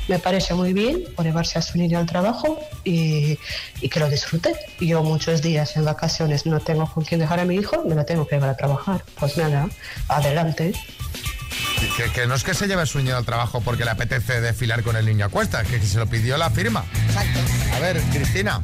Me 0.09 0.19
parece 0.19 0.55
muy 0.55 0.73
bien 0.73 1.05
por 1.15 1.25
llevarse 1.25 1.61
a 1.61 1.63
su 1.63 1.79
niño 1.79 2.01
al 2.01 2.07
trabajo 2.07 2.59
y, 2.83 3.39
y 3.83 3.89
que 3.89 4.01
lo 4.01 4.11
disfrute. 4.11 4.53
Yo 4.81 5.05
muchos 5.05 5.43
días 5.43 5.77
en 5.77 5.85
vacaciones 5.85 6.45
no 6.45 6.59
tengo 6.59 6.93
con 6.93 7.05
quién 7.05 7.21
dejar 7.21 7.39
a 7.39 7.45
mi 7.45 7.55
hijo, 7.55 7.85
me 7.89 7.95
lo 7.95 8.05
tengo 8.05 8.27
que 8.27 8.35
llevar 8.35 8.51
a 8.51 8.57
trabajar. 8.57 9.05
Pues 9.21 9.37
nada, 9.37 9.69
adelante. 10.09 10.73
Que, 11.97 12.11
que 12.11 12.27
no 12.27 12.35
es 12.35 12.43
que 12.43 12.55
se 12.55 12.67
lleve 12.67 12.87
su 12.87 12.99
niño 12.99 13.17
al 13.17 13.25
trabajo 13.25 13.61
porque 13.61 13.85
le 13.85 13.91
apetece 13.91 14.41
desfilar 14.41 14.83
con 14.83 14.97
el 14.97 15.07
niño 15.07 15.27
a 15.27 15.29
cuestas, 15.29 15.67
que, 15.67 15.79
que 15.79 15.87
se 15.87 15.99
lo 15.99 16.07
pidió 16.07 16.37
la 16.37 16.51
firma. 16.51 16.85
Exacto. 17.07 17.41
A 17.75 17.81
ver, 17.81 18.01
Cristina. 18.13 18.63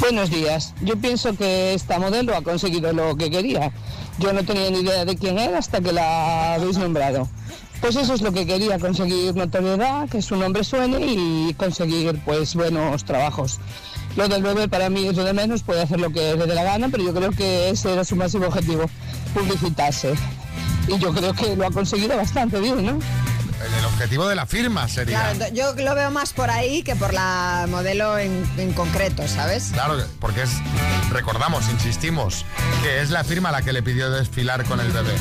Buenos 0.00 0.30
días. 0.30 0.74
Yo 0.80 0.96
pienso 0.96 1.36
que 1.36 1.74
esta 1.74 1.98
modelo 1.98 2.36
ha 2.36 2.42
conseguido 2.42 2.92
lo 2.92 3.16
que 3.16 3.30
quería. 3.30 3.72
Yo 4.18 4.32
no 4.32 4.44
tenía 4.44 4.70
ni 4.70 4.80
idea 4.80 5.04
de 5.04 5.16
quién 5.16 5.38
era 5.38 5.58
hasta 5.58 5.80
que 5.80 5.92
la 5.92 6.54
habéis 6.54 6.76
nombrado. 6.76 7.28
Pues 7.80 7.96
eso 7.96 8.14
es 8.14 8.22
lo 8.22 8.32
que 8.32 8.46
quería, 8.46 8.78
conseguir 8.78 9.34
notoriedad, 9.34 10.08
que 10.08 10.22
su 10.22 10.36
nombre 10.36 10.62
suene 10.62 10.98
y 11.00 11.54
conseguir 11.54 12.20
pues 12.24 12.54
buenos 12.54 13.04
trabajos. 13.04 13.58
Lo 14.16 14.28
del 14.28 14.42
bebé 14.42 14.68
para 14.68 14.90
mí 14.90 15.06
es 15.06 15.16
lo 15.16 15.24
de 15.24 15.32
menos, 15.32 15.62
puede 15.62 15.82
hacer 15.82 15.98
lo 15.98 16.10
que 16.10 16.34
le 16.34 16.46
dé 16.46 16.54
la 16.54 16.64
gana, 16.64 16.88
pero 16.90 17.02
yo 17.02 17.14
creo 17.14 17.30
que 17.30 17.70
ese 17.70 17.92
era 17.92 18.04
su 18.04 18.14
máximo 18.14 18.46
objetivo, 18.46 18.88
publicitarse. 19.34 20.14
Y 20.88 20.98
yo 20.98 21.12
creo 21.12 21.32
que 21.32 21.56
lo 21.56 21.66
ha 21.66 21.70
conseguido 21.70 22.16
bastante 22.16 22.60
bien, 22.60 22.84
¿no? 22.84 22.98
El, 23.78 23.84
objetivo 23.84 24.26
de 24.26 24.34
la 24.34 24.46
firma 24.46 24.88
sería. 24.88 25.32
Claro, 25.32 25.54
yo 25.54 25.72
lo 25.74 25.94
veo 25.94 26.10
más 26.10 26.32
por 26.32 26.50
ahí 26.50 26.82
que 26.82 26.96
por 26.96 27.14
la 27.14 27.66
modelo 27.70 28.18
en, 28.18 28.44
en 28.58 28.72
concreto, 28.72 29.28
¿sabes? 29.28 29.70
Claro, 29.72 30.02
porque 30.18 30.42
es, 30.42 30.50
recordamos, 31.10 31.68
insistimos, 31.70 32.44
que 32.82 33.00
es 33.00 33.10
la 33.10 33.22
firma 33.22 33.52
la 33.52 33.62
que 33.62 33.72
le 33.72 33.82
pidió 33.82 34.10
desfilar 34.10 34.64
con 34.64 34.80
el 34.80 34.90
bebé. 34.90 35.14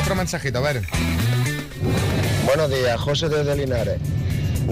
Otro 0.00 0.14
mensajito, 0.14 0.58
a 0.58 0.62
ver. 0.62 0.88
Buenos 2.46 2.70
días, 2.70 2.98
José 2.98 3.28
desde 3.28 3.54
Linares. 3.54 3.98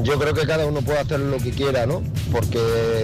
Yo 0.01 0.18
creo 0.18 0.32
que 0.34 0.47
cada 0.47 0.66
uno 0.66 0.80
puede 0.80 1.01
hacer 1.01 1.20
lo 1.20 1.36
que 1.36 1.51
quiera, 1.51 1.86
¿no? 1.86 2.03
Porque 2.30 2.59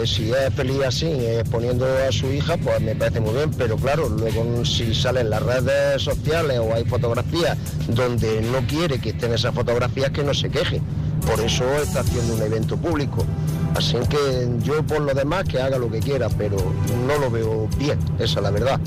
si 0.04 0.32
es 0.32 0.54
feliz 0.54 0.82
así, 0.86 1.06
exponiendo 1.06 1.86
a 1.86 2.10
su 2.10 2.26
hija, 2.32 2.56
pues 2.56 2.80
me 2.80 2.96
parece 2.96 3.20
muy 3.20 3.34
bien, 3.34 3.50
pero 3.50 3.76
claro, 3.76 4.08
luego 4.08 4.64
si 4.64 4.94
salen 4.94 5.30
las 5.30 5.42
redes 5.42 6.02
sociales 6.02 6.58
o 6.58 6.74
hay 6.74 6.84
fotografías 6.84 7.56
donde 7.88 8.40
no 8.40 8.66
quiere 8.66 8.98
que 8.98 9.10
estén 9.10 9.32
esas 9.34 9.54
fotografías, 9.54 10.10
que 10.10 10.22
no 10.22 10.32
se 10.32 10.48
queje. 10.48 10.80
Por 11.26 11.40
eso 11.40 11.64
está 11.82 12.00
haciendo 12.00 12.34
un 12.34 12.42
evento 12.42 12.76
público. 12.76 13.24
Así 13.74 13.96
que 14.08 14.48
yo 14.62 14.82
por 14.82 15.00
lo 15.00 15.12
demás 15.12 15.44
que 15.44 15.60
haga 15.60 15.78
lo 15.78 15.90
que 15.90 16.00
quiera, 16.00 16.28
pero 16.30 16.56
no 17.06 17.18
lo 17.18 17.30
veo 17.30 17.68
bien, 17.78 17.98
esa 18.18 18.38
es 18.38 18.42
la 18.42 18.50
verdad. 18.50 18.80